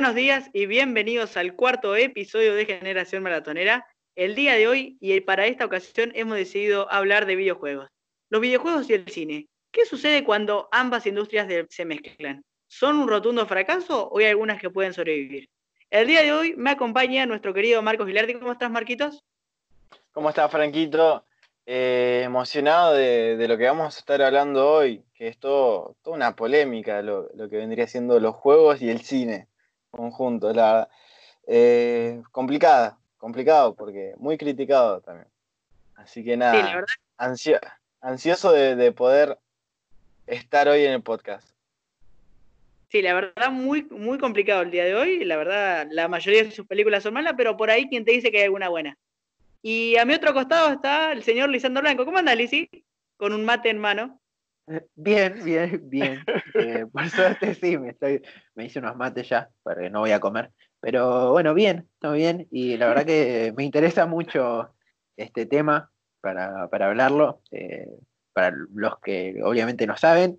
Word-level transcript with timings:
Buenos 0.00 0.16
días 0.16 0.48
y 0.54 0.64
bienvenidos 0.64 1.36
al 1.36 1.54
cuarto 1.54 1.94
episodio 1.94 2.54
de 2.54 2.64
Generación 2.64 3.22
Maratonera. 3.22 3.86
El 4.16 4.34
día 4.34 4.54
de 4.54 4.66
hoy 4.66 4.96
y 4.98 5.20
para 5.20 5.44
esta 5.44 5.66
ocasión 5.66 6.10
hemos 6.14 6.38
decidido 6.38 6.90
hablar 6.90 7.26
de 7.26 7.36
videojuegos. 7.36 7.90
Los 8.30 8.40
videojuegos 8.40 8.88
y 8.88 8.94
el 8.94 9.06
cine. 9.10 9.48
¿Qué 9.70 9.84
sucede 9.84 10.24
cuando 10.24 10.70
ambas 10.72 11.06
industrias 11.06 11.48
se 11.68 11.84
mezclan? 11.84 12.42
¿Son 12.66 12.96
un 12.96 13.08
rotundo 13.08 13.44
fracaso 13.44 14.08
o 14.08 14.18
hay 14.20 14.24
algunas 14.24 14.58
que 14.58 14.70
pueden 14.70 14.94
sobrevivir? 14.94 15.50
El 15.90 16.06
día 16.06 16.22
de 16.22 16.32
hoy 16.32 16.54
me 16.56 16.70
acompaña 16.70 17.26
nuestro 17.26 17.52
querido 17.52 17.82
Marcos 17.82 18.06
Gilardi. 18.06 18.32
¿Cómo 18.32 18.52
estás, 18.52 18.70
Marquitos? 18.70 19.22
¿Cómo 20.12 20.30
estás, 20.30 20.50
Franquito? 20.50 21.26
Eh, 21.66 22.22
emocionado 22.24 22.94
de, 22.94 23.46
lo 23.46 23.58
que 23.58 23.66
vamos 23.66 23.96
a 23.96 23.98
estar 23.98 24.22
hablando 24.22 24.66
hoy, 24.66 25.04
que 25.12 25.28
es 25.28 25.38
todo, 25.38 25.94
toda 26.00 26.16
una 26.16 26.34
polémica 26.34 27.02
lo, 27.02 27.28
que 27.50 27.58
vendría 27.58 27.86
siendo 27.86 28.18
los 28.18 28.34
juegos 28.34 28.80
y 28.80 28.88
el 28.88 29.02
cine 29.02 29.50
conjunto. 29.90 30.52
La, 30.52 30.88
eh, 31.46 32.22
complicada, 32.32 32.98
complicado, 33.18 33.74
porque 33.74 34.14
muy 34.18 34.38
criticado 34.38 35.00
también. 35.00 35.28
Así 35.96 36.24
que 36.24 36.36
nada, 36.36 36.84
ansioso 38.00 38.52
de, 38.52 38.92
poder 38.92 39.38
estar 40.26 40.68
hoy 40.68 40.84
en 40.84 40.92
el 40.92 41.02
podcast. 41.02 41.48
Sí, 42.88 43.02
la 43.02 43.14
verdad, 43.14 43.50
muy, 43.50 43.82
muy 43.90 44.18
complicado 44.18 44.62
el 44.62 44.70
día 44.70 44.84
de 44.84 44.94
hoy. 44.94 45.24
La 45.24 45.36
verdad, 45.36 45.86
la 45.90 46.08
mayoría 46.08 46.42
de 46.42 46.50
sus 46.50 46.66
películas 46.66 47.02
son 47.02 47.14
malas, 47.14 47.34
pero 47.36 47.56
por 47.56 47.70
ahí 47.70 47.88
quien 47.88 48.04
te 48.04 48.12
dice 48.12 48.30
que 48.30 48.38
hay 48.38 48.44
alguna 48.44 48.68
buena. 48.68 48.96
Y 49.62 49.96
a 49.96 50.04
mi 50.04 50.14
otro 50.14 50.32
costado 50.32 50.72
está 50.72 51.12
el 51.12 51.22
señor 51.22 51.50
Lisandro 51.50 51.82
Blanco. 51.82 52.04
¿Cómo 52.04 52.18
anda, 52.18 52.34
Lisi? 52.34 52.68
Con 53.16 53.32
un 53.32 53.44
mate 53.44 53.68
en 53.68 53.78
mano. 53.78 54.20
Eh, 54.70 54.86
bien, 54.94 55.44
bien, 55.44 55.80
bien. 55.90 56.24
Eh, 56.54 56.86
por 56.90 57.08
suerte 57.10 57.54
sí, 57.54 57.76
me, 57.76 57.90
estoy, 57.90 58.22
me 58.54 58.64
hice 58.66 58.78
unos 58.78 58.96
mates 58.96 59.28
ya, 59.28 59.50
porque 59.62 59.90
no 59.90 60.00
voy 60.00 60.12
a 60.12 60.20
comer. 60.20 60.52
Pero 60.80 61.32
bueno, 61.32 61.54
bien, 61.54 61.88
todo 61.98 62.12
bien. 62.12 62.46
Y 62.50 62.76
la 62.76 62.86
verdad 62.88 63.04
que 63.04 63.52
me 63.56 63.64
interesa 63.64 64.06
mucho 64.06 64.72
este 65.16 65.46
tema 65.46 65.90
para, 66.20 66.68
hablarlo. 66.70 67.42
Eh, 67.50 67.88
para 68.32 68.56
los 68.72 69.00
que 69.00 69.40
obviamente 69.42 69.86
no 69.86 69.96
saben, 69.96 70.38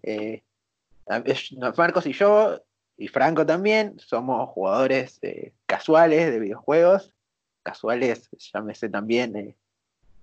Marcos 1.77 2.05
y 2.08 2.14
yo, 2.14 2.64
y 2.98 3.09
Franco 3.09 3.45
también, 3.45 4.00
somos 4.00 4.50
jugadores 4.50 5.20
casuales 5.67 6.31
de 6.31 6.39
videojuegos 6.39 7.14
casuales, 7.64 8.30
llámese 8.53 8.89
también, 8.89 9.55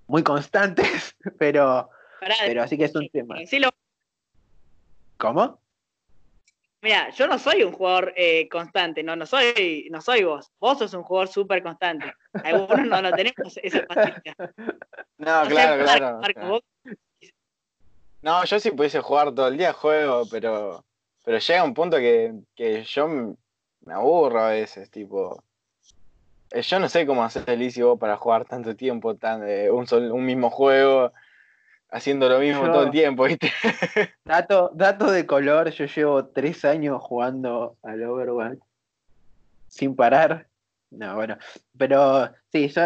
muy 0.06 0.22
constantes, 0.22 1.14
pero, 1.38 1.90
pero 2.46 2.62
así 2.62 2.76
que 2.76 2.84
es 2.84 2.94
un 2.94 3.08
tema. 3.10 3.36
¿Cómo? 5.18 5.60
Mira, 6.80 7.10
yo 7.10 7.26
no 7.26 7.38
soy 7.40 7.64
un 7.64 7.72
jugador 7.72 8.14
eh, 8.16 8.48
constante, 8.48 9.02
no, 9.02 9.16
no 9.16 9.26
soy, 9.26 9.88
no 9.90 10.00
soy 10.00 10.22
vos. 10.22 10.52
Vos 10.60 10.78
sos 10.78 10.94
un 10.94 11.02
jugador 11.02 11.28
súper 11.28 11.60
constante. 11.60 12.14
Algunos 12.44 12.86
no 12.86 13.02
lo 13.02 13.10
tenemos 13.12 13.58
esa 13.62 13.82
paciencia. 13.86 14.34
No, 15.20 15.42
claro, 15.48 15.82
claro. 15.82 16.60
No, 18.22 18.44
yo 18.44 18.60
sí 18.60 18.70
pudiese 18.70 19.00
jugar 19.00 19.34
todo 19.34 19.48
el 19.48 19.58
día 19.58 19.72
juego, 19.72 20.22
pero, 20.30 20.84
pero 21.24 21.38
llega 21.38 21.64
un 21.64 21.74
punto 21.74 21.96
que, 21.96 22.34
que 22.54 22.84
yo 22.84 23.08
me 23.08 23.94
aburro 23.94 24.44
a 24.44 24.50
veces, 24.50 24.88
tipo. 24.92 25.42
Eh, 26.52 26.62
yo 26.62 26.78
no 26.78 26.88
sé 26.88 27.04
cómo 27.04 27.24
hacer 27.24 27.42
el 27.50 27.72
vos 27.82 27.98
para 27.98 28.16
jugar 28.16 28.44
tanto 28.44 28.76
tiempo, 28.76 29.16
tan, 29.16 29.42
eh, 29.44 29.68
un, 29.72 29.86
un 29.92 30.24
mismo 30.24 30.50
juego, 30.50 31.12
haciendo 31.90 32.28
lo 32.28 32.38
mismo 32.38 32.64
todo 32.64 32.84
el 32.84 32.90
tiempo, 32.90 33.24
¿viste? 33.24 33.50
Dato, 34.24 34.70
dato 34.74 35.10
de 35.10 35.26
color, 35.26 35.70
yo 35.70 35.86
llevo 35.86 36.26
tres 36.26 36.64
años 36.64 37.00
jugando 37.02 37.76
al 37.82 38.02
Overwatch 38.02 38.58
sin 39.68 39.94
parar. 39.96 40.48
No, 40.90 41.14
bueno, 41.16 41.36
pero 41.76 42.30
sí, 42.50 42.68
yo, 42.68 42.82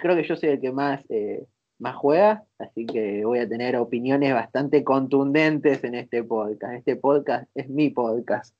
creo 0.00 0.16
que 0.16 0.24
yo 0.24 0.36
soy 0.36 0.50
el 0.50 0.60
que 0.60 0.70
más, 0.70 1.02
eh, 1.08 1.44
más 1.78 1.96
juega, 1.96 2.44
así 2.58 2.86
que 2.86 3.24
voy 3.24 3.40
a 3.40 3.48
tener 3.48 3.76
opiniones 3.76 4.32
bastante 4.34 4.84
contundentes 4.84 5.82
en 5.82 5.96
este 5.96 6.22
podcast. 6.22 6.74
Este 6.74 6.96
podcast 6.96 7.50
es 7.54 7.68
mi 7.68 7.90
podcast. 7.90 8.54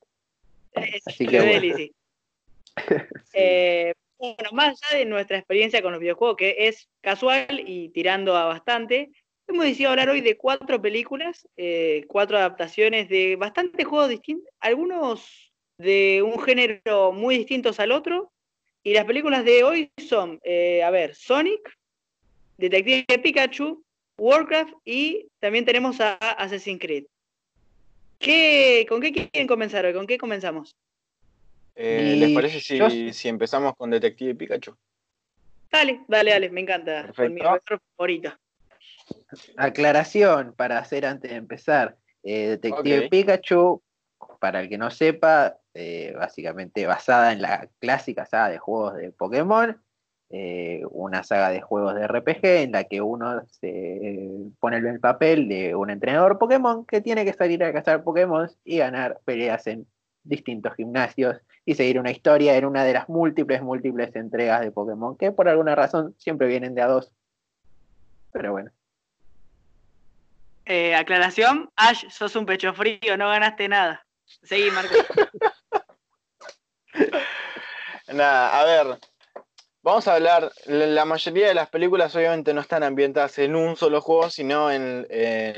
Así 1.05 1.25
que, 1.27 1.93
bueno, 4.17 4.49
más 4.53 4.79
allá 4.83 4.99
de 4.99 5.05
nuestra 5.05 5.37
experiencia 5.37 5.81
con 5.81 5.91
los 5.93 6.01
videojuegos, 6.01 6.37
que 6.37 6.67
es 6.67 6.89
casual 7.01 7.63
y 7.65 7.89
tirando 7.89 8.35
a 8.35 8.45
bastante, 8.45 9.11
hemos 9.51 9.65
decidido 9.65 9.91
hablar 9.91 10.09
hoy 10.09 10.21
de 10.21 10.37
cuatro 10.37 10.81
películas, 10.81 11.47
eh, 11.57 12.05
cuatro 12.07 12.37
adaptaciones 12.37 13.09
de 13.09 13.35
bastantes 13.35 13.85
juegos 13.85 14.09
distintos, 14.09 14.51
algunos 14.59 15.51
de 15.77 16.21
un 16.23 16.41
género 16.41 17.11
muy 17.11 17.37
distintos 17.37 17.79
al 17.79 17.91
otro. 17.91 18.31
Y 18.83 18.93
las 18.93 19.05
películas 19.05 19.45
de 19.45 19.63
hoy 19.63 19.91
son, 19.97 20.39
eh, 20.43 20.81
a 20.83 20.89
ver, 20.89 21.13
Sonic, 21.13 21.77
Detective 22.57 23.19
Pikachu, 23.19 23.83
Warcraft 24.17 24.73
y 24.85 25.27
también 25.39 25.65
tenemos 25.65 26.01
a 26.01 26.13
Assassin's 26.13 26.79
Creed. 26.79 27.05
¿Qué, 28.17 28.85
¿Con 28.87 29.01
qué 29.01 29.11
quieren 29.11 29.47
comenzar 29.47 29.85
hoy? 29.85 29.93
¿Con 29.93 30.07
qué 30.07 30.17
comenzamos? 30.17 30.75
Eh, 31.75 32.15
¿Les 32.17 32.31
parece 32.31 32.59
si, 32.59 33.27
empezamos 33.27 33.75
con 33.75 33.89
Detective 33.89 34.35
Pikachu? 34.35 34.75
Dale, 35.71 36.01
dale, 36.07 36.31
dale, 36.31 36.49
me 36.49 36.61
encanta. 36.61 37.11
Con 37.15 37.33
mi 37.33 37.41
favorito. 37.41 38.33
Aclaración 39.57 40.53
para 40.55 40.79
hacer 40.79 41.05
antes 41.05 41.31
de 41.31 41.37
empezar. 41.37 41.97
Eh, 42.23 42.49
Detective 42.49 43.09
Pikachu, 43.09 43.81
para 44.39 44.61
el 44.61 44.69
que 44.69 44.77
no 44.77 44.91
sepa, 44.91 45.57
eh, 45.73 46.13
básicamente 46.17 46.85
basada 46.85 47.31
en 47.31 47.41
la 47.41 47.69
clásica 47.79 48.25
saga 48.25 48.49
de 48.49 48.57
juegos 48.57 48.95
de 48.95 49.11
Pokémon, 49.11 49.81
una 50.91 51.23
saga 51.23 51.49
de 51.49 51.59
juegos 51.59 51.93
de 51.95 52.07
RPG 52.07 52.45
en 52.45 52.71
la 52.71 52.85
que 52.85 53.01
uno 53.01 53.43
se 53.47 54.29
pone 54.61 54.77
el 54.77 54.99
papel 55.01 55.49
de 55.49 55.75
un 55.75 55.89
entrenador 55.89 56.39
Pokémon 56.39 56.85
que 56.85 57.01
tiene 57.01 57.25
que 57.25 57.33
salir 57.33 57.61
a 57.65 57.73
cazar 57.73 58.05
Pokémon 58.05 58.49
y 58.63 58.77
ganar 58.77 59.19
peleas 59.25 59.67
en 59.67 59.85
distintos 60.23 60.73
gimnasios 60.75 61.41
y 61.65 61.75
seguir 61.75 61.99
una 61.99 62.11
historia 62.11 62.55
en 62.55 62.65
una 62.65 62.83
de 62.83 62.93
las 62.93 63.09
múltiples, 63.09 63.61
múltiples 63.61 64.15
entregas 64.15 64.61
de 64.61 64.71
Pokémon, 64.71 65.17
que 65.17 65.31
por 65.31 65.47
alguna 65.47 65.75
razón 65.75 66.15
siempre 66.17 66.47
vienen 66.47 66.75
de 66.75 66.81
a 66.81 66.87
dos. 66.87 67.11
Pero 68.31 68.51
bueno. 68.51 68.71
Eh, 70.73 70.95
aclaración, 70.95 71.69
Ash, 71.75 72.05
sos 72.09 72.33
un 72.37 72.45
pecho 72.45 72.73
frío, 72.73 73.17
no 73.17 73.27
ganaste 73.27 73.67
nada. 73.67 74.07
Seguí, 74.41 74.71
Marco. 74.71 74.95
nada, 78.07 78.57
a 78.57 78.63
ver, 78.63 78.97
vamos 79.83 80.07
a 80.07 80.15
hablar, 80.15 80.49
la 80.67 81.03
mayoría 81.03 81.49
de 81.49 81.55
las 81.55 81.67
películas 81.67 82.15
obviamente 82.15 82.53
no 82.53 82.61
están 82.61 82.83
ambientadas 82.83 83.37
en 83.39 83.57
un 83.57 83.75
solo 83.75 83.99
juego, 83.99 84.29
sino 84.29 84.71
en, 84.71 85.05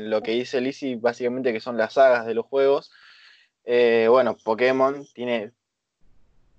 lo 0.09 0.23
que 0.23 0.31
dice 0.31 0.59
Lizzie, 0.61 0.95
básicamente 0.95 1.53
que 1.53 1.59
son 1.59 1.77
las 1.77 1.93
sagas 1.93 2.25
de 2.25 2.33
los 2.33 2.47
juegos. 2.47 2.91
Eh, 3.65 4.07
bueno, 4.09 4.35
Pokémon 4.43 5.05
tiene 5.13 5.51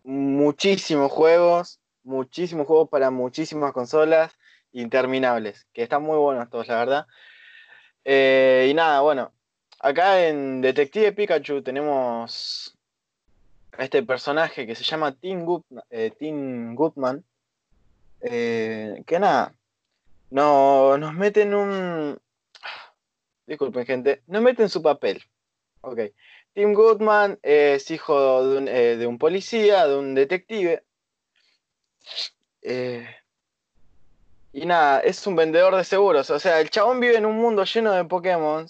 muchísimos 0.05 1.11
juegos, 1.11 1.81
muchísimos 2.05 2.69
juegos 2.69 2.89
para 2.89 3.11
muchísimas 3.11 3.73
consolas, 3.73 4.31
interminables, 4.71 5.67
que 5.73 5.83
están 5.83 6.05
muy 6.05 6.19
buenos 6.19 6.49
todos, 6.51 6.69
la 6.69 6.77
verdad. 6.77 7.07
Eh, 8.05 8.69
y 8.71 8.75
nada, 8.75 9.01
bueno, 9.01 9.33
acá 9.81 10.27
en 10.29 10.61
Detective 10.61 11.13
Pikachu 11.13 11.63
tenemos 11.63 12.77
este 13.79 14.03
personaje 14.03 14.67
que 14.67 14.75
se 14.75 14.85
llama 14.85 15.13
Tim, 15.13 15.45
Goodman, 15.45 15.83
eh, 15.91 16.13
eh, 18.21 19.03
que 19.07 19.19
nada, 19.19 19.55
no, 20.31 20.97
nos 20.99 21.15
meten 21.15 21.55
un... 21.55 22.19
Disculpen 23.47 23.85
gente, 23.85 24.23
nos 24.27 24.43
meten 24.43 24.69
su 24.69 24.83
papel. 24.83 25.23
Ok. 25.83 26.01
Tim 26.55 26.73
Goodman 26.73 27.39
es 27.43 27.91
hijo 27.91 28.47
de 28.47 28.59
un, 28.59 28.69
eh, 28.69 29.19
policía, 29.19 29.87
de 29.87 29.97
un 29.97 30.15
detective. 30.15 30.85
Eh, 32.63 33.07
y 34.55 34.67
nada, 34.67 35.01
es 35.01 35.27
un 35.27 35.35
vendedor 35.35 35.75
de 35.75 35.83
seguros. 35.85 36.31
O 36.31 36.39
sea, 36.39 36.61
el 36.61 36.71
chabón 36.71 37.01
vive 37.01 37.17
en 37.17 37.27
un 37.27 37.37
mundo 37.37 37.65
lleno 37.65 37.93
de 37.93 38.05
Pokémon 38.05 38.69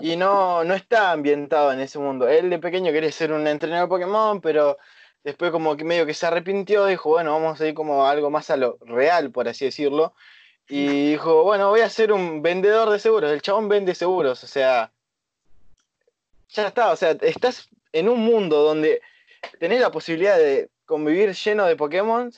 y 0.00 0.16
no, 0.16 0.64
no 0.64 0.74
está 0.74 1.12
ambientado 1.12 1.72
en 1.72 1.80
ese 1.80 2.00
mundo. 2.00 2.28
Él 2.28 2.50
de 2.50 2.58
pequeño 2.58 2.92
quería 2.92 3.12
ser 3.12 3.32
un 3.32 3.46
entrenador 3.46 3.88
de 3.88 3.90
Pokémon, 3.90 4.40
pero 4.40 4.76
después 5.22 5.52
como 5.52 5.76
que 5.76 5.84
medio 5.84 6.04
que 6.04 6.14
se 6.14 6.26
arrepintió, 6.26 6.86
dijo, 6.86 7.10
bueno, 7.10 7.32
vamos 7.32 7.60
a 7.60 7.66
ir 7.68 7.74
como 7.74 8.06
algo 8.06 8.28
más 8.28 8.50
a 8.50 8.56
lo 8.56 8.76
real, 8.80 9.30
por 9.30 9.48
así 9.48 9.66
decirlo. 9.66 10.14
Y 10.68 11.10
dijo, 11.12 11.44
bueno, 11.44 11.70
voy 11.70 11.82
a 11.82 11.90
ser 11.90 12.12
un 12.12 12.42
vendedor 12.42 12.90
de 12.90 12.98
seguros. 12.98 13.30
El 13.30 13.40
chabón 13.40 13.68
vende 13.68 13.94
seguros, 13.94 14.42
o 14.42 14.48
sea, 14.48 14.92
ya 16.48 16.66
está, 16.66 16.90
o 16.90 16.96
sea, 16.96 17.12
estás 17.20 17.68
en 17.92 18.08
un 18.08 18.20
mundo 18.20 18.62
donde 18.62 19.00
tenés 19.60 19.80
la 19.80 19.92
posibilidad 19.92 20.36
de 20.38 20.70
convivir 20.86 21.32
lleno 21.34 21.66
de 21.66 21.76
Pokémon 21.76 22.32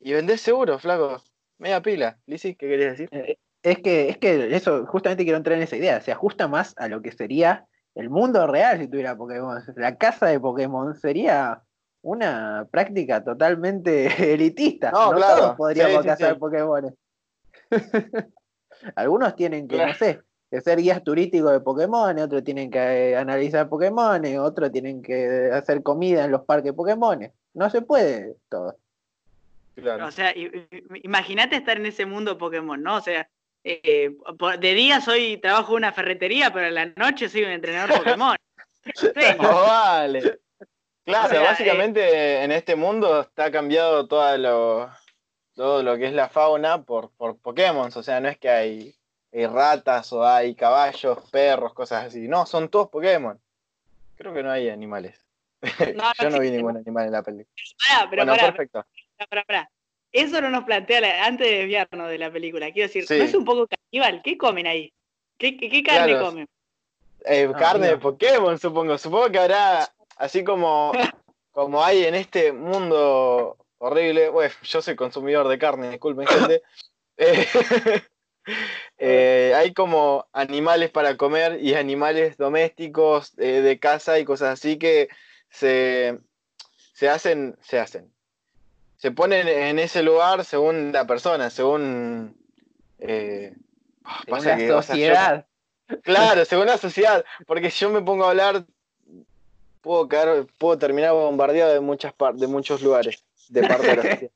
y 0.00 0.12
vendés 0.14 0.40
seguro, 0.40 0.78
flaco. 0.78 1.22
Media 1.58 1.80
pila. 1.82 2.18
Lizzy, 2.26 2.54
¿qué 2.54 2.68
querías 2.68 2.92
decir? 2.92 3.08
Eh, 3.12 3.36
es 3.62 3.78
que, 3.78 4.08
es 4.08 4.18
que 4.18 4.54
eso, 4.54 4.86
justamente 4.86 5.24
quiero 5.24 5.36
entrar 5.38 5.56
en 5.56 5.64
esa 5.64 5.76
idea. 5.76 6.00
Se 6.00 6.12
ajusta 6.12 6.46
más 6.48 6.74
a 6.78 6.88
lo 6.88 7.02
que 7.02 7.12
sería 7.12 7.66
el 7.94 8.10
mundo 8.10 8.46
real 8.46 8.78
si 8.78 8.86
tuviera 8.88 9.16
Pokémon. 9.16 9.60
La 9.76 9.96
casa 9.96 10.26
de 10.26 10.38
Pokémon 10.38 10.94
sería 10.94 11.62
una 12.02 12.68
práctica 12.70 13.24
totalmente 13.24 14.06
elitista. 14.34 14.90
No, 14.92 15.10
No, 15.12 15.16
claro. 15.16 15.36
todos 15.40 15.56
podríamos 15.56 15.96
Sí, 15.96 16.02
sí, 16.02 16.08
cazar 16.08 16.34
sí. 16.34 16.38
Pokémon. 16.38 16.96
Algunos 18.94 19.34
tienen 19.34 19.66
que, 19.66 19.74
Claro. 19.76 19.92
no 19.92 19.98
sé, 19.98 20.20
que 20.50 20.60
ser 20.60 20.78
guías 20.78 21.02
turísticos 21.02 21.50
de 21.52 21.60
Pokémon, 21.60 22.16
otros 22.20 22.44
tienen 22.44 22.70
que 22.70 23.10
eh, 23.10 23.16
analizar 23.16 23.68
Pokémon, 23.68 24.22
otros 24.38 24.70
tienen 24.70 25.02
que 25.02 25.50
hacer 25.52 25.82
comida 25.82 26.24
en 26.24 26.30
los 26.30 26.44
parques 26.44 26.72
Pokémon. 26.72 27.30
No 27.54 27.70
se 27.70 27.82
puede 27.82 28.36
todo. 28.48 28.76
Claro. 29.80 30.06
O 30.06 30.10
sea, 30.10 30.34
imagínate 31.02 31.56
estar 31.56 31.76
en 31.76 31.86
ese 31.86 32.06
mundo 32.06 32.38
Pokémon, 32.38 32.82
¿no? 32.82 32.96
O 32.96 33.00
sea, 33.00 33.28
eh, 33.64 34.16
de 34.58 34.74
día 34.74 35.00
soy 35.00 35.38
trabajo 35.38 35.72
en 35.72 35.78
una 35.78 35.92
ferretería, 35.92 36.52
pero 36.52 36.66
en 36.66 36.74
la 36.74 36.86
noche 36.86 37.28
soy 37.28 37.44
un 37.44 37.50
entrenador 37.50 37.98
Pokémon. 37.98 38.36
Oh, 39.40 39.66
vale. 39.66 40.38
Claro, 41.04 41.26
O 41.26 41.30
sea, 41.30 41.42
básicamente 41.42 42.42
en 42.42 42.52
este 42.52 42.74
mundo 42.74 43.20
está 43.20 43.50
cambiado 43.50 44.08
todo 44.08 44.38
lo, 44.38 44.90
todo 45.54 45.82
lo 45.82 45.98
que 45.98 46.06
es 46.06 46.14
la 46.14 46.30
fauna 46.30 46.82
por, 46.82 47.10
por 47.10 47.38
Pokémon. 47.38 47.90
O 47.94 48.02
sea, 48.02 48.18
no 48.20 48.28
es 48.28 48.38
que 48.38 48.48
hay, 48.48 48.94
hay 49.30 49.46
ratas 49.46 50.10
o 50.14 50.26
hay 50.26 50.54
caballos, 50.54 51.18
perros, 51.30 51.74
cosas 51.74 52.06
así. 52.06 52.28
No, 52.28 52.46
son 52.46 52.70
todos 52.70 52.88
Pokémon. 52.88 53.38
Creo 54.16 54.32
que 54.32 54.42
no 54.42 54.50
hay 54.50 54.70
animales. 54.70 55.22
No, 55.60 56.04
Yo 56.22 56.30
no 56.30 56.40
vi 56.40 56.50
ningún 56.50 56.78
animal 56.78 57.06
en 57.06 57.12
la 57.12 57.22
película. 57.22 57.54
Pero 58.08 58.24
bueno, 58.24 58.32
pará, 58.32 58.54
perfecto. 58.54 58.86
Pará, 59.26 59.44
pará. 59.44 59.70
Eso 60.12 60.40
no 60.40 60.50
nos 60.50 60.64
plantea 60.64 61.00
la- 61.00 61.24
antes 61.26 61.46
de 61.46 61.58
desviarnos 61.58 62.08
de 62.08 62.18
la 62.18 62.30
película. 62.30 62.70
Quiero 62.72 62.88
decir, 62.88 63.06
Sí. 63.06 63.18
¿no 63.18 63.24
es 63.24 63.34
un 63.34 63.44
poco 63.44 63.66
caníbal? 63.66 64.22
¿Qué 64.22 64.38
comen 64.38 64.66
ahí? 64.66 64.92
¿Qué, 65.36 65.56
qué, 65.56 65.68
qué 65.68 65.82
carne 65.82 66.12
Claro. 66.12 66.26
comen? 66.26 66.48
Eh, 67.24 67.48
Ah, 67.52 67.58
carne 67.58 67.86
de 67.88 67.92
mira. 67.96 68.00
Pokémon, 68.00 68.58
supongo. 68.58 68.96
Supongo 68.96 69.30
que 69.30 69.38
habrá, 69.38 69.88
así 70.16 70.44
como, 70.44 70.92
como 71.52 71.84
hay 71.84 72.04
en 72.04 72.14
este 72.14 72.52
mundo 72.52 73.56
horrible. 73.78 74.30
Bueno, 74.30 74.54
yo 74.62 74.80
soy 74.82 74.96
consumidor 74.96 75.46
de 75.48 75.58
carne, 75.58 75.90
disculpen, 75.90 76.26
gente. 76.26 76.62
Eh, 77.20 77.46
eh, 78.98 79.52
hay 79.56 79.74
como 79.74 80.26
animales 80.32 80.90
para 80.90 81.16
comer 81.16 81.58
y 81.60 81.74
animales 81.74 82.36
domésticos 82.36 83.32
eh, 83.38 83.60
de 83.60 83.78
casa 83.80 84.18
y 84.20 84.24
cosas 84.24 84.52
así 84.52 84.78
que 84.78 85.08
se, 85.50 86.18
se 86.94 87.08
hacen, 87.08 87.56
se 87.60 87.78
hacen. 87.80 88.12
Se 88.98 89.10
ponen 89.10 89.48
en 89.48 89.78
ese 89.78 90.02
lugar 90.02 90.44
según 90.44 90.92
la 90.92 91.06
persona, 91.06 91.48
según. 91.50 92.36
eh, 92.98 93.54
ah, 94.04 94.20
En 94.26 94.30
pasa 94.30 94.48
una 94.50 94.56
que, 94.58 94.72
o 94.72 94.82
sea, 94.82 94.94
yo- 94.96 95.00
sociedad. 95.02 95.46
Claro, 96.02 96.44
según 96.44 96.66
la 96.66 96.76
sociedad, 96.76 97.24
porque 97.46 97.70
si 97.70 97.78
yo 97.80 97.88
me 97.88 98.02
pongo 98.02 98.24
a 98.26 98.30
hablar, 98.30 98.64
puedo 99.80 100.06
caer, 100.06 100.46
puedo 100.58 100.76
terminar 100.78 101.12
bombardeado 101.12 101.72
de 101.72 101.80
muchas 101.80 102.12
de 102.34 102.46
muchos 102.46 102.82
lugares, 102.82 103.24
de 103.48 103.62
la. 103.62 104.30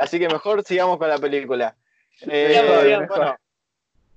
Así 0.00 0.18
que 0.18 0.28
mejor 0.28 0.62
sigamos 0.64 0.98
con 0.98 1.08
la 1.08 1.16
película. 1.18 1.74
Eh, 2.22 2.48
Sigamos, 2.50 2.82
sigamos. 2.82 3.08
bueno, 3.08 3.36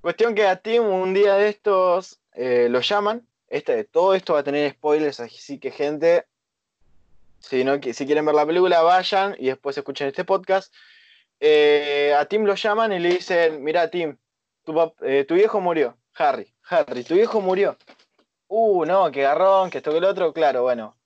cuestión 0.02 0.34
que 0.34 0.46
a 0.46 0.56
Tim 0.56 0.82
un 0.84 1.14
día 1.14 1.36
de 1.36 1.48
estos 1.48 2.20
eh, 2.34 2.66
lo 2.68 2.80
llaman. 2.80 3.26
Este, 3.48 3.84
todo 3.84 4.14
esto 4.14 4.34
va 4.34 4.40
a 4.40 4.44
tener 4.44 4.70
spoilers, 4.72 5.20
así 5.20 5.58
que 5.58 5.70
gente, 5.70 6.26
si, 7.48 7.64
no, 7.64 7.80
si 7.80 8.06
quieren 8.06 8.24
ver 8.24 8.34
la 8.34 8.46
película, 8.46 8.82
vayan 8.82 9.36
y 9.38 9.46
después 9.46 9.76
escuchen 9.76 10.08
este 10.08 10.24
podcast. 10.24 10.72
Eh, 11.40 12.14
a 12.16 12.24
Tim 12.26 12.44
lo 12.44 12.54
llaman 12.54 12.92
y 12.92 12.98
le 12.98 13.10
dicen, 13.10 13.62
mira 13.62 13.90
Tim, 13.90 14.16
tu, 14.64 14.94
eh, 15.02 15.24
tu 15.24 15.34
viejo 15.34 15.60
murió, 15.60 15.96
Harry, 16.14 16.52
Harry, 16.68 17.04
tu 17.04 17.14
viejo 17.14 17.40
murió. 17.40 17.76
Uh, 18.48 18.84
no, 18.84 19.10
que 19.10 19.22
garrón, 19.22 19.70
que 19.70 19.78
esto 19.78 19.90
que 19.90 19.98
el 19.98 20.04
otro, 20.04 20.32
claro, 20.32 20.62
bueno. 20.62 20.96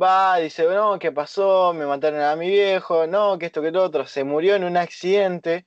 Va, 0.00 0.38
dice, 0.38 0.64
no, 0.64 0.98
¿qué 0.98 1.12
pasó? 1.12 1.72
Me 1.72 1.86
mataron 1.86 2.20
a 2.20 2.34
mi 2.34 2.48
viejo, 2.48 3.06
no, 3.06 3.38
que 3.38 3.46
esto 3.46 3.62
que 3.62 3.68
el 3.68 3.76
otro, 3.76 4.06
se 4.06 4.24
murió 4.24 4.56
en 4.56 4.64
un 4.64 4.76
accidente 4.76 5.66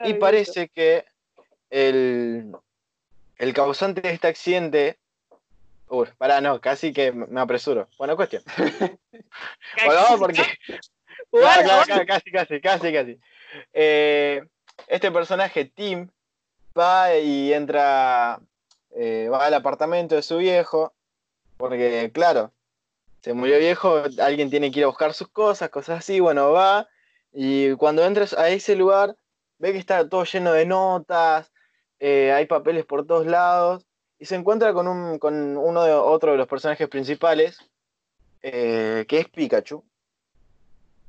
y 0.00 0.14
parece 0.14 0.68
que 0.68 1.04
el, 1.68 2.52
el 3.36 3.52
causante 3.52 4.00
de 4.00 4.12
este 4.12 4.28
accidente... 4.28 4.98
Uy, 5.90 6.08
pará, 6.18 6.40
no, 6.40 6.60
casi 6.60 6.92
que 6.92 7.12
me 7.12 7.40
apresuro. 7.40 7.88
Bueno, 7.98 8.16
cuestión. 8.16 8.42
Bueno, 9.84 10.02
porque... 10.18 10.42
Claro, 11.30 11.84
claro, 11.84 12.06
casi, 12.06 12.30
casi, 12.30 12.60
casi, 12.60 12.92
casi. 12.92 13.20
Eh, 13.74 14.42
este 14.86 15.10
personaje, 15.10 15.66
Tim, 15.66 16.08
va 16.78 17.14
y 17.16 17.52
entra, 17.52 18.40
eh, 18.96 19.28
va 19.30 19.44
al 19.44 19.54
apartamento 19.54 20.14
de 20.14 20.22
su 20.22 20.38
viejo, 20.38 20.94
porque, 21.58 22.10
claro, 22.14 22.52
se 23.20 23.34
murió 23.34 23.58
viejo, 23.58 24.04
alguien 24.22 24.48
tiene 24.48 24.70
que 24.70 24.78
ir 24.78 24.84
a 24.84 24.88
buscar 24.88 25.12
sus 25.12 25.28
cosas, 25.28 25.68
cosas 25.70 25.98
así, 25.98 26.20
bueno, 26.20 26.52
va, 26.52 26.88
y 27.32 27.74
cuando 27.74 28.04
entras 28.04 28.32
a 28.32 28.48
ese 28.48 28.76
lugar, 28.76 29.16
ve 29.58 29.72
que 29.72 29.78
está 29.78 30.08
todo 30.08 30.24
lleno 30.24 30.52
de 30.52 30.66
notas, 30.66 31.52
eh, 31.98 32.32
hay 32.32 32.46
papeles 32.46 32.86
por 32.86 33.06
todos 33.06 33.26
lados, 33.26 33.87
y 34.18 34.24
se 34.24 34.34
encuentra 34.34 34.72
con, 34.72 34.88
un, 34.88 35.18
con 35.18 35.56
uno 35.56 35.82
de 35.84 35.92
otro 35.92 36.32
de 36.32 36.38
los 36.38 36.48
personajes 36.48 36.88
principales, 36.88 37.58
eh, 38.42 39.04
que 39.08 39.20
es 39.20 39.28
Pikachu 39.28 39.84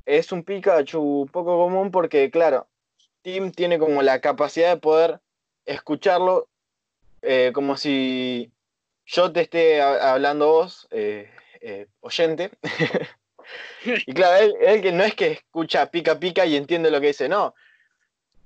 es 0.06 0.32
un 0.32 0.42
Pikachu 0.42 1.28
poco 1.30 1.56
común 1.56 1.90
porque, 1.90 2.30
claro, 2.30 2.66
Tim 3.22 3.52
tiene 3.52 3.78
como 3.78 4.02
la 4.02 4.20
capacidad 4.20 4.70
de 4.70 4.80
poder 4.80 5.20
escucharlo 5.66 6.48
eh, 7.22 7.52
como 7.54 7.76
si 7.76 8.50
yo 9.06 9.30
te 9.32 9.42
esté 9.42 9.80
ha- 9.80 10.12
hablando 10.12 10.48
vos, 10.48 10.88
eh, 10.90 11.30
oyente. 12.00 12.50
y 13.84 14.12
claro, 14.12 14.44
él, 14.44 14.54
él 14.60 14.82
que 14.82 14.92
no 14.92 15.04
es 15.04 15.14
que 15.14 15.32
escucha 15.32 15.90
pica 15.90 16.18
pica 16.18 16.46
y 16.46 16.56
entiende 16.56 16.90
lo 16.90 17.00
que 17.00 17.08
dice, 17.08 17.28
no. 17.28 17.54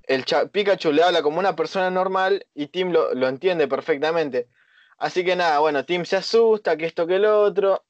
El 0.03 0.23
Pikachu 0.51 0.91
le 0.91 1.01
habla 1.01 1.23
como 1.23 1.39
una 1.39 1.55
persona 1.55 1.89
normal 1.89 2.45
y 2.53 2.67
Tim 2.67 2.91
lo, 2.91 3.13
lo 3.15 3.27
entiende 3.27 3.67
perfectamente. 3.67 4.47
Así 4.97 5.25
que 5.25 5.35
nada, 5.35 5.59
bueno, 5.59 5.85
Tim 5.85 6.05
se 6.05 6.15
asusta, 6.15 6.77
que 6.77 6.85
esto 6.85 7.05
que 7.05 7.15
el 7.15 7.25
otro. 7.25 7.83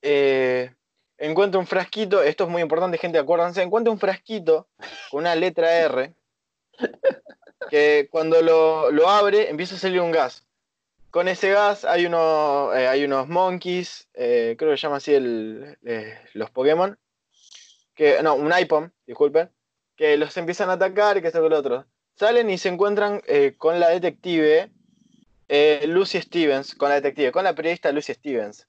Eh, 0.00 0.74
encuentra 1.18 1.60
un 1.60 1.66
frasquito, 1.66 2.22
esto 2.22 2.44
es 2.44 2.50
muy 2.50 2.62
importante, 2.62 2.98
gente, 2.98 3.18
acuérdense, 3.18 3.62
encuentra 3.62 3.92
un 3.92 3.98
frasquito 3.98 4.68
con 5.10 5.20
una 5.20 5.34
letra 5.34 5.72
R, 5.72 6.14
que 7.70 8.08
cuando 8.10 8.42
lo, 8.42 8.90
lo 8.90 9.08
abre 9.08 9.48
empieza 9.48 9.76
a 9.76 9.78
salir 9.78 10.00
un 10.00 10.12
gas. 10.12 10.46
Con 11.10 11.28
ese 11.28 11.50
gas 11.52 11.84
hay, 11.84 12.06
uno, 12.06 12.74
eh, 12.74 12.88
hay 12.88 13.04
unos 13.04 13.28
monkeys, 13.28 14.08
eh, 14.14 14.56
creo 14.58 14.72
que 14.72 14.76
se 14.76 14.82
llama 14.82 14.96
así 14.96 15.14
el, 15.14 15.78
los 16.32 16.50
Pokémon, 16.50 16.98
que, 17.94 18.20
no, 18.22 18.34
un 18.34 18.52
iPhone, 18.52 18.92
disculpen, 19.06 19.50
que 19.96 20.16
los 20.16 20.36
empiezan 20.36 20.70
a 20.70 20.74
atacar 20.74 21.16
y 21.16 21.22
que 21.22 21.28
esto 21.28 21.42
que 21.42 21.48
lo 21.48 21.58
otro. 21.58 21.86
Salen 22.16 22.50
y 22.50 22.58
se 22.58 22.68
encuentran 22.68 23.22
con 23.58 23.78
la 23.80 23.90
detective 23.90 24.70
eh, 25.48 25.84
Lucy 25.86 26.20
Stevens, 26.20 26.74
con 26.74 26.88
la 26.88 26.96
detective, 26.96 27.32
con 27.32 27.44
la 27.44 27.54
periodista 27.54 27.92
Lucy 27.92 28.14
Stevens. 28.14 28.66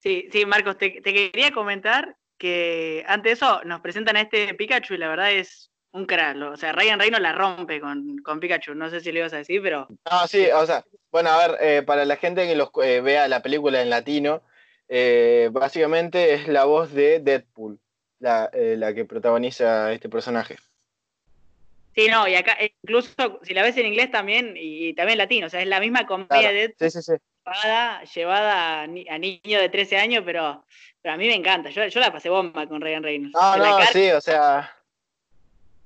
Sí, 0.00 0.28
sí, 0.32 0.44
Marcos, 0.46 0.78
te, 0.78 1.00
te 1.00 1.12
quería 1.14 1.52
comentar 1.52 2.16
que 2.38 3.04
antes 3.06 3.30
de 3.30 3.32
eso 3.34 3.62
nos 3.64 3.80
presentan 3.80 4.16
a 4.16 4.22
este 4.22 4.52
Pikachu 4.54 4.94
y 4.94 4.98
la 4.98 5.08
verdad 5.08 5.32
es 5.32 5.70
un 5.92 6.06
crack. 6.06 6.36
lo- 6.36 6.52
O 6.52 6.56
sea, 6.56 6.72
Ryan 6.72 6.98
Reynolds 6.98 7.22
la 7.22 7.32
rompe 7.32 7.80
con, 7.80 8.18
con 8.18 8.40
Pikachu. 8.40 8.74
No 8.74 8.90
sé 8.90 9.00
si 9.00 9.12
le 9.12 9.20
ibas 9.20 9.32
a 9.32 9.36
decir, 9.36 9.62
pero 9.62 9.86
No, 10.10 10.26
sí, 10.26 10.46
o 10.52 10.66
sea, 10.66 10.84
bueno, 11.12 11.30
a 11.30 11.46
ver, 11.46 11.58
eh, 11.60 11.82
para 11.82 12.04
la 12.04 12.16
gente 12.16 12.46
que 12.48 12.56
los, 12.56 12.70
eh, 12.82 13.00
vea 13.00 13.28
la 13.28 13.42
película 13.42 13.80
en 13.80 13.90
latino, 13.90 14.42
eh, 14.88 15.50
básicamente 15.52 16.34
es 16.34 16.48
la 16.48 16.64
voz 16.64 16.92
de 16.92 17.20
Deadpool, 17.20 17.78
la, 18.18 18.50
eh, 18.52 18.74
la 18.76 18.92
que 18.94 19.04
protagoniza 19.04 19.92
este 19.92 20.08
personaje. 20.08 20.56
Sí, 21.94 22.08
no, 22.08 22.26
y 22.28 22.34
acá 22.34 22.56
eh, 22.60 22.74
incluso 22.82 23.40
si 23.42 23.54
la 23.54 23.62
ves 23.62 23.76
en 23.76 23.86
inglés 23.86 24.10
también 24.10 24.54
y, 24.56 24.94
también 24.94 25.18
latino, 25.18 25.46
o 25.46 25.50
sea, 25.50 25.60
es 25.60 25.66
la 25.68 25.80
misma 25.80 26.06
comedia 26.06 26.28
Claro, 26.28 26.54
de 26.54 26.74
Sí, 26.78 26.90
sí, 26.90 27.02
sí. 27.02 27.12
llevada, 27.44 28.04
llevada 28.04 28.82
a, 28.82 28.86
ni- 28.86 29.08
a 29.08 29.18
niño 29.18 29.60
de 29.60 29.68
13 29.68 29.96
años, 29.98 30.22
pero, 30.24 30.64
pero 31.00 31.14
a 31.14 31.16
mí 31.16 31.26
me 31.26 31.34
encanta. 31.34 31.70
Yo, 31.70 31.86
yo 31.86 32.00
la 32.00 32.12
pasé 32.12 32.28
bomba 32.28 32.66
con 32.66 32.80
Ryan 32.80 33.02
Reynolds. 33.02 33.34
No, 33.34 33.54
En 33.54 33.62
no, 33.62 33.76
cara- 33.76 33.92
sí, 33.92 34.10
o 34.10 34.20
sea, 34.20 34.74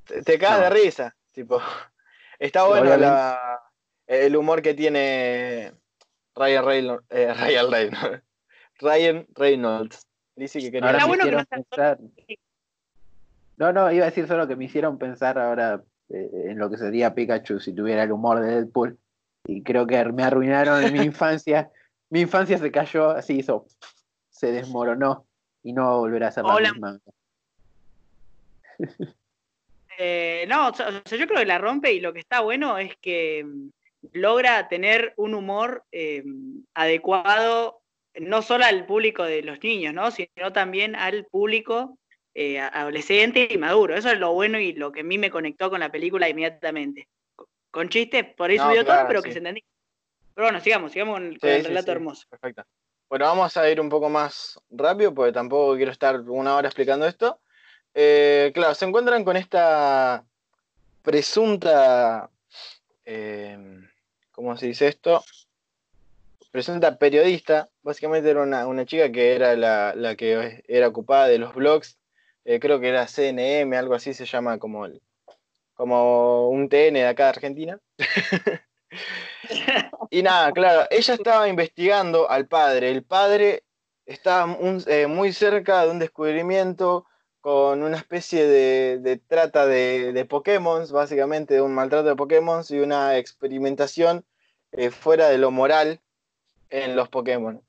te, 0.05 0.23
te 0.23 0.39
cagas 0.39 0.59
No. 0.59 0.65
de 0.65 0.71
risa, 0.71 1.17
tipo, 1.33 1.61
está 2.39 2.67
bueno 2.67 2.97
la, 2.97 3.61
el 4.07 4.37
humor 4.37 4.63
que 4.63 4.75
tiene 4.75 5.73
Ryan 6.35 6.65
Reynolds, 6.65 7.05
eh, 7.11 7.33
Ryan 7.35 7.71
Reynolds, 7.71 8.23
Ryan 8.79 9.27
Reynolds. 9.35 10.07
Dice 10.35 10.61
que 10.61 10.71
quería 10.71 10.87
Ahora 10.91 10.99
me 11.01 11.07
bueno 11.07 11.25
que 11.25 11.31
no 11.33 11.45
pensar. 11.47 11.99
No, 13.57 13.73
no, 13.73 13.91
iba 13.91 14.05
a 14.05 14.11
decir 14.11 14.27
solo 14.29 14.47
que 14.47 14.55
me 14.55 14.67
hicieron 14.67 14.99
pensar 14.99 15.39
ahora 15.39 15.83
eh, 16.09 16.31
en 16.51 16.59
lo 16.59 16.71
que 16.71 16.77
sería 16.77 17.15
Pikachu 17.15 17.59
si 17.59 17.73
tuviera 17.73 18.03
el 18.03 18.13
humor 18.13 18.41
de 18.41 18.55
Deadpool. 18.55 18.99
Y 19.47 19.63
creo 19.63 19.87
que 19.87 20.05
me 20.07 20.23
arruinaron 20.23 20.93
mi 20.93 21.01
infancia. 21.05 21.71
Mi 22.11 22.21
infancia 22.21 22.59
se 22.59 22.71
cayó, 22.71 23.11
así 23.11 23.39
hizo, 23.39 23.67
se 24.31 24.53
desmoronó 24.53 25.27
y 25.63 25.73
no 25.73 25.83
va 25.83 25.93
a 25.93 25.97
volver 25.97 26.25
a 26.25 26.31
ser 26.31 26.45
la 26.45 26.55
Hola. 26.55 26.73
misma. 26.73 27.01
Eh, 29.99 30.45
no, 30.47 30.69
o 30.69 30.75
sea, 30.75 30.91
yo 30.91 31.27
creo 31.27 31.39
que 31.39 31.47
la 31.47 31.57
rompe 31.57 31.91
y 31.91 32.01
lo 32.01 32.13
que 32.13 32.21
está 32.21 32.41
bueno 32.41 32.77
es 32.77 32.95
que 32.99 33.45
mm, 33.45 33.69
logra 34.13 34.69
tener 34.69 35.15
un 35.17 35.33
humor 35.33 35.85
eh, 35.91 36.23
adecuado 36.75 37.81
no 38.21 38.43
solo 38.43 38.67
al 38.67 38.85
público 38.85 39.25
de 39.25 39.43
los 39.43 39.63
niños, 39.63 39.95
¿no? 39.95 40.11
Sino 40.11 40.53
también 40.53 40.97
al 40.97 41.25
público 41.25 41.99
eh, 42.39 42.61
adolescente 42.61 43.49
y 43.51 43.57
maduro. 43.57 43.97
Eso 43.97 44.11
es 44.11 44.19
lo 44.19 44.35
bueno 44.35 44.59
y 44.59 44.75
lo 44.75 44.93
que 44.93 45.01
a 45.01 45.05
mí 45.05 45.17
me 45.17 45.31
conectó 45.31 45.71
con 45.71 45.81
la 45.81 45.91
película 45.91 46.29
inmediatamente. 46.29 47.09
Con 47.71 47.89
chistes, 47.89 48.27
por 48.37 48.51
ahí 48.51 48.59
subió 48.59 48.85
todo, 48.85 49.07
pero 49.09 49.23
que 49.23 49.33
se 49.33 49.39
entendía. 49.39 49.65
Pero 50.35 50.49
bueno, 50.49 50.61
sigamos, 50.61 50.93
sigamos 50.93 51.15
con, 51.15 51.39
el 51.41 51.65
relato 51.65 51.93
hermoso. 51.93 52.27
Perfecto. 52.29 52.65
Bueno, 53.09 53.25
vamos 53.25 53.57
a 53.57 53.71
ir 53.71 53.81
un 53.81 53.89
poco 53.89 54.11
más 54.11 54.61
rápido 54.69 55.15
porque 55.15 55.33
tampoco 55.33 55.77
quiero 55.77 55.91
estar 55.91 56.21
una 56.21 56.57
hora 56.57 56.69
explicando 56.69 57.07
esto. 57.07 57.41
Eh, 57.95 58.51
claro, 58.53 58.75
se 58.75 58.85
encuentran 58.85 59.25
con 59.25 59.39
esta 59.39 60.23
presunta, 61.01 62.29
eh, 63.07 63.81
¿cómo 64.33 64.59
se 64.59 64.67
dice 64.67 64.89
esto? 64.89 65.25
Presunta 66.51 66.99
periodista, 66.99 67.71
básicamente 67.83 68.29
era 68.29 68.43
una, 68.43 68.85
chica 68.85 69.11
que 69.11 69.35
era 69.35 69.57
la, 69.57 70.17
que 70.17 70.63
era 70.69 70.89
ocupada 70.89 71.29
de 71.29 71.39
los 71.39 71.55
blogs, 71.55 71.97
eh, 72.47 72.61
creo 72.61 72.79
que 72.79 72.89
era 72.89 73.09
CNM, 73.09 73.77
algo 73.77 73.95
así 73.95 74.15
se 74.15 74.25
llama 74.25 74.59
como, 74.59 74.87
como 75.75 76.49
un 76.49 76.69
TN 76.69 76.95
de 76.95 77.07
acá 77.07 77.25
de 77.25 77.31
Argentina. 77.31 77.81
y 80.11 80.23
nada, 80.23 80.53
claro, 80.53 80.87
ella 80.91 81.15
estaba 81.15 81.49
investigando 81.49 82.31
al 82.31 82.47
padre, 82.47 82.93
el 82.93 83.03
padre 83.03 83.65
estaba 84.05 84.47
muy 84.47 85.33
cerca 85.33 85.85
de 85.85 85.91
un 85.91 85.99
descubrimiento 85.99 87.07
con 87.41 87.83
una 87.83 87.97
especie 87.97 88.47
de, 88.47 89.21
trata 89.27 89.67
de, 89.67 90.25
Pokémon, 90.29 90.85
básicamente 90.93 91.55
de 91.55 91.63
un 91.63 91.75
maltrato 91.75 92.09
de 92.09 92.17
Pokémon 92.17 92.63
y 92.69 92.79
una 92.79 93.19
experimentación 93.19 94.25
eh, 94.71 94.91
fuera 94.91 95.31
de 95.31 95.39
lo 95.39 95.51
moral 95.51 96.01
en 96.71 96.95
los 96.95 97.09
Pokémon. 97.09 97.61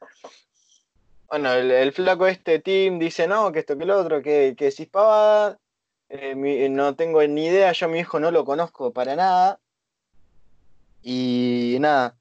Bueno, 1.30 1.54
el, 1.54 1.92
flaco 1.94 2.28
este 2.28 2.60
team 2.60 3.00
dice 3.00 3.28
no, 3.28 3.52
que 3.52 3.60
esto 3.60 3.78
que 3.78 3.86
lo 3.86 4.00
otro, 4.00 4.22
que, 4.22 4.56
que 4.58 4.72
si 4.72 4.86
pavada, 4.86 5.60
eh, 6.10 6.70
no 6.70 6.96
tengo 6.96 7.22
ni 7.24 7.48
idea, 7.48 7.72
yo 7.74 7.88
a 7.88 7.90
mi 7.90 8.00
hijo 8.00 8.20
no 8.20 8.32
lo 8.32 8.46
conozco 8.46 8.94
para 8.94 9.16
nada. 9.16 9.60
Y 11.02 11.78
nada, 11.80 12.18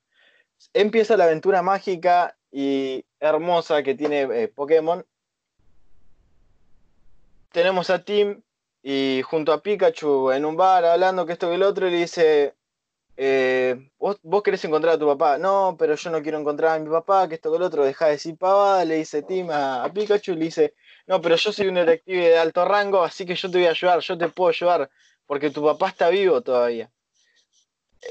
empieza 0.75 1.17
la 1.17 1.25
aventura 1.25 1.63
mágica 1.63 2.37
y 2.51 3.05
hermosa 3.21 3.83
que 3.83 3.95
tiene 3.95 4.23
eh, 4.23 4.49
Pokémon 4.49 5.05
tenemos 7.57 7.89
a 7.89 8.05
Tim 8.05 8.43
y 8.83 9.23
junto 9.25 9.51
a 9.51 9.63
Pikachu 9.63 10.31
en 10.31 10.45
un 10.45 10.59
bar 10.59 10.85
hablando 10.85 11.25
que 11.25 11.33
esto 11.33 11.49
que 11.49 11.55
el 11.55 11.63
otro 11.63 11.89
y 11.89 11.91
le 11.91 11.97
dice, 11.97 12.55
eh, 13.17 13.91
¿vos, 13.99 14.43
querés 14.43 14.65
encontrar 14.65 14.95
a 14.95 14.99
tu 14.99 15.07
papá. 15.07 15.39
No, 15.39 15.77
pero 15.79 15.95
yo 15.95 16.11
no 16.11 16.23
quiero 16.23 16.39
encontrar 16.39 16.77
a 16.77 16.79
mi 16.79 16.91
papá, 16.91 17.29
que 17.29 17.37
esto 17.37 17.51
que 17.51 17.57
el 17.57 17.63
otro, 17.63 17.85
deja 17.85 18.07
de 18.07 18.13
decir 18.13 18.37
pavada, 18.37 18.85
le 18.85 18.97
dice 18.97 19.23
Tim 19.23 19.51
a, 19.51 19.91
Pikachu 19.93 20.33
y 20.33 20.37
le 20.37 20.45
dice, 20.47 20.75
no, 21.07 21.21
pero 21.21 21.37
yo 21.37 21.53
soy 21.53 21.69
un 21.69 21.75
detective 21.75 22.29
de 22.29 22.39
alto 22.39 22.65
rango, 22.65 23.03
así 23.03 23.25
que 23.25 23.35
yo 23.35 23.51
te 23.51 23.59
voy 23.59 23.67
a 23.67 23.71
ayudar, 23.71 24.01
yo 24.01 24.19
te 24.19 24.29
puedo 24.29 24.51
ayudar, 24.51 24.91
porque 25.27 25.51
tu 25.51 25.65
papá 25.65 25.89
está 25.89 26.11
vivo 26.11 26.43
todavía. 26.43 26.91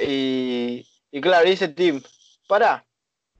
Y, 0.01 0.88
y 1.12 1.21
claro, 1.21 1.47
dice 1.47 1.67
Tim, 1.67 2.01
pará, 2.47 2.83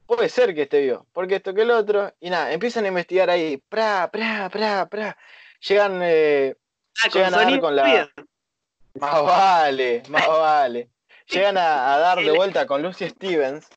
puede 0.06 0.28
ser 0.28 0.54
que 0.54 0.62
esté 0.62 0.80
vivo, 0.82 1.06
porque 1.12 1.36
esto 1.36 1.52
que 1.52 1.62
el 1.62 1.72
otro, 1.72 2.12
y 2.20 2.30
nada, 2.30 2.52
empiezan 2.52 2.84
a 2.84 2.88
investigar 2.88 3.28
ahí, 3.28 3.56
pra, 3.68 4.08
pra, 4.12 4.48
pra, 4.50 4.86
pra, 4.88 5.18
llegan, 5.60 6.00
eh, 6.02 6.54
ah, 7.02 7.08
llegan 7.08 7.34
a 7.34 7.38
dar 7.38 7.60
con 7.60 7.74
la. 7.74 8.08
Más 8.94 9.22
vale, 9.22 10.02
más 10.08 10.26
vale. 10.26 10.95
Llegan 11.28 11.56
a, 11.58 11.98
dar 11.98 12.18
de 12.18 12.30
vuelta 12.30 12.66
con 12.66 12.82
Lucy 12.82 13.08
Stevens. 13.08 13.68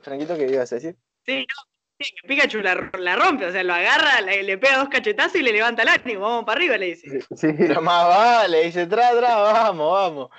Franquito, 0.00 0.36
¿qué 0.36 0.46
ibas 0.46 0.72
a 0.72 0.76
decir? 0.76 0.96
Sí, 1.24 1.40
no, 1.40 2.26
Pikachu 2.28 2.60
la, 2.60 3.16
rompe, 3.16 3.46
o 3.46 3.52
sea, 3.52 3.64
lo 3.64 3.74
agarra, 3.74 4.20
le, 4.20 4.58
pega 4.58 4.78
dos 4.78 4.88
cachetazos 4.88 5.36
y 5.36 5.42
le 5.42 5.52
levanta 5.52 5.82
el 5.82 5.88
ánimo, 5.88 6.20
vamos 6.20 6.44
para 6.44 6.58
arriba, 6.58 6.76
le 6.76 6.86
dice. 6.86 7.20
Sí, 7.34 7.48
pero 7.56 7.82
más 7.82 8.08
vale, 8.08 8.64
dice, 8.64 8.86
tra, 8.86 9.10
tra, 9.16 9.36
vamos, 9.36 9.92
vamos. 9.92 10.30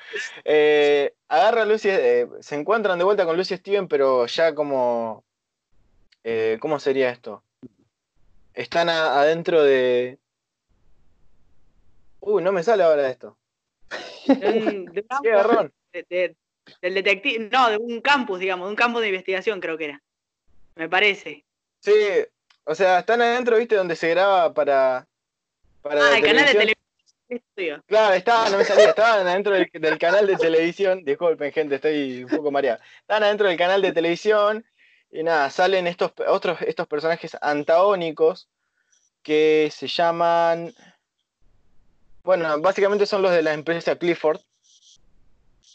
Eh, 0.45 1.13
agarra 1.27 1.63
a 1.63 1.65
Lucy, 1.65 1.89
eh, 1.91 2.27
se 2.39 2.55
encuentran 2.55 2.98
de 2.98 3.05
vuelta 3.05 3.25
con 3.25 3.36
Lucy 3.36 3.57
Stevens, 3.57 3.88
pero 3.89 4.25
ya 4.25 4.55
como. 4.55 5.24
¿Cómo 6.59 6.79
sería 6.79 7.09
esto? 7.09 7.43
Están 8.53 8.88
adentro 8.89 9.63
de, 9.63 10.19
Uy, 12.21 12.43
no 12.43 12.51
me 12.51 12.63
sale 12.63 12.83
ahora 12.83 13.09
esto. 13.09 13.38
De, 14.27 15.05
Qué 15.24 15.31
del 15.91 16.93
detective, 16.93 17.50
no, 17.51 17.69
de 17.69 17.77
un 17.77 18.01
campus, 18.01 18.39
digamos, 18.39 18.67
de 18.67 18.72
un 18.72 18.75
campo 18.75 19.00
de 19.00 19.08
investigación 19.08 19.60
creo 19.60 19.77
que 19.77 19.86
era. 19.86 20.01
Me 20.75 20.88
parece. 20.89 21.46
Sí, 21.79 21.93
o 22.63 22.75
sea, 22.75 23.00
están 23.00 23.22
adentro, 23.22 23.58
¿viste? 23.58 23.75
Donde 23.75 23.96
se 23.96 24.10
graba 24.10 24.53
para. 24.53 25.08
para 25.81 26.05
ah, 26.05 26.17
el 26.17 26.24
canal 26.24 26.46
de 26.46 26.51
televisión. 26.51 27.84
Claro, 27.86 28.15
estaban, 28.15 28.51
no 28.51 28.58
me 28.58 28.65
salía, 28.65 28.89
estaban 28.89 29.27
adentro 29.27 29.53
del, 29.53 29.98
canal 30.00 30.25
de 30.25 30.36
televisión. 30.36 31.03
Disculpen, 31.03 31.51
gente, 31.51 31.75
estoy 31.75 32.24
un 32.24 32.29
poco 32.29 32.50
mareado. 32.51 32.79
Estaban 33.01 33.24
adentro 33.24 33.48
del 33.48 33.58
canal 33.58 33.81
de 33.81 33.91
televisión 33.91 34.65
y 35.12 35.24
nada, 35.24 35.50
salen 35.50 35.88
estos 35.88 36.12
otros 36.27 36.62
estos 36.62 36.88
personajes 36.88 37.38
antagónicos 37.41 38.50
que 39.24 39.69
se 39.72 39.88
llaman 39.88 40.74
bueno, 42.24 42.60
básicamente 42.62 43.05
son 43.05 43.22
los 43.22 43.31
de 43.31 43.41
la 43.41 43.53
empresa 43.53 43.96
Clifford, 43.96 44.39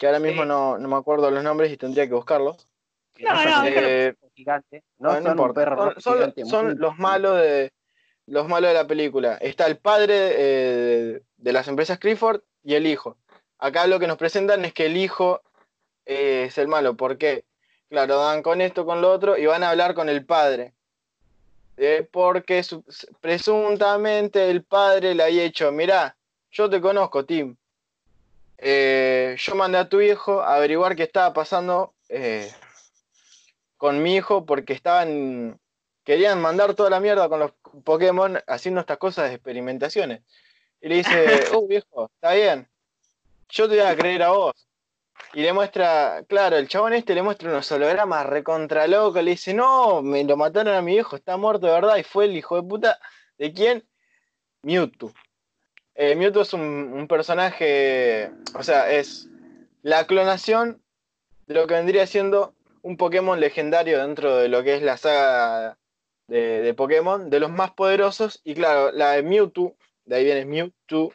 que 0.05 0.09
ahora 0.09 0.21
mismo 0.21 0.45
no, 0.45 0.77
me 0.79 0.97
acuerdo 0.97 1.31
los 1.31 1.43
nombres 1.43 1.73
y 1.73 1.79
tendría 1.79 2.07
que 2.07 2.13
buscarlos. 2.13 2.69
No, 3.21 3.33
no, 3.33 3.67
eh, 3.67 4.15
no, 4.99 5.19
no, 5.19 5.31
importa. 5.31 5.95
Son, 5.99 6.79
los 6.79 6.99
malos 6.99 7.41
de 7.41 7.73
los 8.27 8.47
malos 8.47 8.69
de 8.69 8.75
la 8.75 8.87
película. 8.87 9.39
Está 9.41 9.67
el 9.67 9.79
padre 9.79 10.15
eh, 10.35 11.23
de 11.39 11.53
las 11.55 11.69
empresas 11.69 11.99
Clifford 11.99 12.43
y 12.63 12.75
el 12.75 12.87
hijo. 12.87 13.17
Acá 13.59 13.87
lo 13.87 13.99
que 13.99 14.07
nos 14.07 14.19
presentan 14.19 14.67
es 14.67 14.75
que 14.75 14.85
el 14.85 14.99
hijo 14.99 15.41
eh, 16.05 16.45
es 16.49 16.59
el 16.59 16.69
malo. 16.69 16.99
¿Por 16.99 17.17
qué? 17.17 17.47
Claro, 17.89 18.19
dan 18.19 18.43
con 18.43 18.61
esto, 18.61 18.85
con 18.85 19.01
lo 19.01 19.11
otro 19.11 19.39
y 19.39 19.47
van 19.47 19.63
a 19.63 19.71
hablar 19.71 19.95
con 19.95 20.11
el 20.11 20.27
padre. 20.27 20.75
porque 22.11 22.63
presuntamente 23.23 24.51
el 24.51 24.65
padre 24.65 25.15
le 25.15 25.23
ha 25.23 25.29
hecho, 25.29 25.73
mirá, 25.73 26.15
yo 26.51 26.69
te 26.69 26.83
conozco, 26.83 27.25
Tim. 27.25 27.57
Eh, 28.67 29.37
yo 29.39 29.55
mandé 29.57 29.77
a 29.77 29.91
tu 29.91 30.01
hijo 30.01 30.41
a 30.41 30.55
averiguar 30.57 30.97
qué 30.97 31.03
estaba 31.03 31.35
pasando 31.35 31.93
eh, 32.09 32.51
con 33.77 34.03
mi 34.03 34.17
hijo 34.17 34.47
porque 34.47 34.73
estaban. 34.73 35.61
querían 36.03 36.41
mandar 36.41 36.73
toda 36.75 36.89
la 36.89 36.99
mierda 36.99 37.29
con 37.29 37.41
los 37.41 37.53
Pokémon 37.85 38.39
haciendo 38.47 38.81
estas 38.81 38.97
cosas 38.97 39.29
de 39.29 39.35
experimentaciones. 39.35 40.23
Y 40.81 40.89
le 40.89 40.95
dice, 40.97 41.11
oh 41.55 41.67
viejo, 41.67 42.11
está 42.15 42.33
bien. 42.33 42.67
Yo 43.51 43.69
te 43.69 43.77
voy 43.77 43.85
a 43.85 43.95
creer 43.95 44.23
a 44.23 44.31
vos. 44.31 44.55
Y 45.35 45.43
le 45.43 45.53
muestra, 45.53 46.25
claro, 46.27 46.57
el 46.57 46.67
chabón 46.67 46.95
este 46.95 47.15
le 47.15 47.23
muestra 47.23 47.51
unos 47.51 47.71
hologramas 47.71 48.25
recontra 48.25 48.87
loco, 48.87 49.21
le 49.21 49.33
dice, 49.33 49.53
no, 49.53 50.01
me 50.01 50.25
lo 50.25 50.39
mataron 50.39 50.75
a 50.75 50.81
mi 50.81 50.97
hijo, 50.97 51.17
está 51.17 51.37
muerto 51.37 51.67
de 51.67 51.73
verdad, 51.73 51.97
y 51.97 52.03
fue 52.03 52.25
el 52.25 52.37
hijo 52.37 52.57
de 52.57 52.67
puta. 52.67 52.99
¿De 53.37 53.53
quién? 53.53 53.87
Mewtwo. 54.63 55.13
Eh, 55.97 56.17
Mewtwo 56.17 56.43
es 56.43 56.53
un, 56.53 57.07
personaje, 57.09 58.33
o 58.55 58.63
sea, 58.63 58.91
es 58.91 59.29
la 59.83 60.07
clonación 60.07 60.83
de 61.47 61.55
lo 61.55 61.67
que 61.67 61.75
vendría 61.75 62.07
siendo 62.07 62.55
un 62.83 62.97
Pokémon 62.97 63.39
legendario 63.39 64.05
dentro 64.05 64.37
de 64.37 64.49
lo 64.49 64.65
que 64.65 64.75
es 64.75 64.83
la 64.83 64.97
saga 64.97 65.79
de, 66.27 66.75
Pokémon, 66.75 67.31
de 67.31 67.39
los 67.39 67.51
más 67.51 67.71
poderosos. 67.73 68.41
Y 68.45 68.55
claro, 68.55 68.91
la 68.91 69.13
de 69.13 69.23
Mewtwo, 69.23 69.77
de 70.05 70.17
ahí 70.17 70.25
viene 70.25 70.45
Mewtwo 70.47 71.13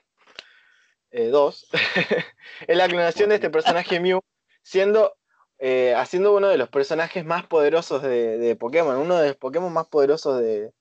2, 1.11 1.67
eh, 1.73 1.79
es 2.67 2.77
la 2.77 2.87
clonación 2.87 3.29
de 3.29 3.35
este 3.35 3.49
personaje 3.49 3.99
Mew, 3.99 4.21
siendo, 4.61 5.17
eh, 5.57 5.93
haciendo 5.97 6.35
uno 6.35 6.47
de 6.47 6.57
los 6.57 6.69
personajes 6.69 7.25
más 7.25 7.45
poderosos 7.47 8.01
de, 8.01 8.55
Pokémon, 8.57 8.95
uno 8.95 9.17
de 9.17 9.29
los 9.29 9.37
Pokémon 9.37 9.73
más 9.73 9.87
poderosos 9.87 10.39
de 10.39 10.71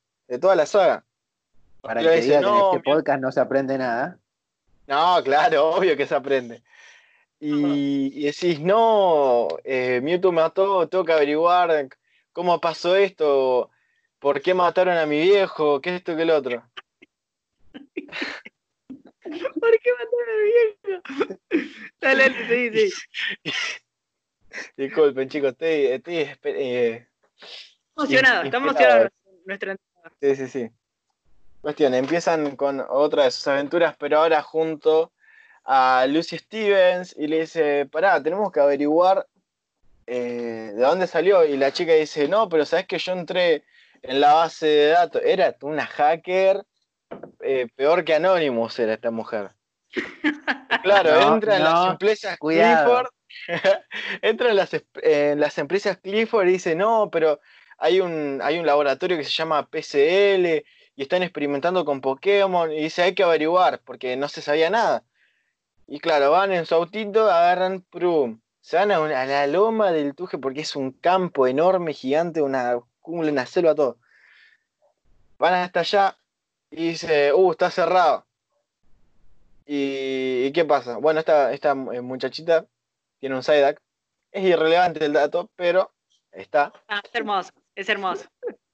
toda 0.40 0.54
la 0.54 0.66
saga. 0.66 1.07
Para 1.88 2.02
que 2.02 2.20
diga 2.20 2.40
que 2.40 2.46
en 2.46 2.54
este 2.54 2.80
podcast 2.80 3.18
no 3.18 3.32
se 3.32 3.40
aprende 3.40 3.78
nada. 3.78 4.18
No, 4.86 5.22
claro, 5.24 5.70
obvio 5.76 5.96
que 5.96 6.06
se 6.06 6.14
aprende. 6.14 6.62
Y, 7.40 8.24
decís, 8.24 8.60
no, 8.60 9.48
eh, 9.64 10.00
Mewtwo 10.02 10.30
mató, 10.30 10.86
tengo 10.86 11.02
que 11.02 11.14
averiguar 11.14 11.88
cómo 12.34 12.60
pasó 12.60 12.94
esto, 12.94 13.70
por 14.18 14.42
qué 14.42 14.52
mataron 14.52 14.98
a 14.98 15.06
mi 15.06 15.18
viejo, 15.18 15.80
qué 15.80 15.96
esto, 15.96 16.14
qué 16.14 16.22
el 16.22 16.30
otro. 16.30 16.62
¿Por 19.22 19.78
qué 19.80 19.90
mataron 19.98 20.28
a 20.28 20.36
mi 20.42 20.50
viejo? 20.50 21.00
Dale, 22.02 22.34
sí, 22.48 22.90
sí. 22.90 22.92
Disculpen, 24.76 25.30
chicos, 25.30 25.52
estoy, 25.52 25.86
estoy 25.86 26.16
eh, 26.44 27.08
emocionado, 27.96 28.42
está 28.42 28.58
emocionado 28.58 29.08
nuestra 29.46 29.74
Sí, 30.20 30.36
sí, 30.36 30.48
sí. 30.48 30.70
Cuestión, 31.68 31.92
empiezan 31.92 32.56
con 32.56 32.82
otra 32.88 33.24
de 33.24 33.30
sus 33.30 33.46
aventuras, 33.46 33.94
pero 33.98 34.20
ahora 34.20 34.40
junto 34.40 35.12
a 35.66 36.06
Lucy 36.08 36.38
Stevens 36.38 37.14
y 37.14 37.26
le 37.26 37.40
dice, 37.40 37.84
pará, 37.84 38.22
tenemos 38.22 38.50
que 38.50 38.60
averiguar 38.60 39.26
eh, 40.06 40.72
de 40.74 40.80
dónde 40.80 41.06
salió. 41.06 41.44
Y 41.44 41.58
la 41.58 41.70
chica 41.70 41.92
dice, 41.92 42.26
no, 42.26 42.48
pero 42.48 42.64
sabes 42.64 42.86
que 42.86 42.98
yo 42.98 43.12
entré 43.12 43.64
en 44.00 44.18
la 44.18 44.32
base 44.32 44.66
de 44.66 44.86
datos. 44.92 45.20
Era 45.22 45.54
una 45.60 45.84
hacker, 45.84 46.64
eh, 47.42 47.68
peor 47.76 48.02
que 48.02 48.14
Anonymous 48.14 48.78
era 48.78 48.94
esta 48.94 49.10
mujer. 49.10 49.50
Claro, 50.82 51.20
entra 51.34 51.56
en 51.56 51.64
las 51.64 51.90
empresas 51.90 52.38
Clifford, 52.38 53.08
entra 54.22 54.48
en 54.48 54.56
las, 54.56 54.70
en 55.02 55.40
las 55.40 55.58
empresas 55.58 55.98
Clifford 55.98 56.48
y 56.48 56.52
dice, 56.52 56.74
no, 56.74 57.10
pero 57.10 57.40
hay 57.76 58.00
un, 58.00 58.40
hay 58.42 58.58
un 58.58 58.64
laboratorio 58.64 59.18
que 59.18 59.24
se 59.24 59.30
llama 59.30 59.66
PCL 59.66 60.64
y 60.98 61.02
están 61.02 61.22
experimentando 61.22 61.84
con 61.84 62.00
Pokémon 62.00 62.72
y 62.72 62.82
dice, 62.82 63.02
hay 63.02 63.14
que 63.14 63.22
averiguar 63.22 63.80
porque 63.84 64.16
no 64.16 64.28
se 64.28 64.42
sabía 64.42 64.68
nada. 64.68 65.04
Y 65.86 66.00
claro, 66.00 66.32
van 66.32 66.50
en 66.50 66.66
su 66.66 66.74
autito, 66.74 67.30
agarran, 67.30 67.82
prum, 67.82 68.40
se 68.60 68.78
van 68.78 68.90
a, 68.90 68.98
la 69.24 69.46
loma 69.46 69.92
del 69.92 70.16
Tuje 70.16 70.38
porque 70.38 70.62
es 70.62 70.74
un 70.74 70.90
campo 70.90 71.46
enorme, 71.46 71.94
gigante, 71.94 72.42
una 72.42 72.80
cúmula, 72.98 73.30
una 73.30 73.46
selva, 73.46 73.76
todo. 73.76 73.98
Van 75.38 75.54
hasta 75.54 75.80
allá 75.80 76.16
y 76.68 76.88
dice, 76.88 77.32
uh, 77.32 77.52
está 77.52 77.70
cerrado. 77.70 78.26
¿Y, 79.66 80.50
qué 80.50 80.64
pasa? 80.64 80.96
Bueno, 80.96 81.20
esta, 81.20 81.52
esta 81.52 81.70
eh, 81.70 82.00
muchachita 82.00 82.66
tiene 83.20 83.36
un 83.36 83.44
Psyduck. 83.44 83.78
Es 84.32 84.42
irrelevante 84.42 85.04
el 85.04 85.12
dato, 85.12 85.48
pero 85.54 85.92
está. 86.32 86.72
Ah, 86.88 87.00
es 87.04 87.14
hermoso, 87.14 87.52
es 87.76 87.88
hermoso. 87.88 88.24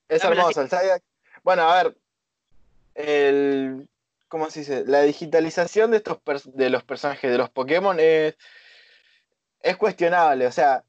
Es 0.08 0.24
hermoso 0.24 0.62
el 0.62 0.70
Psyduck. 0.70 1.02
Bueno, 1.42 1.62
a 1.62 1.82
ver, 1.82 1.96
el, 2.94 3.88
¿cómo 4.28 4.50
se 4.50 4.60
dice? 4.60 4.84
La 4.86 5.02
digitalización 5.02 5.90
de 5.90 5.98
estos 5.98 6.18
de 6.44 6.70
los 6.70 6.82
personajes 6.84 7.30
de 7.30 7.38
los 7.38 7.50
Pokémon 7.50 7.98
es 8.00 8.36
es 9.64 9.76
cuestionable, 9.76 10.46
o 10.46 10.52
sea. 10.52 10.84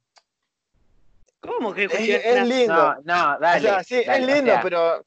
¿Cómo 1.39 1.73
que 1.73 1.85
es, 1.85 2.47
lindo? 2.47 2.73
No, 2.73 2.95
no, 3.03 3.39
dale. 3.39 3.69
O 3.69 3.71
sea, 3.71 3.83
sí, 3.83 4.03
es 4.05 4.25
lindo, 4.25 4.53
pero. 4.61 5.05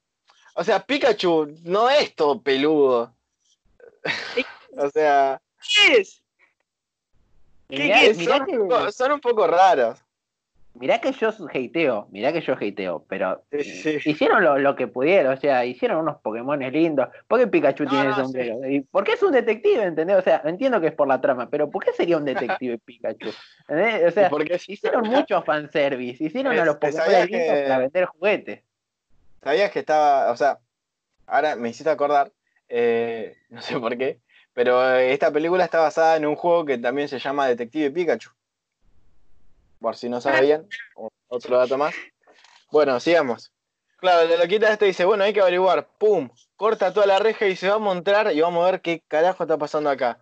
O 0.55 0.65
sea, 0.65 0.85
Pikachu 0.85 1.55
no 1.65 1.89
es 1.91 2.15
todo 2.15 2.41
peludo. 2.41 3.15
o 4.77 4.91
sea. 4.91 5.41
¿Qué 5.75 6.01
es? 6.01 6.23
¿Qué, 7.69 8.11
es? 8.11 8.97
son, 8.97 9.13
un 9.13 9.21
poco 9.21 9.47
raros. 9.47 9.99
Mirá 10.81 11.01
que 11.01 11.13
yo 11.13 11.31
hateo, 11.31 12.07
mirá 12.11 12.33
que 12.33 12.41
yo 12.41 12.55
hateo, 12.55 13.05
pero 13.09 13.43
hicieron 14.05 14.63
lo, 14.63 14.77
que 14.77 14.87
pudieron, 14.87 15.33
o 15.33 15.37
sea, 15.37 15.65
hicieron 15.65 15.99
unos 15.99 16.21
Pokémon 16.21 16.59
lindos. 16.59 17.09
¿Por 17.27 17.41
qué 17.41 17.47
Pikachu 17.49 17.87
tiene 17.87 18.09
el 18.09 18.15
sombrero? 18.15 18.69
¿Y 18.69 18.81
¿Por 18.81 19.03
qué 19.03 19.13
es 19.13 19.23
un 19.23 19.33
detective, 19.33 19.83
entendés? 19.83 20.17
O 20.17 20.23
sea, 20.23 20.43
entiendo 20.45 20.81
que 20.81 20.89
es 20.89 20.95
por 20.95 21.09
la 21.09 21.21
trama, 21.21 21.49
pero 21.51 21.69
¿por 21.71 21.85
qué 21.85 21.93
sería 21.93 22.17
un 22.17 22.25
detective 22.59 22.79
Pikachu? 22.79 23.29
O 23.29 24.11
sea, 24.11 24.31
hicieron 24.69 25.03
mucho 25.09 25.43
fanservice, 25.43 26.23
hicieron 26.23 26.57
a 26.57 26.65
los 26.65 26.77
Pokémon 26.77 27.27
lindos 27.27 27.59
para 27.63 27.79
vender 27.79 28.05
juguetes. 28.07 28.63
¿Sabías 29.43 29.71
que 29.71 29.81
estaba, 29.81 30.31
o 30.31 30.37
sea, 30.37 30.59
ahora 31.27 31.57
me 31.57 31.71
hiciste 31.71 31.91
acordar, 31.91 32.31
eh, 32.69 33.37
no 33.49 33.61
sé 33.61 33.79
por 33.79 33.97
qué, 33.99 34.21
pero 34.53 34.95
esta 34.95 35.33
película 35.33 35.65
está 35.65 35.81
basada 35.81 36.17
en 36.17 36.27
un 36.27 36.37
juego 36.37 36.65
que 36.65 36.79
también 36.79 37.09
se 37.09 37.19
llama 37.19 37.49
Detective 37.49 37.91
Pikachu 37.91 38.31
por 39.81 39.97
si 39.97 40.09
no 40.09 40.21
sabían, 40.21 40.67
otro 41.29 41.59
dato 41.59 41.79
más. 41.79 41.95
Bueno, 42.71 43.01
sigamos. 43.01 43.53
Claro, 43.99 44.29
la 44.29 44.37
loquita 44.37 44.73
este 44.73 44.85
dice, 44.85 45.05
bueno, 45.05 45.25
hay 45.25 45.33
que 45.33 45.41
averiguar, 45.41 45.89
pum, 45.99 46.31
corta 46.57 46.93
toda 46.93 47.07
la 47.07 47.19
reja 47.19 47.47
y 47.47 47.57
se 47.57 47.69
va 47.69 47.77
a 47.77 47.79
montar 47.79 48.33
y 48.33 48.41
vamos 48.41 48.63
a 48.63 48.71
ver 48.71 48.81
qué 48.81 49.03
carajo 49.09 49.43
está 49.43 49.59
pasando 49.59 49.91
acá. 49.91 50.21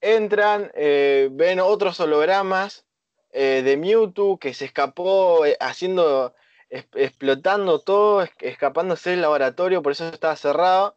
Entran, 0.00 0.70
eh, 0.74 1.28
ven 1.32 1.60
otros 1.60 2.00
hologramas 2.00 2.86
eh, 3.32 3.62
de 3.64 3.76
Mewtwo 3.76 4.38
que 4.38 4.54
se 4.54 4.64
escapó 4.64 5.44
eh, 5.44 5.56
haciendo, 5.60 6.34
explotando 6.70 7.80
todo, 7.80 8.26
escapándose 8.40 9.10
del 9.10 9.22
laboratorio, 9.22 9.82
por 9.82 9.92
eso 9.92 10.08
estaba 10.08 10.36
cerrado. 10.36 10.96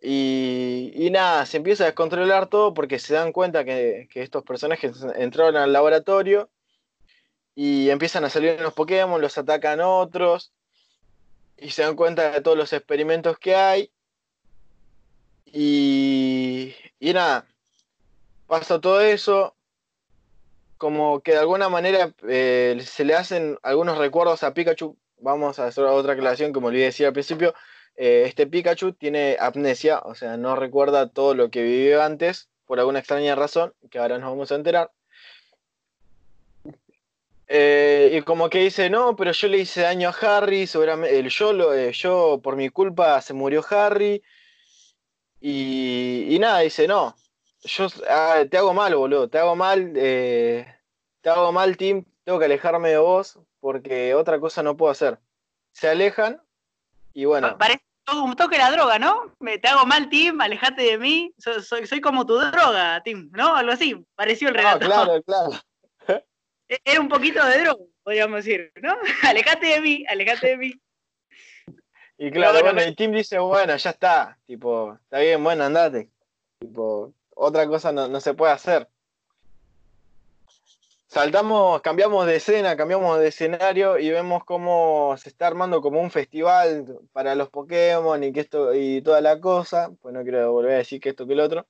Y, 0.00 1.08
nada, 1.10 1.46
se 1.46 1.56
empieza 1.56 1.84
a 1.84 1.86
descontrolar 1.86 2.48
todo 2.48 2.74
porque 2.74 2.98
se 2.98 3.14
dan 3.14 3.32
cuenta 3.32 3.64
que, 3.64 4.06
que 4.10 4.22
estos 4.22 4.44
personajes 4.44 5.02
entraron 5.16 5.56
al 5.56 5.72
laboratorio 5.72 6.50
y 7.54 7.90
empiezan 7.90 8.24
a 8.24 8.30
salir 8.30 8.56
unos 8.58 8.74
Pokémon, 8.74 9.20
los 9.20 9.38
atacan 9.38 9.80
otros 9.80 10.52
y 11.56 11.70
se 11.70 11.82
dan 11.82 11.96
cuenta 11.96 12.30
de 12.30 12.40
todos 12.40 12.56
los 12.56 12.72
experimentos 12.72 13.38
que 13.38 13.54
hay. 13.54 13.90
Y, 15.46 16.74
nada, 17.00 17.46
pasa 18.46 18.80
todo 18.80 19.00
eso, 19.00 19.54
como 20.78 21.20
que 21.20 21.32
de 21.32 21.38
alguna 21.38 21.68
manera 21.68 22.12
eh, 22.28 22.82
se 22.84 23.04
le 23.04 23.14
hacen 23.14 23.58
algunos 23.62 23.98
recuerdos 23.98 24.42
a 24.42 24.52
Pikachu. 24.52 24.96
Vamos 25.18 25.58
a 25.58 25.66
hacer 25.66 25.84
otra 25.84 26.14
aclaración 26.14 26.52
me 26.52 26.66
olvidé 26.66 26.86
decir 26.86 27.06
al 27.06 27.12
principio. 27.12 27.54
Eh, 27.96 28.24
este 28.26 28.48
Pikachu 28.48 28.94
tiene 28.94 29.36
amnesia, 29.38 30.00
o 30.00 30.16
sea, 30.16 30.36
no 30.36 30.56
recuerda 30.56 31.08
todo 31.08 31.34
lo 31.34 31.50
que 31.50 31.62
vivió 31.62 32.02
antes, 32.02 32.48
por 32.66 32.80
alguna 32.80 32.98
extraña 32.98 33.36
razón, 33.36 33.74
que 33.90 34.00
ahora 34.00 34.18
nos 34.18 34.30
vamos 34.30 34.50
a 34.50 34.56
enterar. 34.56 34.90
Eh, 37.46 38.16
y 38.18 38.22
como 38.22 38.48
que 38.48 38.60
dice, 38.60 38.88
no, 38.88 39.16
pero 39.16 39.32
yo 39.32 39.48
le 39.48 39.58
hice 39.58 39.82
daño 39.82 40.08
a 40.08 40.12
Harry, 40.12 40.66
seguramente, 40.66 41.28
yo, 41.28 41.52
lo, 41.52 41.74
eh, 41.74 41.92
yo 41.92 42.40
por 42.42 42.56
mi 42.56 42.70
culpa 42.70 43.20
se 43.20 43.34
murió 43.34 43.64
Harry. 43.70 44.22
Y, 45.40 46.38
nada, 46.40 46.60
dice, 46.60 46.88
no, 46.88 47.14
yo 47.62 47.88
ah, 48.08 48.44
te 48.50 48.56
hago 48.56 48.72
mal, 48.72 48.94
boludo, 48.96 49.28
te 49.28 49.38
hago 49.38 49.54
mal, 49.54 49.92
eh, 49.94 50.66
te 51.20 51.28
hago 51.28 51.52
mal, 51.52 51.76
Tim, 51.76 52.04
tengo 52.24 52.38
que 52.38 52.46
alejarme 52.46 52.90
de 52.90 52.98
vos 52.98 53.38
porque 53.60 54.14
otra 54.14 54.40
cosa 54.40 54.62
no 54.62 54.76
puedo 54.76 54.92
hacer. 54.92 55.18
Se 55.72 55.88
alejan 55.88 56.40
y 57.12 57.26
bueno. 57.26 57.58
Parece 57.58 57.82
un 58.14 58.36
toque 58.36 58.56
la 58.56 58.70
droga, 58.70 58.98
¿no? 58.98 59.34
Me, 59.38 59.58
te 59.58 59.68
hago 59.68 59.84
mal, 59.84 60.08
Tim, 60.08 60.40
alejate 60.40 60.82
de 60.82 60.98
mí, 60.98 61.34
soy, 61.36 61.86
soy, 61.86 62.00
como 62.00 62.24
tu 62.24 62.38
droga, 62.38 63.02
Tim, 63.02 63.30
¿no? 63.32 63.54
Algo 63.54 63.72
así, 63.72 64.02
pareció 64.14 64.48
el 64.48 64.54
relato. 64.54 64.86
claro, 64.86 65.22
claro. 65.22 65.50
E-, 66.68 66.80
era 66.84 67.00
un 67.00 67.08
poquito 67.08 67.44
de 67.46 67.60
droga, 67.60 67.84
podríamos 68.02 68.44
decir, 68.44 68.72
¿no? 68.82 68.94
alejate 69.22 69.66
de 69.66 69.80
mí, 69.80 70.04
alejate 70.08 70.48
de 70.48 70.56
mí. 70.56 70.74
Y 72.16 72.30
claro, 72.30 72.60
bueno, 72.62 72.80
el 72.80 72.94
team 72.94 73.12
dice, 73.12 73.38
bueno, 73.38 73.76
ya 73.76 73.90
está, 73.90 74.38
tipo, 74.46 74.94
está 75.02 75.18
bien, 75.18 75.42
bueno, 75.42 75.64
andate. 75.64 76.10
Tipo, 76.60 77.12
otra 77.34 77.66
cosa 77.66 77.92
no, 77.92 78.20
se 78.20 78.34
puede 78.34 78.52
hacer. 78.52 78.88
Saltamos, 81.08 81.80
cambiamos 81.82 82.26
de 82.26 82.36
escena, 82.36 82.76
cambiamos 82.76 83.18
de 83.18 83.28
escenario 83.28 83.98
y 83.98 84.10
vemos 84.10 84.44
cómo 84.44 85.14
se 85.16 85.28
está 85.28 85.46
armando 85.46 85.80
como 85.80 86.00
un 86.00 86.10
festival 86.10 86.98
para 87.12 87.36
los 87.36 87.50
Pokémon 87.50 88.22
y 88.22 88.32
que 88.32 88.40
esto 88.40 88.74
y 88.74 89.00
toda 89.00 89.20
la 89.20 89.38
cosa. 89.40 89.90
Pues 90.00 90.12
no 90.12 90.22
quiero 90.22 90.50
volver 90.52 90.72
a 90.72 90.78
decir 90.78 91.00
que 91.00 91.10
esto 91.10 91.26
que 91.26 91.34
el 91.34 91.40
otro. 91.40 91.66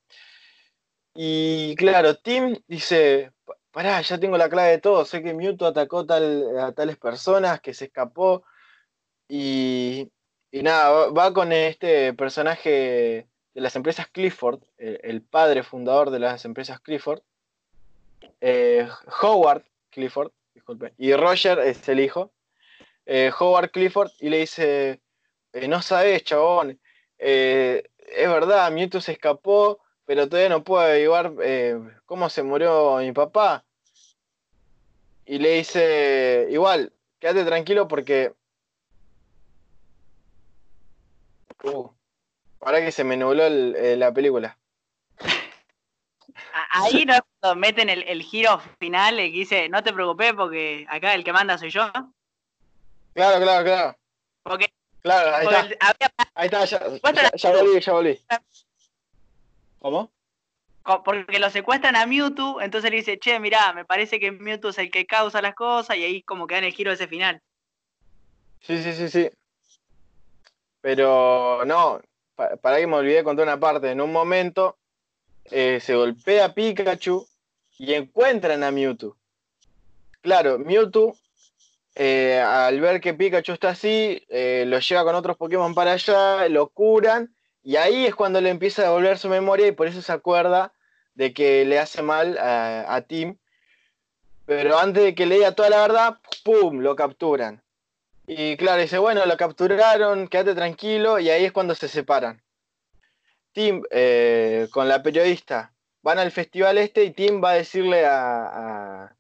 Y 1.15 1.75
claro, 1.77 2.17
Tim 2.17 2.57
dice, 2.67 3.33
pará, 3.75 4.01
ya 4.03 4.19
tengo 4.19 4.39
la 4.39 4.49
clave 4.49 4.71
de 4.71 4.79
todo, 4.79 5.05
sé 5.05 5.21
que 5.21 5.35
Mewtwo 5.35 5.67
atacó 5.67 6.07
a 6.09 6.73
tales 6.73 6.97
personas, 6.97 7.61
que 7.61 7.75
se 7.75 7.87
escapó, 7.87 8.45
y, 9.29 10.13
nada, 10.53 11.09
va, 11.09 11.35
con 11.35 11.53
este 11.53 12.15
personaje 12.15 13.27
de 13.53 13.61
las 13.61 13.75
empresas 13.75 14.07
Clifford, 14.07 14.61
el, 14.79 15.23
padre 15.23 15.65
fundador 15.65 16.11
de 16.11 16.21
las 16.21 16.45
empresas 16.45 16.79
Clifford, 16.79 17.23
eh, 18.41 18.89
Howard 19.21 19.65
Clifford, 19.91 20.31
disculpe, 20.55 20.95
y 20.97 21.13
Roger 21.15 21.59
es 21.59 21.89
el 21.89 21.99
hijo, 21.99 22.31
eh, 23.07 23.33
Howard 23.37 23.73
Clifford, 23.73 24.13
y 24.21 24.29
le 24.29 24.39
dice, 24.39 25.01
eh, 25.53 25.67
no 25.67 25.83
sabes, 25.83 26.23
chabón, 26.23 26.79
es 27.19 27.83
verdad, 28.29 28.71
Mewtwo 28.71 29.01
se 29.01 29.13
escapó, 29.13 29.81
pero 30.07 30.29
todavía 30.29 30.51
no 30.51 30.65
puedo 30.65 30.83
averiguar 30.83 31.33
eh, 31.43 31.79
cómo 32.07 32.29
se 32.29 32.43
murió 32.43 32.99
mi 32.99 33.13
papá. 33.13 33.65
Y 35.27 35.39
le 35.39 35.55
dice, 35.55 36.47
igual, 36.51 36.93
quédate 37.19 37.45
tranquilo 37.45 37.89
porque... 37.89 38.35
Uh, 41.63 41.89
para 42.59 42.81
que 42.81 42.93
se 42.93 43.05
me 43.05 43.17
nubló 43.17 43.45
eh, 43.45 43.97
la 43.97 44.13
película. 44.13 44.59
Ahí 46.71 47.07
no 47.07 47.15
cuando 47.41 47.61
meten 47.61 47.89
el, 47.89 48.23
giro 48.23 48.61
final 48.79 49.21
y 49.21 49.31
dice, 49.31 49.69
no 49.71 49.83
te 49.83 49.93
preocupes 49.93 50.35
porque 50.35 50.87
acá 50.91 51.15
el 51.15 51.25
que 51.25 51.33
manda 51.33 51.57
soy 51.57 51.71
yo. 51.71 51.91
Claro, 53.15 53.43
claro, 53.43 53.65
claro. 53.65 53.97
Porque, 54.43 54.73
claro, 55.01 55.35
ahí 55.37 55.47
está. 55.47 56.29
ahí 56.35 56.47
está, 56.47 56.65
ya, 56.65 57.31
ya 57.35 57.51
volví, 57.51 57.81
ya 57.81 57.93
volví. 57.93 58.21
¿Cómo? 59.85 60.11
Porque 61.05 61.39
lo 61.39 61.51
secuestran 61.51 61.95
a 61.95 62.07
Mewtwo, 62.07 62.63
entonces 62.63 62.91
le 62.91 62.97
dice, 62.97 63.19
che, 63.19 63.39
mirá, 63.39 63.75
me 63.75 63.85
parece 63.85 64.19
que 64.19 64.33
Mewtwo 64.33 64.71
es 64.71 64.79
el 64.79 64.91
que 64.91 65.05
causa 65.05 65.43
las 65.43 65.55
cosas, 65.55 65.99
y 65.99 66.05
ahí 66.05 66.23
como 66.23 66.47
que 66.47 66.55
dan 66.55 66.65
el 66.65 66.73
giro 66.73 66.91
de 66.91 66.95
ese 66.95 67.07
final. 67.07 67.43
Sí, 68.63 68.83
sí, 68.83 68.95
sí, 68.95 69.11
sí. 69.11 69.31
Pero 70.81 71.67
no, 71.67 72.01
para, 72.35 72.79
que 72.79 72.87
me 72.87 72.97
olvidé 72.97 73.17
de 73.17 73.25
contar 73.25 73.45
una 73.45 73.61
parte. 73.61 73.91
En 73.91 74.01
un 74.01 74.11
momento 74.11 74.79
eh, 75.51 75.81
se 75.83 75.95
golpea 75.95 76.47
a 76.47 76.55
Pikachu 76.55 77.27
y 77.77 77.93
encuentran 77.93 78.63
a 78.63 78.71
Mewtwo. 78.71 79.19
Claro, 80.23 80.59
Mewtwo 80.59 81.15
eh, 81.95 82.41
al 82.41 82.81
ver 82.81 83.03
que 83.03 83.13
Pikachu 83.13 83.53
está 83.53 83.69
así, 83.69 84.25
eh, 84.31 84.65
lo 84.67 84.79
lleva 84.79 85.05
con 85.05 85.15
otros 85.15 85.37
Pokémon 85.37 85.75
para 85.75 85.93
allá, 85.93 86.49
lo 86.49 86.69
curan, 86.69 87.35
y 87.65 87.77
ahí 87.77 88.07
es 88.07 88.15
cuando 88.15 88.41
le 88.41 88.51
empieza 88.51 88.83
a 88.83 88.85
devolver 88.87 89.19
su 89.19 89.29
memoria 89.29 89.67
y 89.67 89.73
por 89.73 89.89
eso 89.89 90.03
se 90.03 90.13
acuerda 90.13 90.73
de 91.15 91.33
que 91.33 91.65
le 91.65 91.79
hace 91.79 92.03
mal 92.03 92.37
a, 92.39 92.95
a 92.95 93.01
Tim. 93.01 93.39
Pero 94.47 94.79
antes 94.79 95.03
de 95.03 95.15
que 95.15 95.25
le 95.25 95.37
diga 95.37 95.53
toda 95.53 95.71
la 95.71 95.81
verdad, 95.81 96.19
¡pum! 96.45 96.81
lo 96.81 96.95
capturan. 96.95 97.63
Y 98.27 98.57
claro, 98.59 98.83
dice, 98.83 98.99
bueno, 98.99 99.25
lo 99.25 99.37
capturaron, 99.37 100.29
quédate 100.29 100.55
tranquilo, 100.55 101.19
y 101.19 101.31
ahí 101.31 101.47
es 101.47 101.53
cuando 101.53 101.75
se 101.75 101.89
separan. 101.89 102.43
Tim, 103.53 103.83
eh, 103.91 104.69
con 104.71 104.89
la 104.89 105.03
periodista, 105.03 105.73
van 106.03 106.19
al 106.19 106.33
festival 106.33 106.77
este 106.77 107.05
y 107.05 107.13
Tim 107.13 107.43
va 107.43 107.51
a 107.51 107.55
decirle 107.55 108.05
a, 108.05 109.15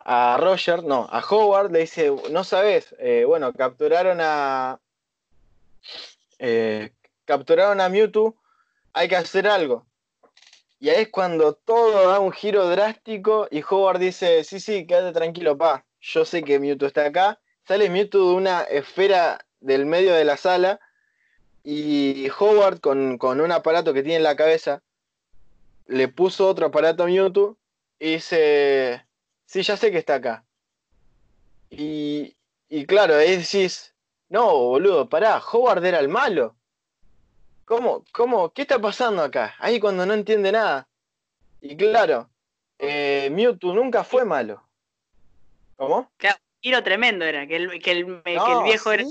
a, 0.00 0.36
Roger, 0.38 0.82
no, 0.84 1.08
a 1.10 1.20
Howard, 1.20 1.70
le 1.70 1.80
dice, 1.80 2.12
no 2.30 2.44
sabes, 2.44 2.94
eh, 2.98 3.24
bueno, 3.26 3.52
capturaron 3.54 4.18
a... 4.20 4.78
Eh, 6.38 6.90
capturaron 7.28 7.80
a 7.80 7.90
Mewtwo, 7.90 8.34
hay 8.94 9.06
que 9.06 9.16
hacer 9.16 9.46
algo. 9.46 9.86
Y 10.80 10.88
ahí 10.88 11.02
es 11.02 11.08
cuando 11.10 11.52
todo 11.52 12.08
da 12.08 12.18
un 12.20 12.32
giro 12.32 12.66
drástico 12.68 13.46
y 13.50 13.62
Howard 13.68 13.98
dice, 13.98 14.42
sí, 14.44 14.60
sí, 14.60 14.86
quédate 14.86 15.12
tranquilo, 15.12 15.58
pa, 15.58 15.84
yo 16.00 16.24
sé 16.24 16.42
que 16.42 16.58
Mewtwo 16.58 16.88
está 16.88 17.04
acá 17.04 17.38
sale 17.68 17.90
Mewtwo 17.90 18.30
de 18.30 18.34
una 18.34 18.62
esfera 18.62 19.44
del 19.60 19.84
medio 19.84 20.14
de 20.14 20.24
la 20.24 20.38
sala 20.38 20.80
y 21.62 22.26
Howard 22.38 22.80
con, 22.80 23.18
un 23.20 23.52
aparato 23.52 23.92
que 23.92 24.02
tiene 24.02 24.16
en 24.16 24.22
la 24.22 24.36
cabeza 24.36 24.82
le 25.86 26.08
puso 26.08 26.48
otro 26.48 26.66
aparato 26.66 27.02
a 27.02 27.06
Mewtwo 27.06 27.58
y 27.98 28.12
dice, 28.12 29.06
sí, 29.44 29.62
ya 29.62 29.76
sé 29.76 29.90
que 29.90 29.98
está 29.98 30.14
acá. 30.14 30.44
Y, 31.68 32.36
y 32.68 32.86
claro, 32.86 33.16
ahí 33.16 33.36
decís, 33.36 33.94
no, 34.30 34.54
boludo, 34.54 35.08
pará, 35.08 35.42
Howard 35.52 35.84
era 35.84 35.98
el 35.98 36.08
malo. 36.08 36.57
¿Cómo? 37.68 38.02
¿Cómo? 38.12 38.50
¿Qué 38.54 38.62
está 38.62 38.78
pasando 38.78 39.22
acá? 39.22 39.54
Ahí 39.58 39.78
cuando 39.78 40.06
no 40.06 40.14
entiende 40.14 40.50
nada. 40.50 40.88
Y 41.60 41.76
claro, 41.76 42.30
eh, 42.78 43.28
Mewtwo 43.30 43.74
nunca 43.74 44.04
fue 44.04 44.24
malo. 44.24 44.62
¿Cómo? 45.76 46.10
Claro, 46.16 46.38
giro 46.62 46.82
tremendo 46.82 47.26
era, 47.26 47.46
que 47.46 47.56
el, 47.56 47.82
que 47.82 47.90
el, 47.90 48.22
viejo 48.64 48.90
era. 48.90 49.04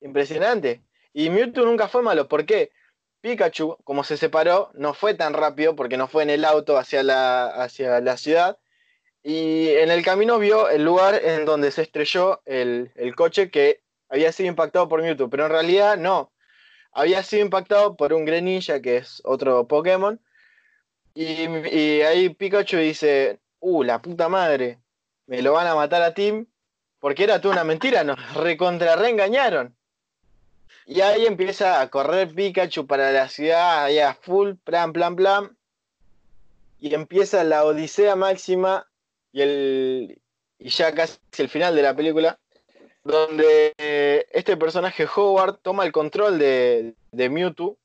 Impresionante. 0.00 0.80
Y 1.12 1.28
Mewtwo 1.28 1.66
nunca 1.66 1.88
fue 1.88 2.00
malo. 2.00 2.26
¿Por 2.26 2.46
qué? 2.46 2.72
Pikachu, 3.20 3.76
como 3.84 4.02
se 4.02 4.16
separó, 4.16 4.70
no 4.72 4.94
fue 4.94 5.12
tan 5.12 5.34
rápido 5.34 5.76
porque 5.76 5.98
no 5.98 6.08
fue 6.08 6.22
en 6.22 6.30
el 6.30 6.42
auto 6.46 6.78
hacia 6.78 7.02
la, 7.02 7.48
hacia 7.48 8.00
la 8.00 8.16
ciudad. 8.16 8.56
Y 9.22 9.68
en 9.74 9.90
el 9.90 10.02
camino 10.02 10.38
vio 10.38 10.70
el 10.70 10.86
lugar 10.86 11.20
en 11.22 11.44
donde 11.44 11.70
se 11.70 11.82
estrelló 11.82 12.40
el, 12.46 12.90
coche 13.14 13.50
que 13.50 13.82
había 14.08 14.32
sido 14.32 14.48
impactado 14.48 14.88
por 14.88 15.02
Mewtwo. 15.02 15.28
Pero 15.28 15.44
en 15.44 15.52
realidad 15.52 15.98
no. 15.98 16.32
Había 16.92 17.22
sido 17.22 17.42
impactado 17.42 17.96
por 17.96 18.12
un 18.12 18.24
Greninja, 18.24 18.80
que 18.80 18.98
es 18.98 19.22
otro 19.24 19.66
Pokémon. 19.68 20.20
Y, 21.14 22.00
ahí 22.02 22.30
Pikachu 22.30 22.78
dice, 22.78 23.40
uh, 23.60 23.82
la 23.82 24.00
puta 24.00 24.28
madre 24.28 24.78
me 25.26 25.42
lo 25.42 25.52
van 25.52 25.66
a 25.66 25.74
matar 25.74 26.02
a 26.02 26.14
Tim, 26.14 26.46
porque 26.98 27.24
era 27.24 27.40
toda 27.40 27.54
una 27.54 27.64
mentira, 27.64 28.04
nos 28.04 28.34
recontra 28.34 28.96
reengañaron. 28.96 29.76
Y 30.86 31.02
ahí 31.02 31.26
empieza 31.26 31.80
a 31.80 31.88
correr 31.88 32.34
Pikachu 32.34 32.86
para 32.86 33.12
la 33.12 33.28
ciudad, 33.28 33.84
ahí 33.84 33.98
a 33.98 34.14
full, 34.14 34.54
plan, 34.64 34.92
plan, 34.92 35.14
plan. 35.14 35.56
Y 36.80 36.94
empieza 36.94 37.44
la 37.44 37.64
odisea 37.64 38.16
máxima 38.16 38.88
y, 39.32 39.42
el, 39.42 40.22
y 40.58 40.68
ya 40.70 40.92
casi 40.92 41.18
el 41.38 41.48
final 41.48 41.76
de 41.76 41.82
la 41.82 41.94
película, 41.94 42.38
donde 43.04 43.74
eh, 43.78 44.26
este 44.32 44.56
personaje 44.56 45.06
Howard 45.14 45.58
toma 45.62 45.84
el 45.84 45.92
control 45.92 46.38
de, 46.38 46.94
de 47.12 47.28
Mewtwo. 47.28 47.76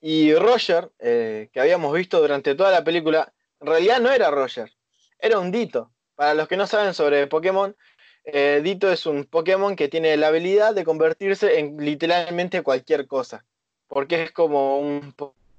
Y 0.00 0.34
Roger, 0.34 0.90
eh, 0.98 1.48
que 1.52 1.60
habíamos 1.60 1.94
visto 1.94 2.20
durante 2.20 2.54
toda 2.56 2.72
la 2.72 2.82
película, 2.82 3.32
en 3.60 3.68
realidad 3.68 4.00
no 4.00 4.10
era 4.10 4.30
Roger, 4.30 4.72
era 5.18 5.38
un 5.38 5.52
Dito. 5.52 5.90
Para 6.16 6.34
los 6.34 6.48
que 6.48 6.56
no 6.56 6.66
saben 6.66 6.92
sobre 6.92 7.28
Pokémon, 7.28 7.76
eh, 8.24 8.60
Dito 8.64 8.90
es 8.90 9.06
un 9.06 9.24
Pokémon 9.24 9.76
que 9.76 9.88
tiene 9.88 10.16
la 10.16 10.28
habilidad 10.28 10.74
de 10.74 10.84
convertirse 10.84 11.58
en 11.58 11.76
literalmente 11.76 12.62
cualquier 12.62 13.06
cosa. 13.06 13.44
Porque 13.86 14.24
es 14.24 14.32
como 14.32 14.78
un 14.78 15.14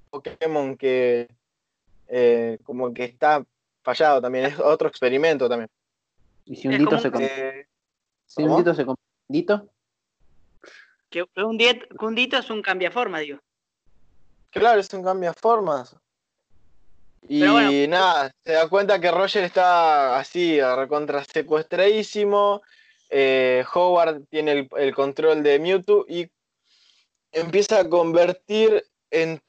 Pokémon 0.09 0.75
que 0.75 1.29
eh, 2.07 2.59
como 2.63 2.93
que 2.93 3.05
está 3.05 3.45
fallado 3.81 4.21
también, 4.21 4.45
es 4.45 4.59
otro 4.59 4.87
experimento 4.87 5.47
también. 5.47 5.69
¿Y 6.45 6.57
si 6.57 6.67
un 6.67 6.77
Dito 6.77 6.99
se 6.99 7.11
convierte? 7.11 7.67
¿Si 8.35 8.41
un 8.41 8.57
Dito 8.57 8.73
se 8.73 8.85
Dito? 9.27 9.69
Que 11.09 11.23
un, 11.35 12.15
Dito 12.15 12.37
es 12.37 12.49
un 12.49 12.63
cambiaforma, 12.63 13.19
digo. 13.19 13.39
Claro, 14.49 14.79
es 14.79 14.91
un 14.93 15.03
cambiaformas. 15.03 15.95
Y 17.27 17.87
nada, 17.87 18.31
se 18.43 18.53
da 18.53 18.67
cuenta 18.67 18.99
que 18.99 19.11
Roger 19.11 19.43
está 19.43 20.17
así, 20.17 20.59
recontra 20.59 21.23
secuestradísimo. 21.23 22.63
Eh, 23.09 23.63
Howard 23.73 24.23
tiene 24.29 24.67
el, 24.75 24.95
control 24.95 25.43
de 25.43 25.59
Mewtwo 25.59 26.05
y 26.09 26.29
empieza 27.31 27.79
a 27.81 27.89
convertir 27.89 28.83
en. 29.11 29.39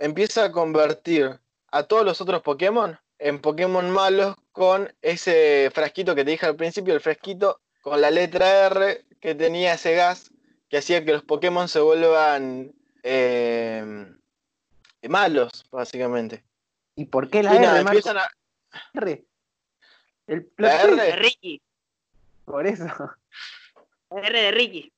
empieza 0.00 0.44
a 0.44 0.52
convertir 0.52 1.38
a 1.70 1.82
todos 1.82 2.04
los 2.04 2.20
otros 2.22 2.40
Pokémon 2.40 2.98
en 3.22 3.40
Pokémon 3.40 3.88
malos 3.90 4.36
con 4.50 4.92
ese 5.00 5.70
frasquito 5.72 6.14
que 6.14 6.24
te 6.24 6.32
dije 6.32 6.46
al 6.46 6.56
principio, 6.56 6.92
el 6.92 7.00
frasquito 7.00 7.60
con 7.80 8.00
la 8.00 8.10
letra 8.10 8.66
R 8.66 9.04
que 9.20 9.34
tenía 9.34 9.74
ese 9.74 9.94
gas 9.94 10.32
que 10.68 10.78
hacía 10.78 11.04
que 11.04 11.12
los 11.12 11.22
Pokémon 11.22 11.68
se 11.68 11.80
vuelvan. 11.80 12.72
Eh, 13.04 14.12
malos, 15.08 15.66
básicamente. 15.70 16.44
¿Y 16.96 17.06
por 17.06 17.30
qué 17.30 17.42
la 17.42 17.54
R, 17.54 17.80
empiezan 17.80 18.18
a... 18.18 18.30
R. 18.94 19.24
El 20.26 20.50
la 20.56 20.82
R 20.82 20.96
de 20.96 21.16
Ricky. 21.16 21.62
Por 22.44 22.66
eso. 22.66 22.86
R 24.10 24.40
de 24.40 24.50
Ricky. 24.50 24.92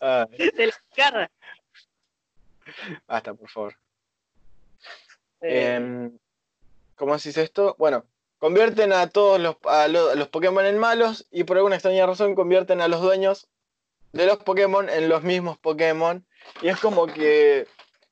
Ah. 0.00 0.26
Se 0.36 0.66
la 0.66 0.74
cara. 0.96 1.30
Basta, 3.06 3.34
por 3.34 3.48
favor. 3.48 3.76
Eh. 5.42 5.74
Em, 5.74 6.18
¿Cómo 7.02 7.18
se 7.18 7.42
esto? 7.42 7.74
Bueno, 7.80 8.04
convierten 8.38 8.92
a 8.92 9.08
todos 9.08 9.40
los 9.40 10.28
Pokémon 10.28 10.64
en 10.64 10.78
malos 10.78 11.26
y 11.32 11.42
por 11.42 11.56
alguna 11.56 11.74
extraña 11.74 12.06
razón 12.06 12.36
convierten 12.36 12.80
a 12.80 12.86
los 12.86 13.00
dueños 13.00 13.48
de 14.12 14.24
los 14.24 14.36
Pokémon 14.36 14.88
en 14.88 15.08
los 15.08 15.24
mismos 15.24 15.58
Pokémon. 15.58 16.24
Y 16.60 16.68
es 16.68 16.78
como 16.78 17.08
que 17.08 17.66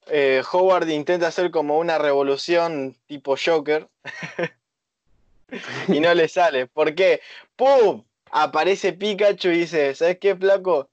eh, 0.08 0.42
Howard 0.50 0.88
intenta 0.88 1.28
hacer 1.28 1.52
como 1.52 1.78
una 1.78 1.98
revolución 1.98 2.96
tipo 3.06 3.36
Joker 3.36 3.86
y 5.86 6.00
no 6.00 6.12
le 6.12 6.26
sale. 6.26 6.66
¿Por 6.66 6.96
qué? 6.96 7.20
¡Pum! 7.54 8.02
Aparece 8.32 8.92
Pikachu 8.92 9.50
y 9.50 9.58
dice, 9.60 9.94
¿sabes 9.94 10.18
qué, 10.18 10.34
flaco? 10.34 10.90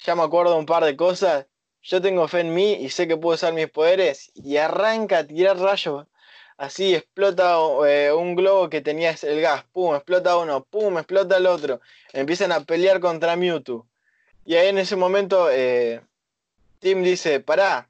Ya 0.00 0.16
me 0.16 0.24
acuerdo 0.24 0.56
un 0.56 0.66
par 0.66 0.84
de 0.84 0.96
cosas. 0.96 1.46
Yo 1.82 2.02
tengo 2.02 2.26
fe 2.26 2.40
en 2.40 2.52
mí 2.52 2.72
y 2.72 2.90
sé 2.90 3.06
que 3.06 3.16
puedo 3.16 3.36
usar 3.36 3.52
mis 3.52 3.70
poderes. 3.70 4.32
Y 4.34 4.56
arranca 4.56 5.18
a 5.18 5.24
tirar 5.24 5.56
rayos. 5.56 6.08
Así 6.58 6.92
explota 6.92 7.56
eh, 7.86 8.12
un 8.12 8.34
globo 8.34 8.68
que 8.68 8.80
tenía 8.80 9.14
el 9.22 9.40
gas. 9.40 9.64
¡Pum! 9.72 9.94
Explota 9.94 10.36
uno. 10.36 10.64
¡Pum! 10.64 10.98
Explota 10.98 11.36
el 11.36 11.46
otro. 11.46 11.80
Empiezan 12.12 12.50
a 12.50 12.64
pelear 12.64 12.98
contra 12.98 13.36
Mewtwo. 13.36 13.86
Y 14.44 14.56
ahí 14.56 14.68
en 14.68 14.78
ese 14.78 14.96
momento 14.96 15.48
eh, 15.52 16.00
Tim 16.80 17.04
dice, 17.04 17.38
pará, 17.38 17.88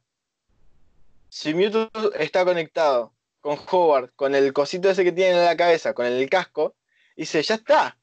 si 1.30 1.54
Mewtwo 1.54 1.90
está 2.18 2.44
conectado 2.44 3.14
con 3.40 3.58
Howard, 3.70 4.12
con 4.14 4.34
el 4.34 4.52
cosito 4.52 4.90
ese 4.90 5.02
que 5.02 5.12
tiene 5.12 5.38
en 5.38 5.44
la 5.46 5.56
cabeza, 5.56 5.94
con 5.94 6.04
el 6.04 6.28
casco, 6.28 6.74
dice, 7.16 7.42
ya 7.42 7.54
está. 7.54 7.96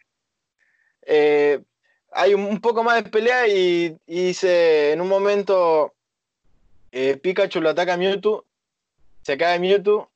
Eh, 1.03 1.61
hay 2.11 2.33
un, 2.33 2.59
poco 2.59 2.83
más 2.83 3.03
de 3.03 3.09
pelea 3.11 3.47
y, 3.47 3.99
dice, 4.07 4.93
en 4.93 5.01
un 5.01 5.09
momento 5.09 5.93
Pikachu 6.91 7.61
lo 7.61 7.69
ataca 7.69 7.93
a 7.93 7.97
Mewtwo, 7.97 8.45
se 9.21 9.37
cae 9.37 9.59
Mewtwo 9.59 10.09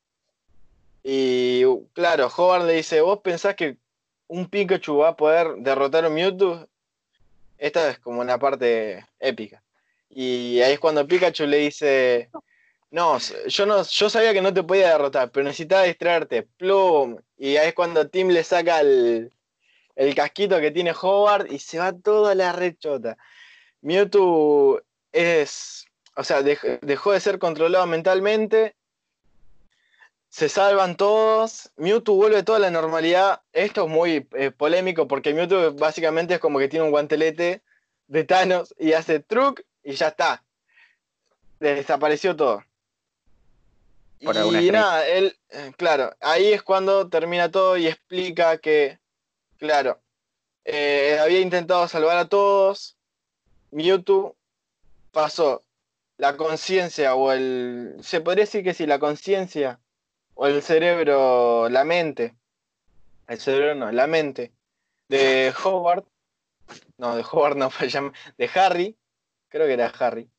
y 1.03 1.63
claro, 1.93 2.27
Howard 2.35 2.65
le 2.65 2.73
dice, 2.73 3.01
¿vos 3.01 3.19
pensás 3.19 3.55
que 3.55 3.77
un 4.27 4.49
Pikachu 4.49 4.97
va 4.97 5.09
a 5.09 5.17
poder 5.17 5.55
derrotar 5.57 6.05
a 6.05 6.09
un 6.09 6.13
Mewtwo? 6.15 6.67
Esta 7.57 7.89
es 7.89 7.99
como 7.99 8.21
una 8.21 8.37
parte 8.37 9.05
épica. 9.19 9.63
Y 10.09 10.61
ahí 10.61 10.73
es 10.73 10.79
cuando 10.79 11.07
Pikachu 11.07 11.45
le 11.45 11.57
dice, 11.57 12.29
no, 12.91 13.19
yo 13.47 13.65
no, 13.65 13.83
yo 13.83 14.09
sabía 14.09 14.33
que 14.33 14.41
no 14.41 14.53
te 14.53 14.63
podía 14.63 14.89
derrotar, 14.89 15.31
pero 15.31 15.45
necesitaba 15.45 15.83
distraerte. 15.83 16.43
Plum. 16.57 17.17
Y 17.37 17.57
ahí 17.57 17.69
es 17.69 17.73
cuando 17.75 18.09
Tim 18.09 18.29
le 18.29 18.43
saca 18.43 18.81
el, 18.81 19.31
casquito 20.15 20.59
que 20.59 20.71
tiene 20.71 20.93
Howard 20.99 21.51
y 21.51 21.59
se 21.59 21.79
va 21.79 21.93
toda 21.93 22.33
la 22.35 22.51
rechota. 22.51 23.17
Mewtwo 23.81 24.81
es. 25.11 25.85
O 26.15 26.23
sea, 26.23 26.41
dejó 26.41 27.13
de 27.13 27.19
ser 27.19 27.39
controlado 27.39 27.85
mentalmente. 27.87 28.75
Se 30.29 30.47
salvan 30.47 30.95
todos, 30.95 31.71
Mewtwo 31.75 32.13
vuelve 32.15 32.43
toda 32.43 32.59
la 32.59 32.69
normalidad. 32.69 33.41
Esto 33.51 33.85
es 33.85 33.89
muy 33.89 34.27
eh, 34.33 34.51
polémico 34.51 35.07
porque 35.07 35.33
Mewtwo 35.33 35.73
básicamente 35.73 36.35
es 36.35 36.39
como 36.39 36.59
que 36.59 36.67
tiene 36.67 36.85
un 36.85 36.91
guantelete 36.91 37.63
de 38.07 38.23
Thanos 38.23 38.75
y 38.77 38.93
hace 38.93 39.19
truc 39.19 39.63
y 39.83 39.93
ya 39.93 40.09
está. 40.09 40.43
Desapareció 41.59 42.35
todo. 42.35 42.63
y 44.19 44.71
nada, 44.71 45.07
él, 45.07 45.35
eh, 45.49 45.71
claro, 45.75 46.15
ahí 46.21 46.53
es 46.53 46.61
cuando 46.61 47.09
termina 47.09 47.49
todo 47.49 47.75
y 47.77 47.87
explica 47.87 48.59
que, 48.59 48.99
claro, 49.57 49.99
eh, 50.63 51.17
había 51.19 51.39
intentado 51.39 51.87
salvar 51.87 52.17
a 52.17 52.29
todos. 52.29 52.95
Mewtwo 53.71 54.35
pasó 55.11 55.63
la 56.17 56.37
conciencia 56.37 57.15
o 57.15 57.31
el. 57.31 57.95
Se 58.03 58.21
podría 58.21 58.45
decir 58.45 58.63
que 58.63 58.75
sí, 58.75 58.85
la 58.85 58.99
conciencia 58.99 59.79
o 60.41 60.47
el 60.47 60.61
cerebro, 60.61 61.67
la 61.67 61.83
mente, 61.83 62.33
el 63.27 63.39
cerebro 63.41 63.75
no, 63.75 63.91
la 63.91 64.07
mente 64.07 64.53
de 65.09 65.53
Howard, 65.65 66.05
no, 66.97 67.17
de 67.17 67.25
Howard 67.29 67.57
no, 67.57 67.69
de 68.37 68.49
Harry, 68.55 68.97
creo 69.49 69.67
que 69.67 69.73
era 69.73 69.87
Harry. 69.87 70.29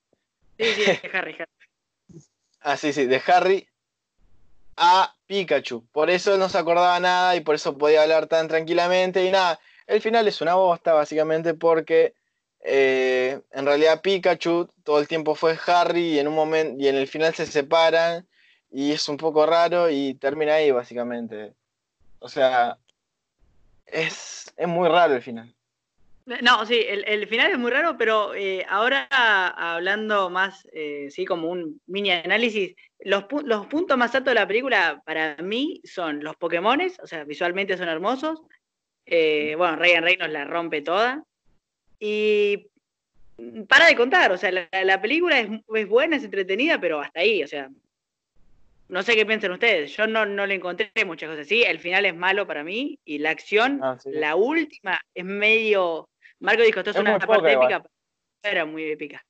Sí, 0.59 0.65
sí, 0.73 0.85
de 0.85 1.01
Harry, 1.13 1.37
Harry. 1.39 2.25
ah, 2.61 2.79
sí, 2.79 2.95
sí, 2.95 3.05
de 3.05 3.23
Harry 3.27 3.69
a 4.79 5.15
Pikachu. 5.27 5.87
Por 5.93 6.09
eso 6.09 6.39
no 6.39 6.49
se 6.49 6.57
acordaba 6.57 6.99
nada 6.99 7.37
y 7.37 7.41
por 7.41 7.55
eso 7.55 7.77
podía 7.77 8.03
hablar 8.03 8.27
tan 8.27 8.49
tranquilamente 8.49 9.23
y 9.27 9.31
nada. 9.31 9.61
El 9.87 10.01
final 10.01 10.27
es 10.27 10.41
una 10.41 10.55
bosta, 10.55 10.95
básicamente, 10.95 11.53
porque 11.53 12.15
eh, 12.61 13.39
en 13.51 13.67
realidad 13.67 14.01
Pikachu 14.01 14.71
todo 14.83 14.99
el 14.99 15.09
tiempo 15.09 15.35
fue 15.35 15.59
Harry 15.67 16.15
y 16.15 16.19
en 16.21 16.29
un 16.29 16.35
momento 16.35 16.83
y 16.83 16.89
en 16.89 16.97
el 16.97 17.07
final 17.07 17.35
se 17.35 17.45
separan 17.45 18.27
y 18.71 18.93
es 18.93 19.09
un 19.09 19.17
poco 19.17 19.47
raro 19.47 19.91
y 19.91 20.15
termina 20.15 20.55
ahí 20.55 20.71
básicamente. 20.71 21.55
O 22.21 22.29
sea, 22.29 22.79
es, 23.87 24.53
muy 24.67 24.89
raro 24.89 25.15
el 25.15 25.23
final. 25.23 25.55
No, 26.43 26.65
sí, 26.65 26.85
el, 26.87 27.27
final 27.27 27.51
es 27.51 27.59
muy 27.59 27.73
raro, 27.73 27.97
pero 27.99 28.35
eh, 28.35 28.65
ahora 28.69 29.09
hablando 29.11 30.31
más, 30.31 30.69
eh, 30.73 31.09
sí, 31.11 31.25
como 31.25 31.49
un 31.51 31.81
mini 31.87 32.13
análisis, 32.13 32.77
los, 33.01 33.25
los, 33.45 33.67
puntos 33.67 33.97
más 33.97 34.15
altos 34.15 34.31
de 34.33 34.41
la 34.41 34.47
película 34.47 35.03
para 35.05 35.37
mí 35.39 35.81
son 35.83 36.23
los 36.23 36.37
Pokémones, 36.37 37.01
o 37.01 37.07
sea, 37.07 37.25
visualmente 37.25 37.77
son 37.77 37.89
hermosos. 37.89 38.43
Eh, 39.07 39.55
bueno, 39.57 39.77
Ryan 39.77 40.05
Reynolds 40.05 40.33
la 40.33 40.45
rompe 40.45 40.83
toda. 40.83 41.25
Y 41.99 42.69
para 43.69 43.87
de 43.87 43.97
contar, 43.97 44.31
o 44.31 44.37
sea, 44.37 44.53
la, 44.53 45.03
película 45.03 45.41
es, 45.41 45.49
es, 45.75 45.89
buena, 45.89 46.17
es 46.17 46.25
entretenida, 46.25 46.81
pero 46.81 47.01
hasta 47.01 47.21
ahí, 47.21 47.43
o 47.43 47.49
sea, 47.49 47.71
no 48.91 49.03
sé 49.03 49.15
qué 49.15 49.25
piensan 49.25 49.53
ustedes. 49.53 49.97
Yo 49.97 50.07
no, 50.07 50.27
no 50.27 50.47
le 50.47 50.57
encontré 50.57 50.91
muchas 51.07 51.31
cosas 51.31 51.47
así. 51.47 51.63
El 51.63 51.79
final 51.79 52.05
es 52.05 52.15
malo 52.15 52.47
para 52.47 52.65
mí. 52.65 52.99
Y 53.05 53.19
la 53.19 53.31
acción, 53.31 53.81
ah, 53.83 53.97
la 54.05 54.37
última, 54.37 55.01
es 55.15 55.25
medio. 55.25 56.09
Marco 56.41 56.63
dijo, 56.63 56.81
esto 56.81 56.91
es, 56.91 56.97
una 56.97 57.19
parte 57.19 57.53
épica. 57.53 57.83
Era 58.43 58.65
muy 58.65 58.91
épica. 58.91 59.25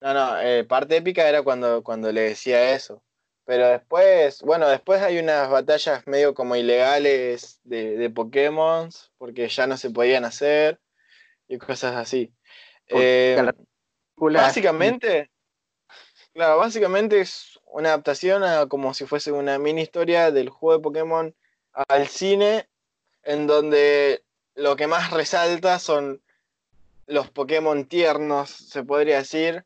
No, 0.00 0.12
no, 0.12 0.40
eh, 0.40 0.64
parte 0.64 0.96
épica 0.96 1.28
era 1.28 1.42
cuando, 1.42 1.82
cuando 1.82 2.12
le 2.12 2.20
decía 2.22 2.74
eso. 2.74 3.02
Pero 3.46 3.68
después, 3.68 4.42
bueno, 4.42 4.68
después 4.68 5.02
hay 5.02 5.18
unas 5.18 5.50
batallas 5.50 6.06
medio 6.06 6.34
como 6.34 6.56
ilegales 6.56 7.60
de, 7.64 7.96
de 7.96 8.10
Pokémon, 8.10 8.88
porque 9.18 9.48
ya 9.48 9.66
no 9.66 9.76
se 9.76 9.90
podían 9.90 10.24
hacer 10.24 10.78
y 11.48 11.58
cosas 11.58 11.94
así. 11.96 12.32
Eh, 12.88 13.42
básicamente, 14.16 15.30
claro, 16.32 16.58
básicamente 16.58 17.20
es 17.20 17.53
una 17.74 17.88
adaptación 17.88 18.44
a 18.44 18.66
como 18.68 18.94
si 18.94 19.04
fuese 19.04 19.32
una 19.32 19.58
mini 19.58 19.82
historia 19.82 20.30
del 20.30 20.48
juego 20.48 20.78
de 20.78 20.82
Pokémon 20.82 21.34
al 21.72 22.06
cine, 22.06 22.68
en 23.24 23.48
donde 23.48 24.22
lo 24.54 24.76
que 24.76 24.86
más 24.86 25.10
resalta 25.10 25.80
son 25.80 26.22
los 27.06 27.30
Pokémon 27.30 27.84
tiernos, 27.86 28.48
se 28.50 28.84
podría 28.84 29.18
decir, 29.18 29.64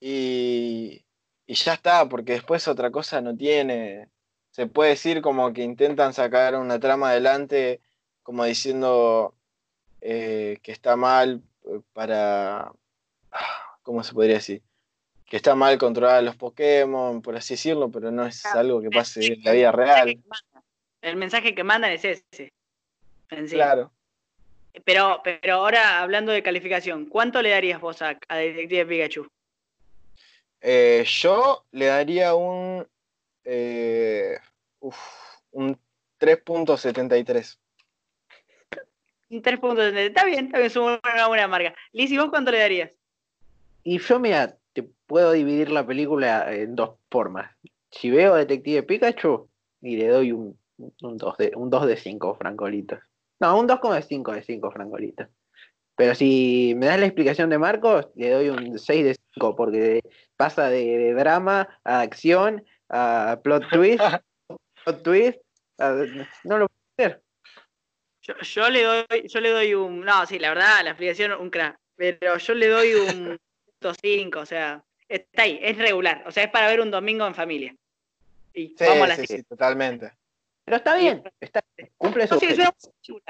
y, 0.00 1.06
y 1.46 1.54
ya 1.54 1.72
está, 1.74 2.06
porque 2.08 2.34
después 2.34 2.68
otra 2.68 2.90
cosa 2.90 3.22
no 3.22 3.34
tiene. 3.34 4.10
Se 4.50 4.66
puede 4.66 4.90
decir 4.90 5.22
como 5.22 5.52
que 5.54 5.62
intentan 5.62 6.12
sacar 6.12 6.56
una 6.56 6.78
trama 6.78 7.10
adelante, 7.10 7.80
como 8.22 8.44
diciendo 8.44 9.34
eh, 10.02 10.58
que 10.62 10.72
está 10.72 10.96
mal 10.96 11.42
eh, 11.64 11.80
para... 11.94 12.70
¿Cómo 13.82 14.04
se 14.04 14.12
podría 14.12 14.36
decir? 14.36 14.62
Que 15.26 15.36
está 15.36 15.54
mal 15.54 15.76
controlar 15.76 16.16
a 16.16 16.22
los 16.22 16.36
Pokémon, 16.36 17.20
por 17.20 17.36
así 17.36 17.54
decirlo, 17.54 17.90
pero 17.90 18.10
no 18.10 18.26
es 18.26 18.46
algo 18.46 18.80
que 18.80 18.90
pase 18.90 19.26
en 19.26 19.42
la 19.42 19.52
vida 19.52 19.72
real. 19.72 20.18
El 21.02 21.16
mensaje 21.16 21.54
que 21.54 21.64
mandan 21.64 21.92
es 21.92 22.04
ese. 22.04 22.52
Claro. 23.50 23.92
Pero, 24.84 25.22
pero 25.24 25.54
ahora, 25.54 26.00
hablando 26.00 26.32
de 26.32 26.42
calificación, 26.42 27.06
¿cuánto 27.06 27.42
le 27.42 27.50
darías 27.50 27.80
vos 27.80 28.02
a, 28.02 28.18
Detective 28.28 28.86
Pikachu? 28.86 29.26
Eh, 30.60 31.04
yo 31.06 31.64
le 31.72 31.86
daría 31.86 32.34
un, 32.34 32.86
eh, 33.44 34.38
un 35.50 35.78
3.73. 36.20 37.58
Un 39.28 39.42
3.73, 39.42 39.96
está 39.96 40.24
bien, 40.24 40.46
está 40.46 40.58
bien, 40.58 40.66
es 40.66 40.76
una 40.76 41.26
buena 41.26 41.48
marca. 41.48 41.74
Liz, 41.92 42.10
¿y 42.10 42.18
vos 42.18 42.28
cuánto 42.30 42.52
le 42.52 42.58
darías? 42.58 42.90
Y 43.82 43.98
yo, 43.98 44.18
mira, 44.18 44.56
puedo 44.82 45.32
dividir 45.32 45.70
la 45.70 45.86
película 45.86 46.52
en 46.52 46.74
dos 46.74 46.98
formas. 47.10 47.54
Si 47.90 48.10
veo 48.10 48.34
Detective 48.34 48.82
Pikachu, 48.82 49.48
y 49.80 49.96
le 49.96 50.08
doy 50.08 50.32
un, 50.32 50.58
un 50.78 51.16
2 51.16 51.36
de, 51.38 51.52
un 51.54 51.70
2 51.70 51.86
de 51.86 51.96
5 51.96 52.34
francolitos. 52.34 52.98
No, 53.40 53.58
un 53.58 53.68
2,5 53.68 54.34
de 54.34 54.42
5 54.42 54.70
francolitos. 54.70 55.28
Pero 55.96 56.14
si 56.14 56.74
me 56.76 56.86
das 56.86 57.00
la 57.00 57.06
explicación 57.06 57.48
de 57.48 57.58
Marcos, 57.58 58.08
le 58.16 58.30
doy 58.30 58.48
un 58.50 58.78
6 58.78 59.04
de 59.04 59.16
5, 59.34 59.56
porque 59.56 60.00
pasa 60.36 60.68
de, 60.68 61.14
drama 61.14 61.68
a 61.84 62.00
acción, 62.00 62.64
a 62.90 63.40
plot 63.42 63.68
twist, 63.70 64.02
plot 64.84 65.02
twist, 65.02 65.38
no 66.44 66.58
lo 66.58 66.68
puedo 66.68 66.80
hacer. 66.98 67.22
Yo, 68.22 68.34
yo, 68.42 68.70
le 68.70 68.82
doy, 68.82 69.28
yo 69.28 69.40
le 69.40 69.50
doy 69.50 69.74
un, 69.74 70.00
no, 70.00 70.26
sí, 70.26 70.38
la 70.38 70.50
verdad, 70.50 70.82
la 70.82 70.90
explicación 70.90 71.32
un 71.32 71.48
crack, 71.48 71.78
pero 71.96 72.36
yo 72.36 72.54
le 72.54 72.68
doy 72.68 72.94
un 72.94 73.38
5, 73.80 74.38
o 74.38 74.46
sea, 74.46 74.82
está 75.08 75.42
ahí, 75.42 75.58
es 75.62 75.76
regular. 75.78 76.24
O 76.26 76.32
sea, 76.32 76.44
es 76.44 76.50
para 76.50 76.68
ver 76.68 76.80
un 76.80 76.90
domingo 76.90 77.26
en 77.26 77.34
familia. 77.34 77.74
Y 78.54 78.74
vamos 78.80 79.04
a 79.04 79.06
la 79.08 79.16
sí, 79.16 79.26
sí, 79.26 79.42
totalmente. 79.42 80.12
Pero 80.64 80.78
está 80.78 80.96
bien, 80.96 81.22
está, 81.40 81.62
cumple 81.96 82.26
su 82.26 83.20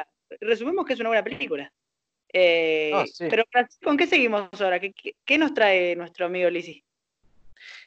Resumimos 0.40 0.86
que 0.86 0.94
es 0.94 1.00
una 1.00 1.10
buena 1.10 1.24
película. 1.24 1.70
Eh, 2.32 2.92
pero, 3.30 3.44
¿con 3.82 3.96
qué 3.96 4.06
seguimos 4.06 4.48
ahora? 4.60 4.80
¿Qué, 4.80 4.92
qué, 5.24 5.38
nos 5.38 5.54
trae 5.54 5.94
nuestro 5.96 6.26
amigo 6.26 6.50
Lizzy? 6.50 6.82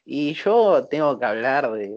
Y 0.06 0.34
yo 0.34 0.88
tengo 0.88 1.20
que 1.20 1.26
hablar 1.26 1.72
de, 1.72 1.92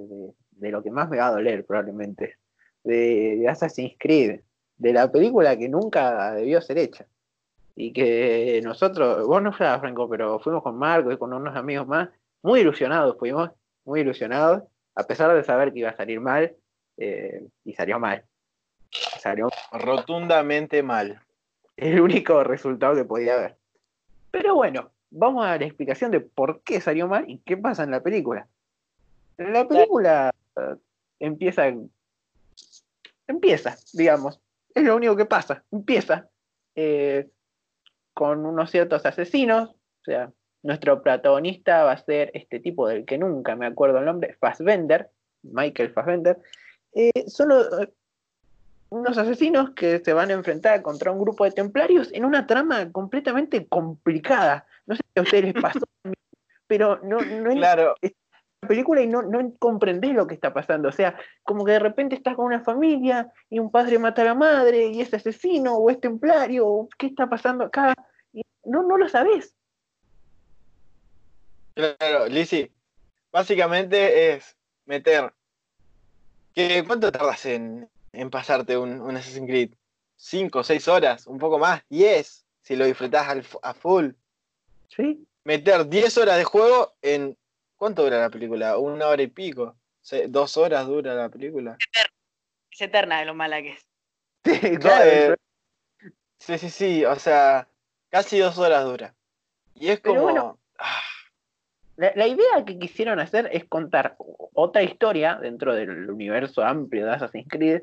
de, 0.51 0.71
lo 0.71 0.83
que 0.83 0.91
más 0.91 1.09
me 1.09 1.19
va 1.19 1.29
a 1.29 1.33
doler, 1.33 1.65
probablemente. 1.65 2.37
De, 2.85 3.37
de 3.37 3.49
Assassin's 3.49 3.95
Creed. 3.99 4.41
De 4.77 4.93
la 4.93 5.11
película 5.11 5.57
que 5.57 5.69
nunca 5.69 6.35
debió 6.35 6.61
ser 6.61 6.79
hecha 6.79 7.07
y 7.75 7.93
que 7.93 8.61
nosotros, 8.63 9.27
vos 9.27 9.43
no 9.43 9.53
fueras 9.53 9.81
Franco, 9.81 10.09
pero 10.09 10.39
fuimos 10.41 10.63
con 10.63 10.77
Marco 10.77 11.11
y 11.13 11.19
con 11.19 11.33
unos 11.33 11.57
amigos 11.57 11.87
más, 11.87 12.09
muy 12.43 12.61
ilusionados 12.61 13.17
fuimos, 13.19 13.51
muy 13.85 14.01
ilusionados, 14.01 14.63
a 14.95 15.05
pesar 15.05 15.35
de 15.35 15.45
saber 15.45 15.73
que 15.73 15.81
iba 15.81 15.91
a 15.91 15.97
salir 15.97 16.21
mal, 16.21 16.55
eh, 16.99 17.47
y 17.65 17.73
salió 17.75 17.99
mal. 17.99 18.25
Salió 18.91 19.49
rotundamente 19.73 20.83
mal. 20.83 21.21
El 21.77 22.01
único 22.01 22.45
resultado 22.45 22.95
que 22.95 23.05
podía 23.05 23.35
haber. 23.35 23.57
Pero 24.31 24.55
bueno, 24.55 24.91
vamos 25.11 25.47
a 25.47 25.57
la 25.57 25.65
explicación 25.65 26.11
de 26.11 26.21
por 26.21 26.63
qué 26.63 26.81
salió 26.81 27.09
mal 27.09 27.29
y 27.29 27.39
qué 27.39 27.57
pasa 27.57 27.85
en 27.85 27.91
la 27.91 28.03
película. 28.03 28.47
La 29.39 29.67
película 29.67 30.35
eh, 30.57 30.77
empieza, 31.19 31.73
empieza, 33.27 33.77
digamos, 33.93 34.41
es 34.75 34.85
lo 34.85 34.97
único 34.97 35.17
que 35.17 35.25
pasa, 35.25 35.65
empieza. 35.71 36.29
Eh, 36.75 37.29
con 38.15 38.45
unos 38.47 38.71
ciertos 38.71 39.05
asesinos, 39.07 39.71
o 39.71 40.05
sea, 40.05 40.33
nuestro 40.63 41.03
protagonista 41.03 41.85
va 41.85 41.93
a 41.93 41.99
ser 41.99 42.31
este 42.35 42.61
tipo 42.61 42.87
del 42.89 43.05
que 43.05 43.19
nunca 43.19 43.57
me 43.57 43.67
acuerdo 43.67 43.99
el 43.99 44.05
nombre, 44.05 44.37
Fassbender, 44.41 45.11
Michael 45.43 45.93
Fassbender, 45.93 46.39
eh, 46.95 47.25
son 47.27 47.51
unos 48.91 49.19
asesinos 49.19 49.71
que 49.71 50.01
se 50.01 50.13
van 50.13 50.31
a 50.31 50.35
enfrentar 50.35 50.83
contra 50.83 51.11
un 51.11 51.19
grupo 51.19 51.45
de 51.45 51.53
templarios 51.53 52.13
en 52.13 52.25
una 52.25 52.47
trama 52.47 52.93
completamente 52.93 53.67
complicada. 53.67 54.67
No 54.87 54.95
sé 54.95 55.03
si 55.03 55.19
a 55.19 55.23
ustedes 55.23 55.45
les 55.45 55.63
pasó, 55.63 55.81
pero 56.67 57.01
no, 57.03 57.21
no 57.21 57.51
claro. 57.53 57.95
es 58.03 58.13
película 58.67 59.03
y 59.03 59.07
no, 59.07 59.23
no 59.23 59.53
comprendés 59.59 60.15
lo 60.15 60.27
que 60.27 60.35
está 60.35 60.53
pasando. 60.53 60.89
O 60.89 60.93
sea, 60.93 61.17
como 61.43 61.65
que 61.65 61.73
de 61.73 61.79
repente 61.79 62.15
estás 62.15 62.37
con 62.37 62.47
una 62.47 62.63
familia 62.63 63.33
y 63.51 63.59
un 63.59 63.71
padre 63.71 63.99
mata 63.99 64.23
a 64.23 64.27
la 64.27 64.35
madre 64.35 64.87
y 64.87 65.01
es 65.01 65.13
asesino 65.13 65.75
o 65.75 65.91
es 65.91 66.01
templario, 66.01 66.89
¿qué 66.99 67.07
está 67.07 67.29
pasando 67.29 67.65
acá? 67.65 67.95
no, 68.65 68.83
no 68.85 68.97
lo 68.97 69.09
sabés. 69.09 69.55
Claro, 71.75 72.29
Lizzy, 72.29 72.71
básicamente 73.33 74.35
es 74.35 74.57
meter 74.85 75.33
¿Qué, 76.55 76.85
¿Cuánto 76.87 77.11
tardas 77.11 77.47
en, 77.47 77.89
pasarte 78.31 78.77
un, 78.77 79.17
Assassin's 79.17 79.49
Creed? 79.49 79.71
¿Cinco 80.17 80.61
o 80.61 80.65
seis 80.65 80.87
horas? 80.87 81.27
¿Un 81.27 81.39
poco 81.39 81.59
más? 81.59 81.83
¿Diez? 81.89 82.45
Si 82.63 82.77
lo 82.77 82.85
disfrutás 82.85 83.27
a 83.63 83.75
full. 83.75 84.11
Sí. 84.89 85.27
Meter 85.45 85.89
diez 85.89 86.17
horas 86.19 86.37
de 86.37 86.45
juego 86.45 86.95
en. 87.03 87.37
¿Cuánto 87.83 88.05
dura 88.05 88.21
la 88.21 88.31
película? 88.31 88.79
¿Una 88.79 89.09
hora 89.09 89.23
y 89.23 89.27
pico? 89.27 89.75
¿Dos 90.29 90.57
horas 90.57 90.87
dura 90.87 91.17
la 91.17 91.29
película? 91.29 91.77
Es 92.71 92.81
eterna 92.81 93.19
de 93.19 93.25
lo 93.25 93.35
mala 93.35 93.61
que 93.61 93.71
es. 93.71 93.89
Sí, 94.45 94.77
claro. 94.77 95.11
Eh, 95.11 95.37
sí, 96.39 96.59
sí, 96.59 96.71
sí. 96.71 97.05
O 97.05 97.17
sea, 97.17 97.67
casi 98.09 98.39
dos 98.39 98.57
horas 98.57 98.85
dura. 98.85 99.17
Y 99.75 99.89
es 99.89 99.99
como. 99.99 100.61
Ah. 100.79 101.01
La, 101.97 102.29
idea 102.29 102.65
que 102.65 102.79
quisieron 102.79 103.19
hacer 103.19 103.51
es 103.53 103.65
contar 103.65 104.15
otra 104.55 104.85
historia 104.85 105.41
dentro 105.43 105.75
del 105.75 106.09
universo 106.09 106.63
amplio 106.63 107.07
de 107.07 107.11
Assassin's 107.15 107.49
Creed, 107.49 107.83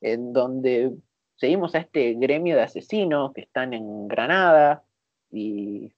en 0.00 0.32
donde 0.32 0.92
seguimos 1.34 1.74
a 1.74 1.78
este 1.78 2.14
gremio 2.14 2.54
de 2.54 2.62
asesinos 2.62 3.32
que 3.32 3.40
están 3.40 3.74
en 3.74 4.06
Granada 4.06 4.84
y, 5.32 5.92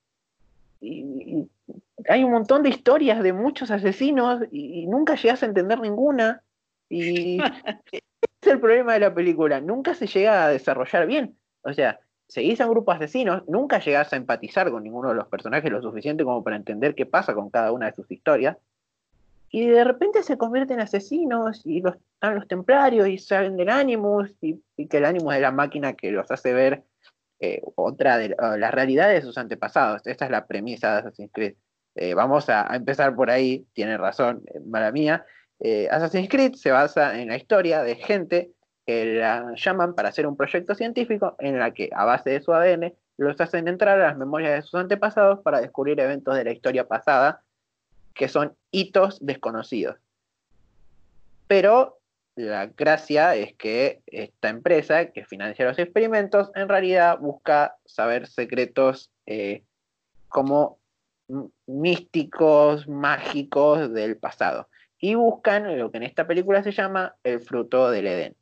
hay 0.80 2.24
un 2.24 2.30
montón 2.30 2.62
de 2.62 2.68
historias 2.68 3.22
de 3.22 3.32
muchos 3.32 3.70
asesinos 3.70 4.42
y, 4.50 4.86
nunca 4.86 5.14
llegas 5.16 5.42
a 5.42 5.46
entender 5.46 5.80
ninguna. 5.80 6.42
Y 6.88 7.38
es 7.92 8.02
el 8.46 8.60
problema 8.60 8.94
de 8.94 9.00
la 9.00 9.14
película, 9.14 9.60
nunca 9.60 9.94
se 9.94 10.06
llega 10.06 10.44
a 10.44 10.48
desarrollar 10.48 11.06
bien. 11.06 11.36
O 11.62 11.72
sea, 11.72 11.98
seguís 12.28 12.60
a 12.60 12.66
un 12.66 12.72
grupo 12.72 12.92
de 12.92 12.98
asesinos, 12.98 13.42
nunca 13.48 13.80
llegás 13.80 14.12
a 14.12 14.16
empatizar 14.16 14.70
con 14.70 14.84
ninguno 14.84 15.10
de 15.10 15.16
los 15.16 15.28
personajes 15.28 15.70
lo 15.70 15.82
suficiente 15.82 16.24
como 16.24 16.42
para 16.42 16.56
entender 16.56 16.94
qué 16.94 17.06
pasa 17.06 17.34
con 17.34 17.50
cada 17.50 17.72
una 17.72 17.86
de 17.86 17.92
sus 17.92 18.10
historias. 18.10 18.56
Y 19.50 19.66
de 19.66 19.84
repente 19.84 20.22
se 20.22 20.36
convierten 20.36 20.78
en 20.78 20.84
asesinos 20.84 21.64
y 21.64 21.80
los, 21.80 21.94
están 22.14 22.34
los 22.34 22.48
templarios 22.48 23.08
y 23.08 23.18
salen 23.18 23.56
del 23.56 23.70
Animus 23.70 24.34
y, 24.40 24.60
que 24.88 24.96
el 24.98 25.04
Animus 25.04 25.34
es 25.34 25.40
la 25.40 25.52
máquina 25.52 25.94
que 25.94 26.10
los 26.10 26.30
hace 26.30 26.52
ver 26.52 26.82
eh, 27.40 27.60
otra 27.74 28.16
de 28.16 28.34
la 28.38 28.70
realidad 28.70 29.10
de 29.10 29.20
sus 29.20 29.36
antepasados. 29.36 30.06
Esta 30.06 30.24
es 30.24 30.30
la 30.30 30.46
premisa 30.46 30.92
de 30.92 30.98
Assassin's 31.00 31.30
Creed. 31.32 31.54
Eh, 31.94 32.14
vamos 32.14 32.48
a, 32.48 32.74
empezar 32.74 33.14
por 33.14 33.30
ahí, 33.30 33.66
tiene 33.72 33.96
razón, 33.96 34.42
eh, 34.46 34.60
mala 34.60 34.92
mía. 34.92 35.24
Assassin's 35.90 36.28
Creed 36.28 36.54
se 36.54 36.70
basa 36.70 37.18
en 37.18 37.28
la 37.28 37.36
historia 37.36 37.82
de 37.82 37.96
gente 37.96 38.52
que 38.86 39.16
la 39.16 39.54
llaman 39.56 39.94
para 39.94 40.10
hacer 40.10 40.26
un 40.26 40.36
proyecto 40.36 40.74
científico 40.74 41.34
en 41.38 41.58
la 41.58 41.72
que, 41.72 41.90
a 41.92 42.04
base 42.04 42.30
de 42.30 42.40
su 42.40 42.52
ADN, 42.52 42.94
los 43.16 43.40
hacen 43.40 43.66
entrar 43.66 43.98
a 43.98 44.08
las 44.08 44.18
memorias 44.18 44.52
de 44.52 44.62
sus 44.62 44.78
antepasados 44.78 45.40
para 45.40 45.60
descubrir 45.60 45.98
eventos 45.98 46.36
de 46.36 46.44
la 46.44 46.52
historia 46.52 46.86
pasada 46.86 47.42
que 48.14 48.28
son 48.28 48.54
hitos 48.70 49.24
desconocidos. 49.24 49.96
Pero 51.46 51.98
la 52.36 52.66
gracia 52.66 53.34
es 53.34 53.54
que 53.54 54.02
esta 54.06 54.50
empresa 54.50 55.06
que 55.10 55.24
financia 55.24 55.64
los 55.64 55.78
experimentos 55.78 56.50
en 56.54 56.68
realidad 56.68 57.18
busca 57.18 57.76
saber 57.86 58.26
secretos 58.26 59.10
eh, 59.24 59.64
como 60.28 60.78
místicos, 61.66 62.86
mágicos 62.86 63.92
del 63.92 64.18
pasado. 64.18 64.68
Y 64.98 65.14
buscan 65.14 65.78
lo 65.78 65.90
que 65.90 65.96
en 65.96 66.02
esta 66.04 66.26
película 66.26 66.62
se 66.62 66.72
llama 66.72 67.16
el 67.24 67.40
fruto 67.40 67.90
del 67.90 68.06
Edén. 68.06 68.36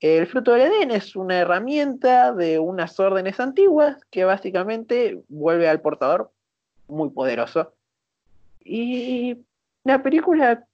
El 0.00 0.28
fruto 0.28 0.52
del 0.52 0.72
Edén 0.72 0.92
es 0.92 1.16
una 1.16 1.38
herramienta 1.38 2.32
de 2.32 2.60
unas 2.60 3.00
órdenes 3.00 3.40
antiguas 3.40 3.96
que 4.10 4.24
básicamente 4.24 5.20
vuelve 5.28 5.68
al 5.68 5.80
portador 5.80 6.30
muy 6.86 7.10
poderoso. 7.10 7.74
Y 8.62 9.44
la 9.82 10.02
película 10.04 10.67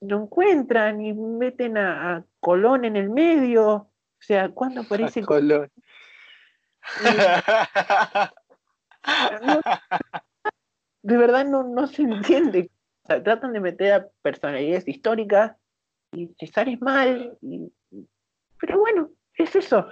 lo 0.00 0.22
encuentran 0.22 1.00
y 1.00 1.12
meten 1.12 1.76
a, 1.78 2.24
Colón 2.40 2.84
en 2.84 2.96
el 2.96 3.10
medio. 3.10 3.68
O 3.70 3.90
sea, 4.18 4.48
¿cuándo 4.48 4.80
aparece 4.82 5.22
Colón? 5.22 5.70
de 11.02 11.16
verdad 11.16 11.44
no, 11.44 11.62
no 11.64 11.86
se 11.86 12.02
entiende. 12.02 12.70
tratan 13.06 13.52
de 13.52 13.60
meter 13.60 13.92
a 13.92 14.08
personalidades 14.22 14.88
históricas 14.88 15.56
y 16.12 16.28
te 16.34 16.46
sales 16.46 16.80
mal. 16.80 17.36
Y 17.42 17.70
pero 18.60 18.78
bueno, 18.78 19.10
es 19.34 19.56
eso. 19.56 19.86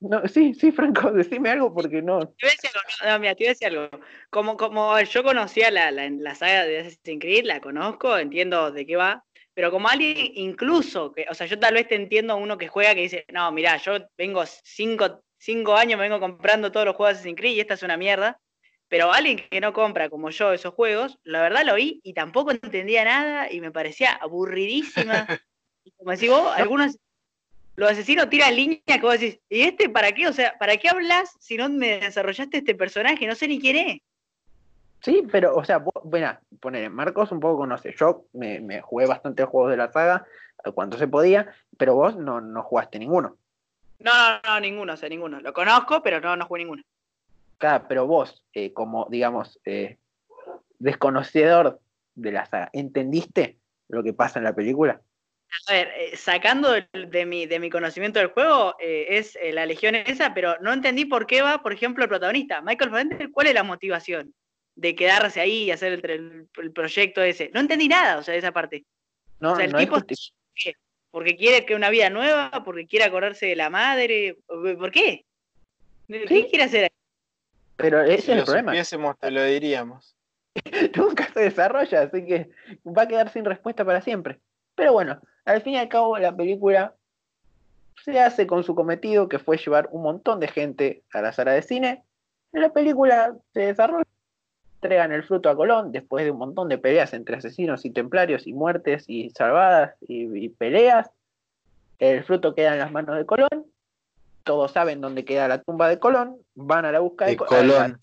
No, 0.00 0.26
sí, 0.26 0.54
sí, 0.54 0.72
Franco, 0.72 1.12
decime 1.12 1.50
algo 1.50 1.74
porque 1.74 2.00
no. 2.00 2.20
Te 2.20 2.46
voy 2.46 2.50
a 2.50 2.52
decir 2.52 2.70
algo, 2.74 3.12
no, 3.12 3.18
mira, 3.20 3.34
te 3.34 3.44
voy 3.44 3.48
a 3.48 3.50
decir 3.50 3.68
algo. 3.68 3.90
Como, 4.30 4.56
como 4.56 4.98
yo 5.00 5.22
conocía 5.22 5.70
la, 5.70 5.90
la, 5.90 6.08
la, 6.08 6.34
saga 6.34 6.64
de 6.64 6.80
Assassin's 6.80 7.20
Creed, 7.20 7.44
la 7.44 7.60
conozco, 7.60 8.16
entiendo 8.16 8.72
de 8.72 8.86
qué 8.86 8.96
va, 8.96 9.24
pero 9.60 9.72
como 9.72 9.90
alguien 9.90 10.16
incluso, 10.36 11.12
que, 11.12 11.26
o 11.28 11.34
sea, 11.34 11.46
yo 11.46 11.58
tal 11.58 11.74
vez 11.74 11.86
te 11.86 11.94
entiendo 11.94 12.34
uno 12.38 12.56
que 12.56 12.68
juega 12.68 12.94
que 12.94 13.02
dice, 13.02 13.26
no, 13.30 13.52
mira, 13.52 13.76
yo 13.76 13.98
vengo 14.16 14.42
cinco, 14.46 15.20
cinco 15.36 15.76
años, 15.76 15.98
me 15.98 16.08
vengo 16.08 16.18
comprando 16.18 16.72
todos 16.72 16.86
los 16.86 16.96
juegos 16.96 17.12
de 17.12 17.18
Assassin's 17.18 17.38
Creed 17.38 17.56
y 17.56 17.60
esta 17.60 17.74
es 17.74 17.82
una 17.82 17.98
mierda, 17.98 18.40
pero 18.88 19.12
alguien 19.12 19.36
que 19.50 19.60
no 19.60 19.74
compra 19.74 20.08
como 20.08 20.30
yo 20.30 20.54
esos 20.54 20.72
juegos, 20.72 21.18
la 21.24 21.42
verdad 21.42 21.66
lo 21.66 21.74
vi 21.74 22.00
y 22.02 22.14
tampoco 22.14 22.52
entendía 22.52 23.04
nada 23.04 23.52
y 23.52 23.60
me 23.60 23.70
parecía 23.70 24.12
aburridísima. 24.12 25.26
y 25.84 25.90
como 25.90 26.12
decís 26.12 26.30
vos, 26.30 26.56
algunos 26.56 26.96
los 27.76 27.90
asesinos 27.90 28.30
tiran 28.30 28.56
líneas 28.56 28.80
que 28.86 29.00
vos 29.02 29.20
decís, 29.20 29.40
¿y 29.50 29.60
este 29.60 29.90
para 29.90 30.12
qué? 30.12 30.26
O 30.26 30.32
sea, 30.32 30.56
¿para 30.58 30.78
qué 30.78 30.88
hablas 30.88 31.36
si 31.38 31.58
no 31.58 31.68
me 31.68 32.00
desarrollaste 32.00 32.56
este 32.56 32.74
personaje? 32.74 33.26
No 33.26 33.34
sé 33.34 33.46
ni 33.46 33.60
quién 33.60 33.76
es. 33.76 34.00
Sí, 35.02 35.26
pero, 35.30 35.54
o 35.54 35.64
sea, 35.64 35.78
bueno, 36.04 36.38
poner, 36.60 36.90
Marcos 36.90 37.32
un 37.32 37.40
poco 37.40 37.58
conoce. 37.58 37.94
Yo 37.98 38.26
me, 38.32 38.80
jugué 38.82 39.06
bastante 39.06 39.44
juegos 39.44 39.70
de 39.70 39.76
la 39.76 39.90
saga, 39.90 40.26
cuanto 40.74 40.98
se 40.98 41.08
podía, 41.08 41.52
pero 41.78 41.94
vos 41.94 42.16
no, 42.16 42.40
no 42.40 42.62
jugaste 42.62 42.98
ninguno. 42.98 43.36
No, 43.98 44.12
no, 44.12 44.40
no, 44.44 44.60
ninguno, 44.60 44.92
o 44.94 44.96
sea, 44.96 45.08
ninguno. 45.08 45.40
Lo 45.40 45.52
conozco, 45.52 46.02
pero 46.02 46.20
no, 46.20 46.36
no 46.36 46.46
jugué 46.46 46.62
ninguno. 46.62 46.82
Claro, 47.58 47.84
pero 47.88 48.06
vos, 48.06 48.42
eh, 48.52 48.72
como, 48.72 49.06
digamos, 49.10 49.58
eh, 49.64 49.98
desconocedor 50.78 51.80
de 52.14 52.32
la 52.32 52.46
saga, 52.46 52.70
¿entendiste 52.72 53.58
lo 53.88 54.02
que 54.02 54.12
pasa 54.12 54.38
en 54.38 54.44
la 54.44 54.54
película? 54.54 55.00
A 55.68 55.72
ver, 55.72 55.88
eh, 55.96 56.16
sacando 56.16 56.72
de, 56.72 57.26
mi, 57.26 57.46
de 57.46 57.58
mi 57.58 57.70
conocimiento 57.70 58.18
del 58.18 58.28
juego, 58.28 58.76
eh, 58.78 59.06
es 59.10 59.36
eh, 59.40 59.52
la 59.52 59.66
legión 59.66 59.94
esa, 59.94 60.32
pero 60.32 60.56
no 60.60 60.72
entendí 60.72 61.04
por 61.04 61.26
qué 61.26 61.42
va, 61.42 61.62
por 61.62 61.72
ejemplo, 61.72 62.04
el 62.04 62.08
protagonista, 62.08 62.60
Michael 62.62 62.90
Fassbender, 62.90 63.30
¿cuál 63.32 63.48
es 63.48 63.54
la 63.54 63.64
motivación 63.64 64.32
de 64.80 64.94
quedarse 64.94 65.40
ahí 65.40 65.64
y 65.64 65.70
hacer 65.70 66.04
el, 66.10 66.48
proyecto 66.72 67.22
ese? 67.22 67.50
No 67.52 67.60
entendí 67.60 67.88
nada, 67.88 68.18
o 68.18 68.22
sea, 68.22 68.32
de 68.32 68.38
esa 68.38 68.52
parte. 68.52 68.84
No, 69.38 69.52
o 69.52 69.56
sea, 69.56 69.64
el 69.66 69.74
tipo 69.74 69.98
porque 71.10 71.36
quiere 71.36 71.66
que 71.66 71.74
una 71.74 71.90
vida 71.90 72.08
nueva, 72.08 72.62
porque 72.64 72.86
quiere 72.86 73.04
acordarse 73.04 73.46
de 73.46 73.56
la 73.56 73.68
madre, 73.68 74.38
¿por 74.46 74.92
qué? 74.92 75.26
¿Qué 76.06 76.46
quiere 76.48 76.64
hacer 76.64 76.84
ahí? 76.84 76.90
Pero 77.76 78.02
ese 78.02 78.32
es 78.32 78.38
el 78.38 78.44
problema. 78.44 78.72
te 79.18 79.30
lo 79.30 79.44
diríamos. 79.44 80.14
Nunca 80.96 81.32
se 81.32 81.40
desarrolla, 81.40 82.02
así 82.02 82.24
que 82.24 82.50
va 82.86 83.02
a 83.02 83.08
quedar 83.08 83.32
sin 83.32 83.44
respuesta 83.44 83.84
para 83.84 84.00
siempre. 84.02 84.40
Pero 84.76 84.92
bueno, 84.92 85.20
al 85.44 85.62
fin 85.62 85.74
y 85.74 85.78
al 85.78 85.88
cabo 85.88 86.16
la 86.18 86.36
película 86.36 86.94
se 88.04 88.20
hace 88.20 88.46
con 88.46 88.64
su 88.64 88.74
cometido, 88.74 89.28
que 89.28 89.38
fue 89.38 89.56
llevar 89.56 89.88
un 89.92 90.02
montón 90.02 90.40
de 90.40 90.48
gente 90.48 91.02
a 91.12 91.22
la 91.22 91.32
sala 91.32 91.52
de 91.52 91.62
cine. 91.62 92.04
La 92.52 92.72
película 92.72 93.36
se 93.52 93.60
desarrolla, 93.60 94.04
entregan 94.82 95.12
el 95.12 95.22
fruto 95.24 95.50
a 95.50 95.56
Colón 95.56 95.92
después 95.92 96.24
de 96.24 96.30
un 96.30 96.38
montón 96.38 96.70
de 96.70 96.78
peleas 96.78 97.12
entre 97.12 97.36
asesinos 97.36 97.84
y 97.84 97.90
templarios 97.90 98.46
y 98.46 98.54
muertes 98.54 99.04
y 99.06 99.30
salvadas 99.30 99.94
y, 100.00 100.48
peleas. 100.48 101.10
El 101.98 102.24
fruto 102.24 102.54
queda 102.54 102.72
en 102.72 102.78
las 102.78 102.90
manos 102.90 103.18
de 103.18 103.26
Colón. 103.26 103.66
Todos 104.42 104.72
saben 104.72 105.02
dónde 105.02 105.26
queda 105.26 105.48
la 105.48 105.62
tumba 105.62 105.88
de 105.88 105.98
Colón. 105.98 106.38
Van 106.54 106.86
a 106.86 106.92
la 106.92 107.00
búsqueda 107.00 107.28
de, 107.28 107.36
Colón. 107.36 108.00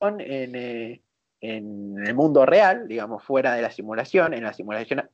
En, 0.00 0.54
eh, 0.54 1.02
en 1.42 2.06
el 2.06 2.14
mundo 2.14 2.46
real, 2.46 2.88
digamos, 2.88 3.22
fuera 3.22 3.54
de 3.54 3.60
la 3.60 3.70
simulación, 3.70 4.32
en 4.32 4.44
la 4.44 4.54
simulación 4.54 5.10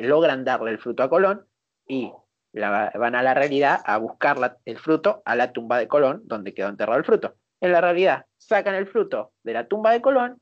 logran 0.00 0.44
darle 0.44 0.72
el 0.72 0.78
fruto 0.78 1.04
a 1.04 1.08
Colón 1.08 1.46
y 1.86 2.12
van 2.52 3.14
a 3.14 3.22
la 3.22 3.34
realidad 3.34 3.80
a 3.84 3.98
buscar 3.98 4.58
el 4.64 4.78
fruto 4.78 5.22
a 5.24 5.36
la 5.36 5.52
tumba 5.52 5.78
de 5.78 5.86
Colón, 5.86 6.22
donde 6.24 6.54
quedó 6.54 6.68
enterrado 6.68 6.98
el 6.98 7.04
fruto. 7.04 7.36
En 7.60 7.72
la 7.72 7.80
realidad, 7.80 8.26
sacan 8.38 8.74
el 8.74 8.86
fruto 8.86 9.32
de 9.42 9.52
la 9.52 9.66
tumba 9.66 9.92
de 9.92 10.02
Colón 10.02 10.40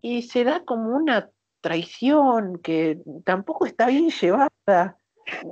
y 0.00 0.22
se 0.22 0.44
da 0.44 0.64
como 0.64 0.96
una 0.96 1.30
traición 1.60 2.58
que 2.58 2.98
tampoco 3.24 3.66
está 3.66 3.86
bien 3.86 4.10
llevada. 4.10 4.96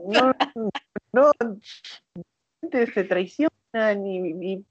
No, 0.09 0.33
no 1.13 1.33
se 2.71 3.05
traicionan 3.05 4.07
y 4.07 4.65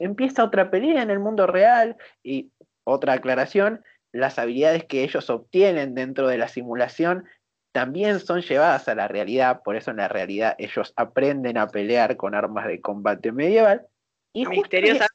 empieza 0.00 0.44
otra 0.44 0.70
pelea 0.70 1.02
en 1.02 1.10
el 1.10 1.20
mundo 1.20 1.46
real 1.46 1.96
y 2.22 2.50
otra 2.84 3.14
aclaración, 3.14 3.84
las 4.12 4.38
habilidades 4.38 4.84
que 4.84 5.04
ellos 5.04 5.30
obtienen 5.30 5.94
dentro 5.94 6.26
de 6.26 6.38
la 6.38 6.48
simulación 6.48 7.24
también 7.72 8.18
son 8.18 8.40
llevadas 8.40 8.88
a 8.88 8.96
la 8.96 9.06
realidad, 9.06 9.62
por 9.62 9.76
eso 9.76 9.92
en 9.92 9.98
la 9.98 10.08
realidad 10.08 10.56
ellos 10.58 10.92
aprenden 10.96 11.56
a 11.56 11.68
pelear 11.68 12.16
con 12.16 12.34
armas 12.34 12.66
de 12.66 12.80
combate 12.80 13.30
medieval. 13.30 13.86
Y 14.32 14.46
misteriosamente. 14.46 15.14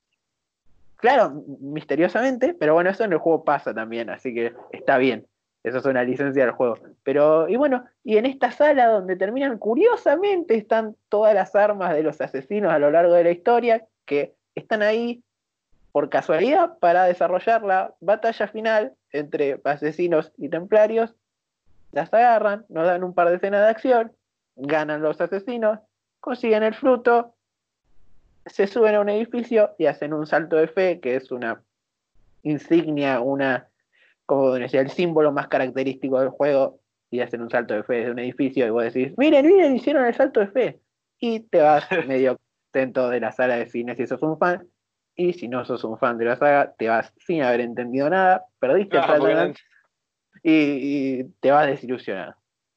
Claro, 0.97 1.43
misteriosamente, 1.59 2.53
pero 2.53 2.73
bueno, 2.73 2.89
eso 2.89 3.03
en 3.03 3.13
el 3.13 3.19
juego 3.19 3.43
pasa 3.43 3.73
también, 3.73 4.09
así 4.09 4.33
que 4.33 4.53
está 4.71 4.97
bien. 4.97 5.27
eso 5.63 5.79
es 5.79 5.85
una 5.85 6.03
licencia 6.03 6.45
del 6.45 6.53
juego. 6.53 6.77
Pero, 7.03 7.49
y 7.49 7.55
bueno, 7.55 7.85
y 8.03 8.17
en 8.17 8.25
esta 8.25 8.51
sala 8.51 8.87
donde 8.87 9.15
terminan, 9.15 9.57
curiosamente, 9.57 10.55
están 10.55 10.95
todas 11.09 11.33
las 11.33 11.55
armas 11.55 11.93
de 11.93 12.03
los 12.03 12.21
asesinos 12.21 12.71
a 12.71 12.79
lo 12.79 12.91
largo 12.91 13.13
de 13.13 13.23
la 13.23 13.31
historia, 13.31 13.85
que 14.05 14.35
están 14.55 14.81
ahí 14.81 15.23
por 15.91 16.09
casualidad 16.09 16.77
para 16.79 17.05
desarrollar 17.05 17.63
la 17.63 17.93
batalla 17.99 18.47
final 18.47 18.93
entre 19.11 19.61
asesinos 19.63 20.33
y 20.37 20.49
templarios. 20.49 21.15
Las 21.91 22.13
agarran, 22.13 22.65
nos 22.67 22.85
dan 22.85 23.03
un 23.03 23.13
par 23.13 23.29
de 23.29 23.37
escenas 23.37 23.61
de 23.61 23.69
acción, 23.69 24.11
ganan 24.55 25.01
los 25.01 25.21
asesinos, 25.21 25.79
consiguen 26.19 26.63
el 26.63 26.73
fruto, 26.73 27.34
se 28.45 28.67
suben 28.67 28.95
a 28.95 29.01
un 29.01 29.09
edificio 29.09 29.75
y 29.77 29.85
hacen 29.85 30.13
un 30.13 30.27
salto 30.27 30.55
de 30.55 30.67
fe, 30.67 30.99
que 30.99 31.15
es 31.15 31.31
una 31.31 31.63
insignia, 32.43 33.19
una 33.19 33.69
como 34.25 34.53
decía, 34.53 34.81
el 34.81 34.89
símbolo 34.89 35.31
más 35.31 35.47
característico 35.47 36.19
del 36.19 36.29
juego, 36.29 36.79
y 37.11 37.21
hacen 37.21 37.41
un 37.41 37.49
salto 37.49 37.73
de 37.73 37.83
fe 37.83 37.95
desde 37.97 38.11
un 38.11 38.19
edificio 38.19 38.65
y 38.65 38.69
vos 38.69 38.83
decís, 38.83 39.13
miren, 39.17 39.45
miren, 39.45 39.75
hicieron 39.75 40.05
el 40.05 40.13
salto 40.13 40.39
de 40.39 40.47
fe. 40.47 40.79
Y 41.19 41.41
te 41.41 41.61
vas 41.61 41.87
medio 42.07 42.37
contento 42.71 43.09
de 43.09 43.19
la 43.19 43.31
sala 43.31 43.57
de 43.57 43.67
cine 43.67 43.95
si 43.95 44.07
sos 44.07 44.21
un 44.21 44.37
fan. 44.37 44.67
Y 45.15 45.33
si 45.33 45.47
no 45.47 45.63
sos 45.63 45.83
un 45.85 45.97
fan 45.97 46.17
de 46.17 46.25
la 46.25 46.35
saga, 46.35 46.73
te 46.77 46.89
vas 46.89 47.13
sin 47.25 47.41
haber 47.41 47.61
entendido 47.61 48.09
nada, 48.09 48.45
perdiste 48.59 48.97
el 48.97 49.55
y, 50.43 51.23
te 51.39 51.51
vas 51.51 51.67
desilusionado. 51.67 52.35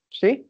¿Sí? 0.09 0.49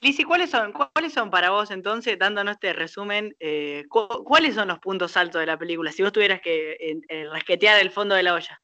Lizzy, 0.00 0.24
¿cuáles 0.24 0.50
son, 0.50 0.72
¿cuáles 0.72 1.12
son 1.12 1.30
para 1.30 1.50
vos 1.50 1.70
entonces, 1.70 2.18
dándonos 2.18 2.54
este 2.54 2.72
resumen, 2.72 3.36
eh, 3.40 3.84
cuáles 3.88 4.54
son 4.54 4.68
los 4.68 4.78
puntos 4.78 5.16
altos 5.16 5.40
de 5.40 5.46
la 5.46 5.58
película? 5.58 5.92
Si 5.92 6.02
vos 6.02 6.12
tuvieras 6.12 6.40
que 6.40 7.00
rasquetear 7.30 7.80
el 7.80 7.90
fondo 7.90 8.14
de 8.14 8.22
la 8.22 8.34
olla 8.34 8.60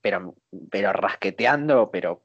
pero, 0.00 0.34
pero 0.70 0.92
rasqueteando, 0.92 1.90
pero 1.90 2.22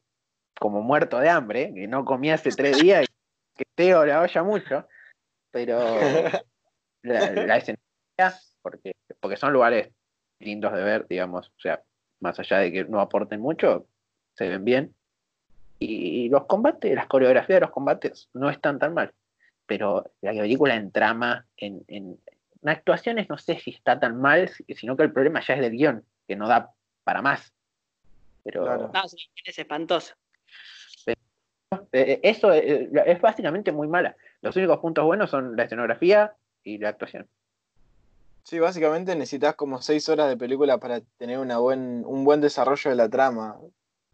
como 0.59 0.82
muerto 0.82 1.20
de 1.20 1.30
hambre, 1.30 1.74
que 1.74 1.88
no 1.88 2.05
comía 2.05 2.36
hace 2.36 2.49
tres 2.51 2.80
días 2.80 3.03
y 3.03 3.57
que 3.57 3.65
teo 3.76 4.05
la 4.05 4.22
olla 4.22 4.43
mucho, 4.43 4.88
pero 5.51 5.78
la, 7.03 7.32
la 7.32 7.57
escena, 7.57 7.80
porque, 8.61 8.93
porque 9.20 9.38
son 9.38 9.53
lugares 9.53 9.91
lindos 10.39 10.74
de 10.74 10.84
ver, 10.84 11.07
digamos, 11.07 11.49
o 11.49 11.59
sea, 11.59 11.82
más 12.20 12.39
allá 12.39 12.59
de 12.59 12.72
que 12.72 12.86
no 12.86 12.99
aporten 12.99 13.39
mucho, 13.39 13.88
se 14.36 14.49
ven 14.49 14.65
bien. 14.65 14.95
Y 15.80 16.30
los 16.30 16.45
combates, 16.45 16.95
las 16.95 17.07
coreografías 17.07 17.57
de 17.57 17.61
los 17.61 17.71
combates 17.71 18.30
no 18.34 18.49
están 18.49 18.80
tan 18.80 18.93
mal. 18.93 19.13
Pero 19.65 20.11
la 20.21 20.32
película 20.32 20.75
en 20.75 20.91
trama, 20.91 21.45
en, 21.57 21.84
en, 21.88 22.19
en 22.61 22.69
actuaciones, 22.69 23.30
no 23.30 23.38
sé 23.38 23.59
si 23.59 23.71
está 23.71 23.99
tan 23.99 24.19
mal, 24.19 24.49
sino 24.75 24.97
que 24.97 25.03
el 25.03 25.11
problema 25.11 25.41
ya 25.41 25.55
es 25.55 25.61
del 25.61 25.73
guion, 25.73 26.03
que 26.28 26.36
no 26.36 26.47
da 26.47 26.71
para 27.03 27.21
más. 27.21 27.53
Pero... 28.43 28.89
No, 28.91 29.07
sí, 29.07 29.17
es 29.45 29.59
espantoso. 29.59 30.15
Eh, 31.91 32.19
eso 32.23 32.53
eh, 32.53 32.89
es 33.05 33.21
básicamente 33.21 33.71
muy 33.71 33.88
mala. 33.88 34.15
Los 34.41 34.55
únicos 34.55 34.80
puntos 34.80 35.03
buenos 35.05 35.30
son 35.30 35.55
la 35.55 35.63
escenografía 35.63 36.34
y 36.63 36.78
la 36.78 36.89
actuación. 36.89 37.28
Sí, 38.43 38.59
básicamente 38.59 39.13
necesitas 39.15 39.55
como 39.55 39.82
seis 39.82 40.07
horas 40.07 40.30
de 40.30 40.38
película 40.38 40.78
para 40.78 41.01
tener 41.17 41.39
una 41.39 41.57
buen, 41.57 42.05
un 42.05 42.23
buen 42.23 42.39
desarrollo 42.39 42.89
de 42.89 42.95
la 42.95 43.09
trama, 43.09 43.57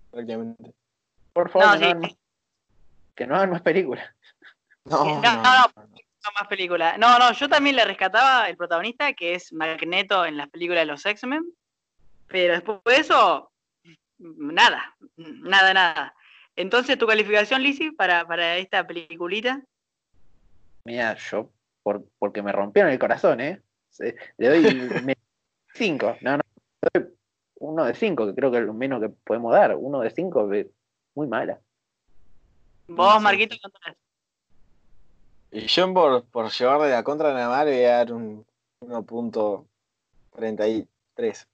prácticamente. 0.09 0.73
Por 1.33 1.49
favor, 1.49 1.79
que, 3.15 3.27
no 3.27 3.35
hagan 3.35 3.51
más 3.51 3.61
películas. 3.61 4.05
No, 4.85 5.05
no, 5.05 5.21
no, 5.21 5.41
no, 5.41 6.31
más 6.37 6.47
películas. 6.49 6.97
No, 6.97 7.17
no, 7.17 7.31
yo 7.31 7.47
también 7.47 7.77
le 7.77 7.85
rescataba 7.85 8.49
el 8.49 8.57
protagonista, 8.57 9.13
que 9.13 9.33
es 9.33 9.53
Magneto 9.53 10.25
en 10.25 10.35
las 10.35 10.49
películas 10.49 10.81
de 10.81 10.87
los 10.87 11.05
X-Men. 11.05 11.41
Pero 12.27 12.53
después 12.53 12.79
de 12.83 12.97
eso, 12.97 13.49
nada, 14.17 14.93
nada, 15.15 15.73
nada. 15.73 16.15
Entonces, 16.57 16.97
¿tu 16.97 17.07
calificación, 17.07 17.63
Lizzy, 17.63 17.91
para, 17.91 18.27
para 18.27 18.57
esta 18.57 18.85
peliculita? 18.85 19.61
Mira, 20.83 21.15
yo, 21.15 21.49
por, 21.81 22.03
porque 22.19 22.41
me 22.41 22.51
rompieron 22.51 22.91
el 22.91 22.99
corazón, 22.99 23.39
¿eh? 23.39 23.61
Le 24.37 24.49
doy 24.49 24.63
5, 25.75 26.17
no, 26.21 26.37
no, 26.37 26.43
le 26.81 27.01
doy 27.01 27.13
uno 27.59 27.85
de 27.85 27.95
5, 27.95 28.27
que 28.27 28.35
creo 28.35 28.51
que 28.51 28.57
es 28.57 28.65
lo 28.65 28.73
menos 28.73 29.01
que 29.01 29.09
podemos 29.09 29.53
dar. 29.53 29.75
Uno 29.75 30.01
de 30.01 30.09
5, 30.09 30.49
muy 31.15 31.27
mala. 31.27 31.59
¿Vos, 32.87 33.21
Marquito, 33.21 33.55
cuánto 33.61 33.79
Y 35.51 35.67
yo, 35.67 35.93
por, 35.93 36.23
por 36.25 36.51
llevarle 36.51 36.89
la 36.89 37.03
contra 37.03 37.29
a 37.31 37.33
Namar, 37.33 37.67
voy 37.67 37.83
a 37.83 37.97
dar 37.97 38.13
un 38.13 38.45
1.43. 38.81 41.47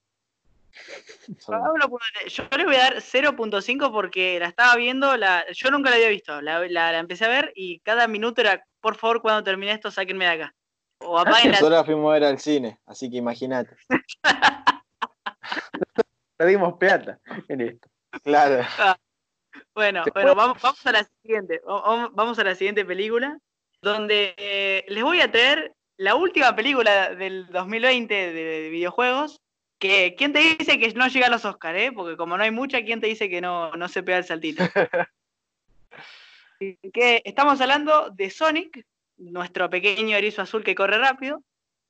Yo 2.28 2.44
le 2.56 2.64
voy 2.64 2.76
a 2.76 2.78
dar 2.78 2.96
0.5 2.96 3.92
porque 3.92 4.38
la 4.38 4.46
estaba 4.46 4.76
viendo, 4.76 5.16
la, 5.16 5.44
yo 5.52 5.70
nunca 5.70 5.90
la 5.90 5.96
había 5.96 6.08
visto, 6.08 6.40
la, 6.40 6.98
empecé 6.98 7.24
a 7.24 7.28
ver 7.28 7.52
y 7.54 7.80
cada 7.80 8.06
minuto 8.06 8.40
era, 8.40 8.64
por 8.80 8.96
favor, 8.96 9.20
cuando 9.20 9.42
termine 9.42 9.72
esto, 9.72 9.90
sáquenme 9.90 10.26
de 10.26 10.30
acá. 10.30 10.54
O 11.00 11.18
apaguen 11.26 11.52
Nosotros 11.52 11.86
fuimos 11.86 12.10
a 12.10 12.14
ver 12.14 12.24
al 12.24 12.38
cine, 12.38 12.78
así 12.86 13.10
que 13.10 13.16
imagínate. 13.16 13.76
Pedimos 16.36 16.78
plata 16.78 17.18
en 17.48 17.60
esto. 17.60 17.88
Claro. 18.22 18.64
Bueno, 19.74 20.04
bueno 20.14 20.34
vamos, 20.34 20.60
vamos, 20.62 20.86
a 20.86 20.92
la 20.92 21.08
siguiente. 21.22 21.60
Vamos 21.64 22.38
a 22.38 22.44
la 22.44 22.54
siguiente 22.54 22.84
película, 22.84 23.38
donde 23.82 24.34
eh, 24.36 24.84
les 24.88 25.02
voy 25.02 25.20
a 25.20 25.30
traer 25.30 25.72
la 25.96 26.14
última 26.14 26.56
película 26.56 27.14
del 27.14 27.46
2020 27.48 28.32
de 28.32 28.70
videojuegos, 28.70 29.40
¿quién 29.78 30.32
te 30.32 30.38
dice 30.38 30.78
que 30.78 30.92
no 30.94 31.08
llega 31.08 31.26
a 31.26 31.30
los 31.30 31.44
Oscars, 31.44 31.78
eh? 31.78 31.92
Porque 31.92 32.16
como 32.16 32.36
no 32.36 32.42
hay 32.42 32.50
mucha, 32.50 32.82
¿quién 32.82 33.00
te 33.00 33.06
dice 33.06 33.28
que 33.28 33.40
no, 33.40 33.72
no 33.72 33.88
se 33.88 34.02
pega 34.02 34.18
el 34.18 34.24
saltito? 34.24 34.64
que 36.92 37.22
estamos 37.24 37.60
hablando 37.60 38.10
de 38.10 38.30
Sonic, 38.30 38.84
nuestro 39.16 39.70
pequeño 39.70 40.16
erizo 40.16 40.42
azul 40.42 40.62
que 40.62 40.74
corre 40.74 40.98
rápido, 40.98 41.42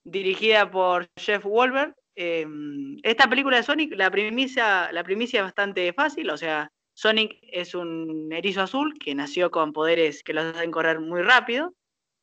dirigida 0.05 0.71
por 0.71 1.09
Jeff 1.17 1.45
Wolver. 1.45 1.95
Em, 2.15 2.99
esta 3.03 3.29
película 3.29 3.57
de 3.57 3.63
Sonic, 3.63 3.95
la 3.95 4.11
primicia, 4.11 4.91
la 4.93 5.05
primicia 5.05 5.41
es 5.41 5.45
bastante 5.45 5.93
fácil, 5.93 6.31
o 6.31 6.37
sea, 6.37 6.71
Sonic 7.01 7.39
es 7.43 7.75
un 7.75 8.31
erizo 8.31 8.61
azul 8.61 8.93
que 9.03 9.15
nació 9.15 9.51
con 9.51 9.73
poderes 9.73 10.23
que 10.23 10.35
los 10.35 10.45
hacen 10.55 10.71
correr 10.71 11.01
muy 11.01 11.23
rápido 11.23 11.75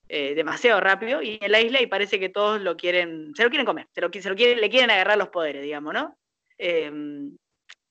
eh, 0.08 0.36
demasiado 0.36 0.80
rápido 0.80 1.24
y 1.24 1.40
en 1.42 1.52
la 1.52 1.60
isla 1.60 1.82
y 1.82 1.88
parece 1.88 2.20
que 2.20 2.30
todos 2.30 2.62
lo 2.62 2.78
quieren, 2.78 3.34
se 3.36 3.44
lo 3.44 3.50
quieren 3.50 3.66
comer, 3.66 3.88
se 3.92 4.02
lo, 4.02 4.10
se 4.14 4.30
lo 4.30 4.36
quieren, 4.36 4.62
le 4.62 4.70
quieren 4.70 4.92
agarrar 4.92 5.18
los 5.18 5.30
poderes, 5.30 5.64
digamos, 5.64 5.96
¿no? 5.96 6.16
Em, 6.60 7.36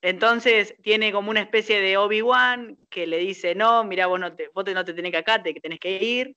entonces 0.01 0.77
tiene 0.81 1.11
como 1.13 1.31
una 1.31 1.41
especie 1.41 1.81
de 1.81 1.97
Obi-Wan 1.97 2.79
que 2.89 3.09
le 3.09 3.19
dice, 3.19 3.57
no, 3.57 3.83
mira, 3.83 4.07
vos 4.07 4.21
no 4.21 4.35
te, 4.35 4.49
vos 4.55 4.65
no 4.73 4.85
te 4.85 4.95
tenés 4.95 5.11
que 5.11 5.19
acá, 5.19 5.43
te 5.43 5.53
que 5.53 5.61
tenés 5.61 5.81
que 5.81 6.03
ir. 6.03 6.37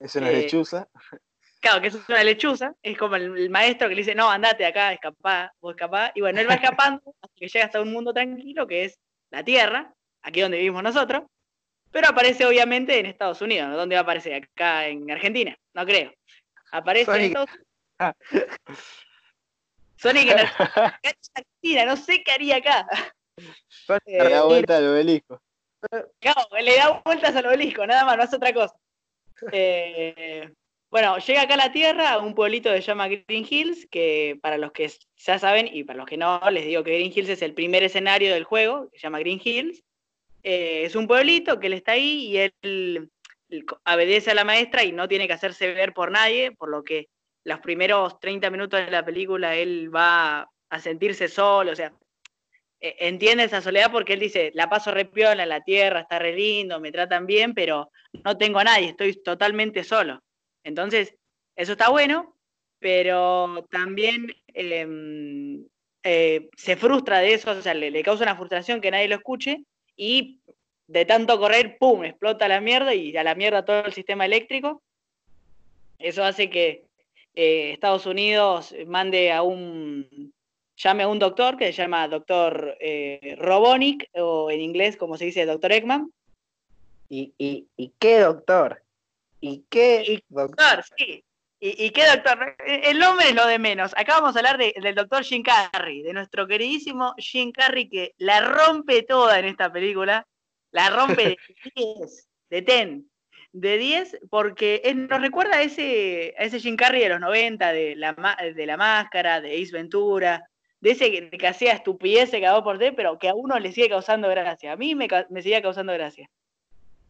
Es 0.00 0.16
una 0.16 0.30
lechuza. 0.30 0.88
Claro, 1.60 1.80
que 1.80 1.88
es 1.88 2.08
una 2.08 2.24
lechuza, 2.24 2.74
es 2.82 2.98
como 2.98 3.16
el, 3.16 3.50
maestro 3.50 3.88
que 3.88 3.94
le 3.94 4.00
dice, 4.00 4.14
no, 4.14 4.30
andate 4.30 4.66
acá, 4.66 4.92
escapá, 4.92 5.52
vos 5.60 5.74
escapá, 5.74 6.10
y 6.14 6.22
bueno, 6.22 6.40
él 6.40 6.48
va 6.48 6.54
escapando 6.54 7.02
hasta 7.22 7.34
que 7.36 7.48
llega 7.48 7.66
hasta 7.66 7.80
un 7.80 7.92
mundo 7.92 8.12
tranquilo 8.12 8.66
que 8.66 8.86
es 8.86 8.98
la 9.34 9.44
Tierra, 9.44 9.92
aquí 10.22 10.40
donde 10.40 10.58
vivimos 10.58 10.82
nosotros, 10.82 11.24
pero 11.90 12.08
aparece 12.08 12.46
obviamente 12.46 12.98
en 12.98 13.06
Estados 13.06 13.40
Unidos. 13.42 13.74
¿Dónde 13.74 13.96
va 13.96 14.00
a 14.00 14.02
aparecer? 14.02 14.44
Acá 14.44 14.86
en 14.86 15.10
Argentina, 15.10 15.56
no 15.74 15.84
creo. 15.84 16.12
Aparece 16.70 17.10
en 17.10 17.20
Estados 17.20 17.50
Unidos. 17.50 18.16
Sonic 19.96 20.30
en 20.30 20.38
Argentina, 21.34 21.84
no 21.86 21.96
sé 21.96 22.22
qué 22.22 22.32
haría 22.32 22.56
acá. 22.56 22.86
le 24.06 24.30
da 24.30 24.44
vuelta 24.44 24.76
al 24.76 24.88
obelisco. 24.88 25.40
Claro, 26.20 26.40
le 26.60 26.76
da 26.76 27.02
vueltas 27.04 27.36
al 27.36 27.46
obelisco, 27.46 27.86
nada 27.86 28.04
más, 28.04 28.16
no 28.16 28.22
hace 28.22 28.36
otra 28.36 28.52
cosa. 28.52 28.74
Eh, 29.52 30.52
bueno, 30.94 31.18
llega 31.18 31.42
acá 31.42 31.54
a 31.54 31.56
la 31.56 31.72
Tierra, 31.72 32.12
a 32.12 32.18
un 32.18 32.36
pueblito 32.36 32.70
que 32.72 32.80
se 32.80 32.86
llama 32.86 33.08
Green 33.08 33.44
Hills, 33.50 33.88
que 33.90 34.38
para 34.40 34.58
los 34.58 34.70
que 34.70 34.88
ya 35.16 35.40
saben 35.40 35.68
y 35.72 35.82
para 35.82 35.96
los 35.96 36.06
que 36.06 36.16
no, 36.16 36.40
les 36.52 36.66
digo 36.66 36.84
que 36.84 36.94
Green 36.94 37.12
Hills 37.12 37.30
es 37.30 37.42
el 37.42 37.52
primer 37.52 37.82
escenario 37.82 38.32
del 38.32 38.44
juego, 38.44 38.88
que 38.92 39.00
se 39.00 39.02
llama 39.02 39.18
Green 39.18 39.40
Hills. 39.42 39.82
Eh, 40.44 40.84
es 40.84 40.94
un 40.94 41.08
pueblito 41.08 41.58
que 41.58 41.66
él 41.66 41.72
está 41.72 41.92
ahí 41.92 42.26
y 42.26 42.36
él, 42.36 43.10
obedece 43.84 44.30
a 44.30 44.34
la 44.34 44.44
maestra 44.44 44.84
y 44.84 44.92
no 44.92 45.08
tiene 45.08 45.26
que 45.26 45.32
hacerse 45.32 45.74
ver 45.74 45.94
por 45.94 46.12
nadie, 46.12 46.52
por 46.52 46.68
lo 46.68 46.84
que 46.84 47.08
los 47.42 47.58
primeros 47.58 48.20
30 48.20 48.48
minutos 48.50 48.78
de 48.78 48.92
la 48.92 49.04
película 49.04 49.56
él 49.56 49.90
va 49.92 50.48
a 50.70 50.78
sentirse 50.78 51.26
solo, 51.26 51.72
o 51.72 51.74
sea, 51.74 51.92
e, 52.80 52.94
entiende 53.00 53.42
esa 53.42 53.60
soledad 53.60 53.90
porque 53.90 54.12
él 54.12 54.20
dice, 54.20 54.52
la 54.54 54.70
paso 54.70 54.92
re 54.92 55.06
piola 55.06 55.42
en 55.42 55.48
la 55.48 55.60
tierra, 55.60 56.02
está 56.02 56.20
re 56.20 56.36
lindo, 56.36 56.78
me 56.78 56.92
tratan 56.92 57.26
bien, 57.26 57.52
pero 57.52 57.90
no 58.24 58.38
tengo 58.38 58.60
a 58.60 58.64
nadie, 58.64 58.90
estoy 58.90 59.20
totalmente 59.24 59.82
solo. 59.82 60.22
Entonces, 60.64 61.14
eso 61.56 61.72
está 61.72 61.90
bueno, 61.90 62.34
pero 62.80 63.66
también 63.70 64.34
em, 64.48 65.64
eh, 66.02 66.48
se 66.56 66.76
frustra 66.76 67.20
de 67.20 67.34
eso, 67.34 67.50
o 67.52 67.62
sea, 67.62 67.74
le, 67.74 68.02
causa 68.02 68.24
una 68.24 68.36
frustración 68.36 68.80
que 68.80 68.90
nadie 68.90 69.08
lo 69.08 69.16
escuche 69.16 69.64
y 69.96 70.40
de 70.86 71.04
tanto 71.04 71.38
correr, 71.38 71.78
¡pum!, 71.78 72.04
explota 72.04 72.48
la 72.48 72.60
mierda 72.60 72.94
y 72.94 73.16
a 73.16 73.24
la 73.24 73.34
mierda 73.34 73.64
todo 73.64 73.86
el 73.86 73.92
sistema 73.92 74.26
eléctrico. 74.26 74.82
Eso 75.98 76.24
hace 76.24 76.50
que 76.50 76.84
eh, 77.34 77.72
Estados 77.72 78.06
Unidos 78.06 78.74
mande 78.86 79.32
a 79.32 79.42
un, 79.42 80.32
llame 80.76 81.04
a 81.04 81.08
un 81.08 81.18
doctor 81.18 81.56
que 81.56 81.66
se 81.66 81.82
llama 81.82 82.08
doctor 82.08 82.76
eh, 82.80 83.36
Robonic, 83.38 84.10
o 84.14 84.50
en 84.50 84.60
inglés, 84.60 84.96
como 84.96 85.16
se 85.16 85.26
dice, 85.26 85.46
doctor 85.46 85.72
Eggman. 85.72 86.10
¿Y, 87.08 87.32
y, 87.38 87.92
qué 87.98 88.18
doctor? 88.18 88.82
¿Y 89.46 89.66
qué 89.68 90.22
doctor? 90.28 90.82
Sí. 90.96 91.22
¿Y, 91.60 91.90
qué 91.90 92.06
doctor? 92.06 92.56
El 92.66 92.98
nombre 92.98 93.28
es 93.28 93.34
lo 93.34 93.46
de 93.46 93.58
menos. 93.58 93.92
Acá 93.94 94.14
vamos 94.14 94.36
a 94.36 94.38
hablar 94.38 94.56
del 94.58 94.94
doctor 94.94 95.22
Jim 95.22 95.42
Carrey, 95.42 96.02
de 96.02 96.14
nuestro 96.14 96.46
queridísimo 96.46 97.14
Jim 97.18 97.52
Carrey 97.52 97.88
que 97.88 98.14
la 98.16 98.40
rompe 98.40 99.02
toda 99.02 99.38
en 99.38 99.44
esta 99.44 99.70
película. 99.70 100.26
La 100.70 100.88
rompe 100.88 101.28
de 101.28 101.36
10, 101.76 102.28
de 102.50 102.62
10 102.62 103.02
de 103.52 103.78
10 103.78 104.18
porque 104.30 104.82
nos 104.94 105.20
recuerda 105.20 105.58
a 105.58 105.62
ese, 105.62 106.34
a 106.38 106.44
ese 106.44 106.58
Jim 106.58 106.76
Carrey 106.76 107.02
de 107.02 107.10
los 107.10 107.20
90, 107.20 107.72
de 107.72 107.96
la, 107.96 108.14
de 108.54 108.66
la 108.66 108.76
máscara, 108.78 109.42
de 109.42 109.62
Ace 109.62 109.72
Ventura, 109.72 110.42
de 110.80 110.90
ese 110.90 111.30
que, 111.30 111.46
hacía 111.46 111.72
estupidez 111.72 112.30
que 112.30 112.40
cagó 112.40 112.64
por 112.64 112.78
té, 112.78 112.92
pero 112.92 113.18
que 113.18 113.28
a 113.28 113.34
uno 113.34 113.58
le 113.58 113.72
sigue 113.72 113.90
causando 113.90 114.28
gracia. 114.28 114.72
A 114.72 114.76
mí 114.76 114.94
me, 114.94 115.06
me 115.28 115.42
sigue 115.42 115.60
causando 115.60 115.92
gracia. 115.92 116.30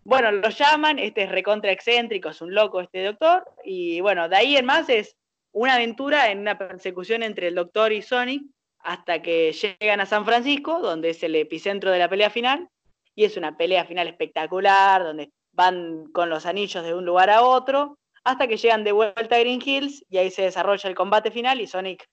Bueno, 0.05 0.31
lo 0.31 0.51
llaman, 0.51 0.99
este 0.99 1.23
es 1.23 1.31
recontra 1.31 1.73
excéntrico, 1.73 2.29
es 2.29 2.43
un 2.43 2.55
loco 2.55 2.83
este 2.83 3.03
doctor, 3.03 3.45
y 3.65 4.01
bueno, 4.03 4.29
de 4.29 4.37
ahí 4.37 4.57
en 4.57 4.67
más 4.67 4.89
es 4.91 5.17
una 5.53 5.75
aventura 5.75 6.31
en 6.31 6.41
una 6.41 6.59
persecución 6.59 7.23
entre 7.23 7.49
el 7.49 7.55
doctor 7.55 7.91
y 7.91 8.03
Sonic 8.03 8.43
hasta 8.81 9.23
que 9.23 9.53
llegan 9.53 10.01
a 10.01 10.07
San 10.07 10.27
Francisco, 10.27 10.81
donde 10.81 11.11
es 11.11 11.23
el 11.23 11.35
epicentro 11.37 11.91
de 11.91 11.99
la 11.99 12.11
pelea 12.11 12.29
final, 12.29 12.69
y 13.15 13.25
es 13.25 13.39
una 13.39 13.57
pelea 13.57 13.87
final 13.87 14.07
espectacular, 14.07 15.03
donde 15.03 15.31
van 15.53 16.05
con 16.13 16.29
los 16.29 16.45
anillos 16.45 16.85
de 16.85 16.93
un 16.93 17.07
lugar 17.07 17.31
a 17.31 17.43
otro, 17.43 17.97
hasta 18.25 18.47
que 18.47 18.59
llegan 18.59 18.85
de 18.85 18.93
vuelta 18.93 19.37
a 19.37 19.39
Green 19.39 19.63
Hills 19.65 20.05
y 20.11 20.19
ahí 20.19 20.31
se 20.31 20.43
desarrolla 20.43 20.89
el 20.89 20.95
combate 20.95 21.31
final 21.31 21.61
y 21.61 21.67
Sonic 21.67 22.07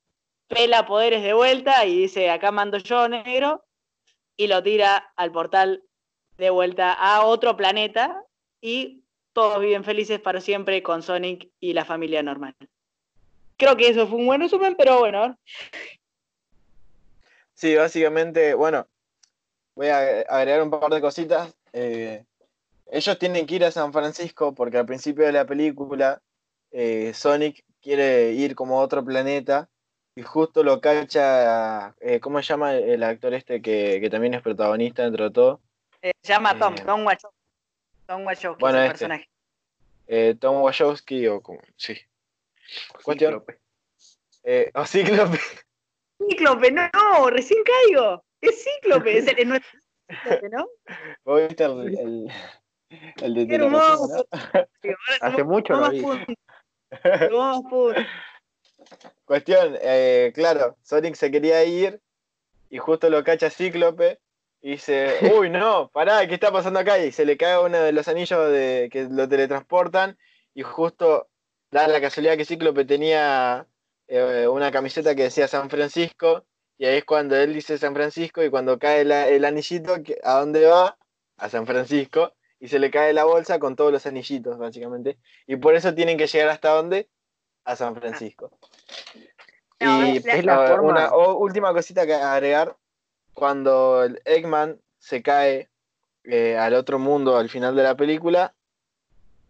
pela 0.48 0.86
poderes 0.86 1.24
de 1.24 1.34
vuelta 1.34 1.86
y 1.86 1.98
dice, 1.98 2.30
acá 2.30 2.52
mando 2.52 2.78
yo 2.78 3.08
negro, 3.10 3.66
y 4.38 4.48
lo 4.48 4.64
tira 4.64 5.12
al 5.18 5.32
portal 5.32 5.84
de 6.42 6.50
vuelta 6.50 6.92
a 6.92 7.24
otro 7.24 7.56
planeta 7.56 8.26
y 8.62 9.04
todos 9.32 9.62
viven 9.62 9.84
felices 9.84 10.20
para 10.20 10.42
siempre 10.42 10.82
con 10.82 11.04
Sonic 11.04 11.52
y 11.60 11.74
la 11.74 11.86
familia 11.86 12.24
normal. 12.24 12.56
Creo 13.58 13.78
que 13.78 13.90
eso 13.90 14.08
fue 14.08 14.18
un 14.18 14.26
buen 14.26 14.42
resumen, 14.42 14.74
pero 14.76 14.98
bueno. 14.98 15.38
Sí, 17.54 17.76
básicamente, 17.76 18.56
bueno, 18.56 18.88
voy 19.76 19.90
a 19.90 20.22
agregar 20.22 20.64
un 20.64 20.72
par 20.72 20.92
de 20.92 21.00
cositas. 21.00 21.56
Eh, 21.74 22.26
ellos 22.88 23.20
tienen 23.20 23.46
que 23.46 23.56
ir 23.56 23.66
a 23.66 23.72
San 23.72 23.94
Francisco 23.94 24.56
porque 24.56 24.80
al 24.80 24.88
principio 24.88 25.28
de 25.28 25.34
la 25.34 25.46
película 25.46 26.24
eh, 26.72 27.14
Sonic 27.14 27.64
quiere 27.84 28.32
ir 28.32 28.56
como 28.56 28.80
a 28.80 28.84
otro 28.84 29.06
planeta 29.06 29.70
y 30.16 30.24
justo 30.24 30.64
lo 30.64 30.82
cacha, 30.82 31.96
eh, 32.00 32.20
¿cómo 32.20 32.42
se 32.42 32.48
llama 32.48 32.74
el 32.74 33.04
actor 33.04 33.36
este 33.36 33.62
que, 33.62 34.10
también 34.10 34.34
es 34.34 34.42
protagonista 34.42 35.04
dentro 35.04 35.26
de 35.26 35.32
todo? 35.32 35.62
Eh, 36.02 36.12
se 36.22 36.34
llama 36.34 36.58
Tom, 36.58 36.76
Tom 36.76 37.06
Wachowski. 37.06 37.40
Tom 38.08 38.26
Wachowski, 38.26 38.62
bueno, 38.62 38.80
este. 38.80 38.90
personaje. 38.90 39.30
Tom 40.40 40.62
Wachowski 40.62 41.28
o 41.28 41.42
como, 41.42 41.62
sí. 41.78 41.98
Cuestión. 43.04 43.44
o 44.74 44.86
Cíclope. 44.86 45.40
Cíclope, 46.18 46.72
no, 46.72 47.30
recién 47.30 47.64
caigo. 47.64 48.24
Es 48.42 48.64
Cíclope, 48.64 49.18
es, 49.18 49.28
el, 49.28 49.48
nuestro 49.48 49.80
Cíclope, 50.10 50.50
¿no? 50.50 50.68
¿Vos 51.24 51.48
viste 51.48 51.64
el, 51.64 52.32
el 53.22 53.34
de 53.34 53.48
Qué 53.48 53.56
hermoso. 53.56 54.28
Hace 55.22 55.44
mucho 55.44 55.74
lo 55.74 55.90
vi. 55.90 56.04
Cuestión, 59.26 59.78
eh, 59.82 60.32
claro, 60.36 60.78
Sonic 60.82 61.16
se 61.16 61.32
quería 61.32 61.64
ir 61.64 62.02
y 62.70 62.80
justo 62.80 63.10
lo 63.10 63.24
cacha 63.24 63.50
Cíclope 63.50 64.20
y 64.62 64.72
dice, 64.72 65.20
uy, 65.36 65.50
no, 65.50 65.90
pará, 65.90 66.28
¿qué 66.28 66.36
está 66.36 66.52
pasando 66.52 66.80
acá? 66.80 67.00
Y 67.00 67.12
se 67.12 67.26
le 67.26 67.38
cae 67.38 67.58
uno 67.58 67.80
de 67.80 67.92
los 67.92 68.08
anillos 68.08 68.52
de, 68.52 68.90
que 68.92 69.06
lo 69.10 69.28
teletransportan 69.28 70.18
y 70.54 70.62
justo 70.62 71.30
da 71.72 71.88
la 71.88 72.02
casualidad 72.02 72.38
que 72.38 72.46
Cíclope 72.46 72.86
tenía 72.86 73.66
eh, 74.08 74.48
una 74.48 74.72
camiseta 74.72 75.16
que 75.16 75.24
decía 75.24 75.48
San 75.48 75.70
Francisco 75.70 76.46
y 76.78 76.86
ahí 76.86 76.98
es 76.98 77.06
cuando 77.06 77.36
él 77.36 77.54
dice 77.54 77.78
San 77.78 77.94
Francisco 77.94 78.44
y 78.44 78.50
cuando 78.50 78.78
cae 78.80 79.02
el 79.02 79.46
anillito, 79.46 79.96
¿a 80.24 80.40
dónde 80.40 80.66
va? 80.66 80.98
A 81.38 81.50
San 81.50 81.66
Francisco 81.66 82.34
y 82.60 82.68
se 82.68 82.78
le 82.78 82.92
cae 82.92 83.12
la 83.12 83.24
bolsa 83.24 83.58
con 83.58 83.76
todos 83.76 83.92
los 83.92 84.06
anillitos, 84.06 84.58
básicamente. 84.60 85.18
Y 85.48 85.56
por 85.56 85.76
eso 85.76 85.96
tienen 85.96 86.18
que 86.18 86.28
llegar 86.28 86.50
hasta 86.50 86.70
dónde? 86.70 87.10
A 87.66 87.76
San 87.76 87.96
Francisco. 87.96 88.52
y 89.80 90.18
es 90.18 90.46
la 90.46 90.80
una 90.80 91.16
última 91.16 91.74
cosita 91.74 92.06
que 92.06 92.14
agregar, 92.14 92.78
cuando 93.34 94.04
el 94.04 94.22
Eggman 94.26 94.80
se 95.00 95.22
cae 95.22 95.70
eh, 96.24 96.58
al 96.58 96.74
otro 96.74 97.00
mundo 97.00 97.38
al 97.38 97.50
final 97.50 97.76
de 97.76 97.84
la 97.84 97.96
película, 97.96 98.54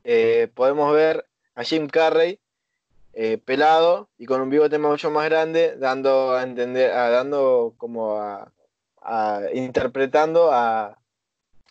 eh, 0.03 0.49
podemos 0.53 0.93
ver 0.93 1.27
a 1.55 1.63
Jim 1.63 1.87
Carrey 1.87 2.39
eh, 3.13 3.37
pelado 3.37 4.09
y 4.17 4.25
con 4.25 4.41
un 4.41 4.49
bigote 4.49 4.77
mucho 4.79 5.11
más 5.11 5.25
grande, 5.25 5.75
dando 5.77 6.33
a 6.33 6.43
entender, 6.43 6.91
dando 6.91 7.73
como 7.77 8.17
a 8.17 8.51
interpretando 9.53 10.51
a, 10.51 10.99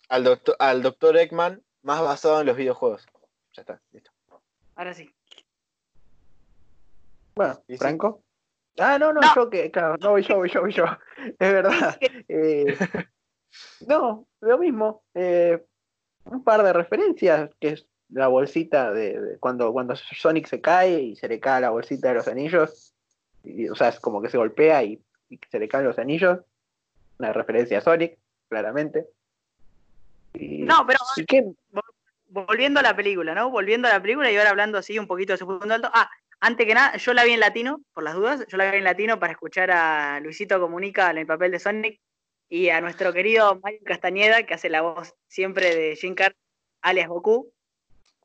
al 0.09 0.23
doctor, 0.23 0.55
al 0.59 0.81
doctor 0.81 1.17
Eggman 1.17 1.63
más 1.81 2.01
basado 2.01 2.41
en 2.41 2.47
los 2.47 2.57
videojuegos. 2.57 3.05
Ya 3.53 3.61
está, 3.61 3.81
listo. 3.91 4.11
Ahora 4.75 4.93
sí. 4.93 5.13
Bueno, 7.35 7.61
Franco. 7.77 8.21
Ah, 8.81 8.97
no, 8.97 9.13
no, 9.13 9.21
yo 9.35 9.49
que, 9.49 9.69
claro, 9.69 9.95
no 9.97 10.11
voy 10.11 10.23
yo, 10.23 10.37
voy 10.37 10.49
yo, 10.49 10.61
voy 10.61 10.73
yo. 10.73 10.85
Es 11.39 11.53
verdad. 11.53 11.97
Eh, 12.27 12.77
no, 13.87 14.27
lo 14.39 14.57
mismo. 14.57 15.03
Eh, 15.13 15.63
un 16.25 16.43
par 16.43 16.63
de 16.63 16.73
referencias, 16.73 17.49
que 17.59 17.69
es 17.69 17.87
la 18.09 18.27
bolsita 18.27 18.91
de, 18.91 19.37
cuando, 19.39 19.71
cuando 19.71 19.95
Sonic 19.95 20.47
se 20.47 20.61
cae 20.61 21.01
y 21.01 21.15
se 21.15 21.27
le 21.27 21.39
cae 21.39 21.61
la 21.61 21.69
bolsita 21.69 22.09
de 22.09 22.15
los 22.15 22.27
anillos. 22.27 22.93
o 23.71 23.75
sea, 23.75 23.89
es 23.89 23.99
como 23.99 24.21
que 24.21 24.29
se 24.29 24.37
golpea 24.37 24.83
y, 24.83 25.01
y 25.29 25.39
se 25.49 25.59
le 25.59 25.67
caen 25.67 25.85
los 25.85 25.99
anillos. 25.99 26.39
Una 27.19 27.33
referencia 27.33 27.77
a 27.77 27.81
Sonic, 27.81 28.17
claramente. 28.49 29.05
No, 30.33 30.87
pero 30.87 30.99
volviendo 32.31 32.79
a 32.79 32.83
la 32.83 32.95
película, 32.95 33.35
¿no? 33.35 33.49
Volviendo 33.49 33.87
a 33.87 33.91
la 33.91 34.01
película 34.01 34.31
y 34.31 34.37
ahora 34.37 34.51
hablando 34.51 34.77
así 34.77 34.97
un 34.97 35.07
poquito 35.07 35.33
de 35.33 35.37
su 35.37 35.45
punto 35.45 35.73
alto. 35.73 35.89
Ah, 35.93 36.09
antes 36.41 36.65
que 36.65 36.73
nada, 36.73 36.97
yo 36.97 37.13
la 37.13 37.23
vi 37.23 37.33
en 37.33 37.39
latino, 37.39 37.81
por 37.93 38.03
las 38.03 38.15
dudas, 38.15 38.45
yo 38.47 38.57
la 38.57 38.71
vi 38.71 38.79
en 38.79 38.83
latino 38.83 39.19
para 39.19 39.31
escuchar 39.31 39.69
a 39.69 40.19
Luisito 40.19 40.59
Comunica 40.59 41.11
en 41.11 41.19
el 41.19 41.27
papel 41.27 41.51
de 41.51 41.59
Sonic 41.59 42.01
y 42.49 42.69
a 42.69 42.81
nuestro 42.81 43.13
querido 43.13 43.59
Mario 43.63 43.79
Castañeda, 43.85 44.43
que 44.43 44.55
hace 44.55 44.67
la 44.67 44.81
voz 44.81 45.13
siempre 45.27 45.75
de 45.75 45.95
Jim 45.95 46.15
Carrey, 46.15 46.35
alias 46.81 47.07
Goku. 47.07 47.53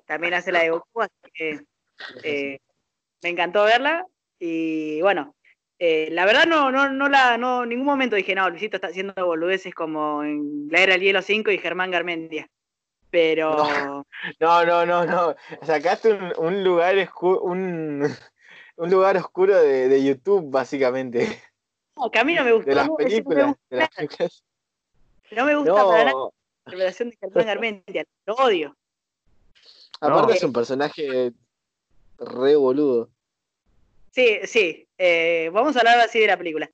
También 0.07 0.33
hace 0.33 0.51
la 0.51 0.63
de 0.63 0.71
Goku, 0.71 1.03
así 1.03 1.13
que 1.35 1.61
eh, 2.25 2.59
me 3.23 3.29
encantó 3.29 3.65
verla. 3.65 4.07
Y 4.39 5.03
bueno, 5.03 5.37
eh, 5.79 6.09
la 6.11 6.25
verdad 6.25 6.47
no, 6.47 6.73
no, 6.73 6.91
no 6.91 7.09
la, 7.11 7.37
no, 7.37 7.65
en 7.65 7.69
ningún 7.69 7.87
momento 7.87 8.17
dije, 8.17 8.35
no, 8.35 8.49
Luisito 8.49 8.79
está 8.79 8.89
haciendo 8.89 9.13
boludeces 9.15 9.75
como 9.75 10.25
en 10.25 10.69
la 10.71 10.81
era 10.81 10.95
del 10.95 11.03
hielo 11.03 11.21
5 11.21 11.51
y 11.51 11.59
Germán 11.59 11.91
Garmendia. 11.91 12.49
Pero. 13.17 14.05
No, 14.41 14.65
no, 14.67 14.85
no, 14.85 15.07
no. 15.07 15.35
Sacaste 15.63 16.13
un, 16.13 16.35
un 16.37 16.63
lugar 16.63 16.97
un, 17.23 18.05
un 18.77 18.91
lugar 18.91 19.17
oscuro 19.17 19.59
de, 19.59 19.89
de, 19.89 20.05
YouTube, 20.05 20.51
básicamente. 20.51 21.41
No, 21.97 22.11
que 22.11 22.19
a 22.19 22.25
mí 22.25 22.35
no 22.35 22.45
me 22.45 22.53
gustó. 22.53 22.69
De 22.69 22.75
las 22.75 22.91
películas. 22.91 23.57
No 23.71 23.77
me 23.77 23.87
gusta, 23.87 24.21
No 25.31 25.45
me 25.47 25.55
gusta 25.57 25.87
para 25.87 26.05
nada 26.05 26.31
la 26.67 26.71
revelación 26.71 27.09
de 27.09 27.17
Germán 27.17 27.47
Garmendia. 27.47 28.05
Lo 28.27 28.35
odio. 28.35 28.77
Aparte 29.99 30.35
es 30.35 30.43
un 30.43 30.53
personaje 30.53 31.33
re 32.19 32.57
boludo. 32.57 33.09
Sí, 34.11 34.41
sí. 34.45 34.87
Eh, 34.99 35.49
vamos 35.55 35.75
a 35.75 35.79
hablar 35.79 36.01
así 36.01 36.21
de 36.21 36.27
la 36.27 36.37
película. 36.37 36.71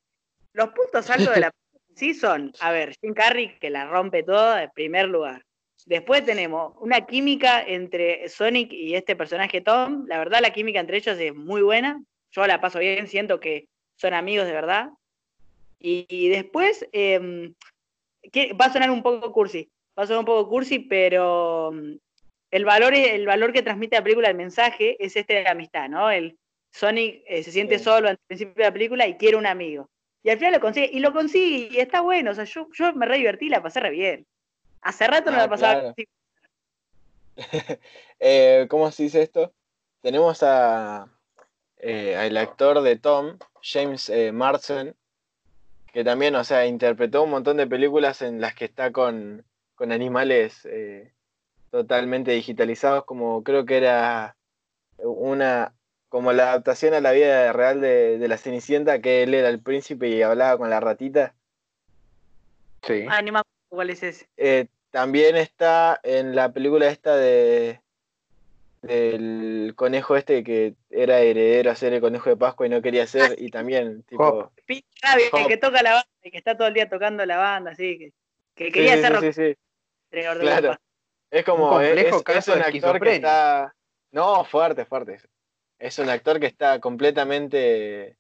Los 0.55 0.71
puntos 0.71 1.09
altos 1.09 1.33
de 1.37 1.41
la 1.41 1.51
película 1.53 1.83
sí 1.95 2.15
son, 2.15 2.53
a 2.59 2.73
ver, 2.73 2.97
Jim 3.01 3.15
Carrey 3.15 3.57
que 3.61 3.71
la 3.71 3.87
rompe 3.87 4.25
toda 4.25 4.65
en 4.65 4.71
primer 4.71 5.07
lugar. 5.07 5.45
Después 5.87 6.25
tenemos 6.25 6.75
una 6.81 7.07
química 7.07 7.63
entre 7.63 8.29
Sonic 8.29 8.73
y 8.73 8.95
este 8.95 9.17
personaje 9.17 9.61
Tom. 9.61 10.05
La 10.07 10.19
verdad, 10.19 10.41
la 10.41 10.53
química 10.53 10.81
entre 10.81 10.99
ellos 10.99 11.19
es 11.19 11.35
muy 11.35 11.63
buena. 11.63 12.03
Yo 12.31 12.47
la 12.47 12.61
paso 12.61 12.79
bien, 12.79 13.09
siento 13.09 13.41
que 13.41 13.69
son 13.97 14.15
amigos 14.15 14.47
de 14.47 14.53
verdad. 14.53 14.91
Y, 15.79 16.29
después, 16.29 16.89
em, 16.93 17.55
va 18.61 18.67
a 18.67 18.73
sonar 18.73 18.91
un 18.91 19.03
poco 19.03 19.33
cursi, 19.33 19.69
va 19.99 20.05
a 20.05 20.07
sonar 20.07 20.21
un 20.21 20.27
poco 20.27 20.49
cursi, 20.49 20.79
pero 20.79 21.73
em, 21.73 21.99
el 22.53 22.65
valor, 22.65 22.95
el 22.95 23.27
valor 23.27 23.53
que 23.53 23.63
transmite 23.63 23.97
la 23.97 24.05
película, 24.05 24.29
el 24.29 24.37
mensaje, 24.37 24.97
es 25.05 25.17
este 25.17 25.35
de 25.35 25.43
la 25.43 25.51
amistad, 25.51 25.89
¿no? 25.89 26.09
El, 26.09 26.39
Sonic 26.73 27.23
eh, 27.27 27.43
se 27.43 27.53
siente 27.53 27.79
solo 27.79 28.09
al 28.09 28.19
principio 28.27 28.55
de 28.55 28.63
la 28.63 28.73
película 28.73 29.07
y 29.07 29.17
quiere 29.17 29.37
un 29.37 29.47
amigo. 29.47 29.91
Y 30.23 30.31
al 30.31 30.39
final 30.39 30.55
lo 30.55 30.61
consigue, 30.61 30.91
y 30.93 31.01
lo 31.01 31.13
consigue, 31.13 31.69
y 31.71 31.79
está 31.79 32.01
bueno. 32.01 32.31
O 32.31 32.35
sea, 32.35 32.45
yo, 32.45 32.69
yo 32.73 32.93
me 32.95 33.07
re 33.07 33.19
divertí, 33.19 33.49
la 33.49 33.63
pasé 33.63 33.81
re 33.81 33.91
bien. 33.91 34.27
Hace 34.83 35.07
rato 35.07 35.31
no, 35.31 35.37
la 35.39 35.49
pasaba 35.49 35.95
eh, 38.21 38.67
¿Cómo 38.69 38.91
se 38.91 39.05
dice 39.05 39.23
esto? 39.23 39.53
Tenemos 40.03 40.43
a, 40.43 41.09
eh, 41.79 42.17
al 42.17 42.37
actor 42.37 42.83
de 42.83 42.99
Tom, 42.99 43.39
James 43.63 44.13
Marsden, 44.33 44.95
que 45.93 46.05
también, 46.05 46.35
o 46.35 46.45
sea, 46.45 46.67
interpretó 46.67 47.23
un 47.23 47.31
montón 47.31 47.59
de 47.59 47.67
películas 47.67 48.23
en 48.23 48.41
las 48.41 48.55
que 48.55 48.65
está 48.65 48.93
con, 48.93 49.45
con 49.75 49.93
animales 49.93 50.65
eh, 50.65 51.13
totalmente 51.71 52.33
digitalizados, 52.33 53.05
como 53.05 53.45
creo 53.45 53.67
que 53.67 53.77
era 53.77 54.37
una, 54.99 55.75
como 56.09 56.33
la 56.33 56.45
adaptación 56.45 56.95
a 56.95 57.01
la 57.01 57.13
vida 57.13 57.53
real 57.53 57.81
de, 57.81 58.19
de 58.19 58.29
la 58.29 58.39
Cenicienta, 58.39 59.01
que 59.01 59.23
él 59.23 59.35
era 59.35 59.49
el 59.49 59.61
príncipe 59.61 60.09
y 60.09 60.23
hablaba 60.23 60.57
con 60.57 60.71
la 60.71 60.81
ratita. 60.81 61.35
Sí. 62.83 63.05
Ah, 63.09 63.21
me 63.23 63.43
cuál 63.73 63.91
es 63.91 64.03
ese. 64.03 64.29
Eh, 64.37 64.67
también 64.91 65.37
está 65.37 65.99
en 66.03 66.37
la 66.37 66.53
película 66.53 66.89
esta 66.89 67.17
de 67.17 67.81
del 68.83 69.75
conejo 69.77 70.17
este 70.17 70.43
que 70.43 70.75
era 70.91 71.21
heredero 71.21 71.71
a 71.71 71.77
ser 71.77 71.93
el 71.93 72.01
conejo 72.01 72.31
de 72.31 72.37
Pascua 72.37 72.67
y 72.67 72.69
no 72.69 72.83
quería 72.83 73.07
ser, 73.07 73.41
y 73.41 73.49
también 73.49 74.03
tipo... 74.03 74.51
Pete 74.67 74.85
Rabbit, 75.01 75.35
el 75.35 75.43
Hop. 75.43 75.49
que 75.49 75.57
toca 75.57 75.83
la 75.83 75.93
banda, 75.93 76.09
el 76.23 76.33
que 76.33 76.39
está 76.39 76.57
todo 76.57 76.67
el 76.67 76.75
día 76.75 76.89
tocando 76.89 77.25
la 77.25 77.37
banda, 77.37 77.71
así, 77.71 77.97
que, 77.97 78.13
que 78.57 78.65
Sí, 78.67 78.73
quería 78.73 78.97
sí, 78.97 79.03
ser 79.03 79.33
sí, 79.33 79.57
sí, 80.11 80.23
Claro. 80.41 80.77
Es 81.31 81.45
como, 81.45 81.77
Un 81.77 81.83
es, 81.85 82.13
es 82.27 82.49
un 82.49 82.61
actor 82.61 83.01
que 83.01 83.15
está... 83.15 83.75
No, 84.11 84.45
fuerte, 84.45 84.85
fuerte. 84.85 85.21
Es 85.79 85.99
un 86.01 86.11
actor 86.11 86.41
que 86.41 86.47
está 86.47 86.81
completamente 86.81 88.17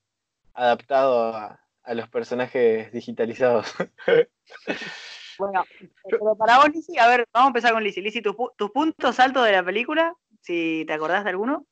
adaptado 0.55 1.34
a, 1.34 1.61
a 1.82 1.94
los 1.94 2.09
personajes 2.09 2.92
digitalizados. 2.92 3.74
Bueno, 5.39 5.64
pero 6.09 6.35
para 6.37 6.59
vos, 6.59 6.70
Lizzy, 6.72 6.99
a 6.99 7.09
ver, 7.09 7.26
vamos 7.33 7.47
a 7.47 7.51
empezar 7.51 7.72
con 7.72 7.83
Lizzy. 7.83 8.01
Lizzy, 8.01 8.22
tus, 8.22 8.37
tus 8.57 8.70
puntos 8.70 9.18
altos 9.20 9.45
de 9.45 9.53
la 9.53 9.64
película, 9.64 10.14
si 10.41 10.85
te 10.87 10.93
acordás 10.93 11.24
de 11.24 11.30
alguno. 11.30 11.66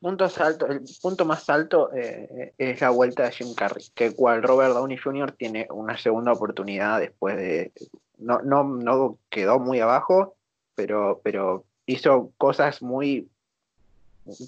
Puntos 0.00 0.40
altos, 0.40 0.70
el 0.70 0.82
punto 1.00 1.24
más 1.24 1.48
alto 1.48 1.90
eh, 1.94 2.52
es 2.58 2.80
la 2.80 2.90
vuelta 2.90 3.24
de 3.24 3.30
Jim 3.30 3.54
Carrey, 3.54 3.84
que 3.94 4.12
cual 4.12 4.42
Robert 4.42 4.74
Downey 4.74 4.96
Jr. 4.96 5.32
tiene 5.32 5.68
una 5.70 5.96
segunda 5.96 6.32
oportunidad 6.32 6.98
después 6.98 7.36
de. 7.36 7.72
No, 8.16 8.42
no, 8.42 8.64
no 8.64 9.18
quedó 9.30 9.60
muy 9.60 9.78
abajo, 9.78 10.34
pero, 10.74 11.20
pero 11.22 11.64
hizo 11.86 12.32
cosas 12.36 12.82
muy, 12.82 13.28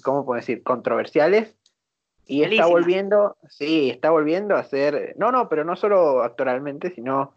¿cómo 0.03 0.25
puedo 0.25 0.39
decir?, 0.39 0.63
controversiales. 0.63 1.55
Y 2.27 2.43
está 2.43 2.65
volviendo, 2.65 3.37
sí, 3.49 3.89
está 3.89 4.09
volviendo 4.09 4.55
a 4.55 4.63
ser. 4.63 5.15
No, 5.17 5.31
no, 5.31 5.49
pero 5.49 5.63
no 5.63 5.75
solo 5.75 6.23
actoralmente, 6.23 6.93
sino 6.93 7.33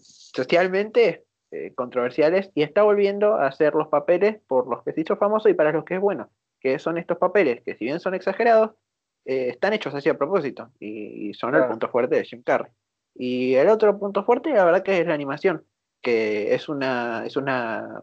socialmente 0.00 1.24
eh, 1.50 1.72
controversiales. 1.74 2.50
Y 2.54 2.62
está 2.62 2.82
volviendo 2.82 3.34
a 3.34 3.46
hacer 3.46 3.74
los 3.74 3.88
papeles 3.88 4.40
por 4.46 4.68
los 4.68 4.82
que 4.82 4.92
se 4.92 5.02
hizo 5.02 5.16
famoso 5.16 5.48
y 5.48 5.54
para 5.54 5.72
los 5.72 5.84
que 5.84 5.94
es 5.94 6.00
bueno 6.00 6.30
que 6.62 6.78
son 6.78 6.96
estos 6.96 7.18
papeles, 7.18 7.60
que 7.64 7.74
si 7.74 7.84
bien 7.84 7.98
son 8.00 8.14
exagerados, 8.14 8.70
eh, 9.24 9.48
están 9.48 9.72
hechos 9.72 9.94
así 9.94 10.08
a 10.08 10.16
propósito 10.16 10.70
y, 10.78 11.30
y 11.30 11.34
son 11.34 11.54
el 11.56 11.66
punto 11.66 11.88
fuerte 11.88 12.16
de 12.16 12.24
Jim 12.24 12.42
Carrey. 12.42 12.70
Y 13.14 13.54
el 13.56 13.68
otro 13.68 13.98
punto 13.98 14.24
fuerte, 14.24 14.50
la 14.50 14.64
verdad 14.64 14.82
que 14.82 15.00
es 15.00 15.06
la 15.06 15.14
animación, 15.14 15.64
que 16.00 16.54
es 16.54 16.68
una, 16.68 17.26
es 17.26 17.36
una, 17.36 18.00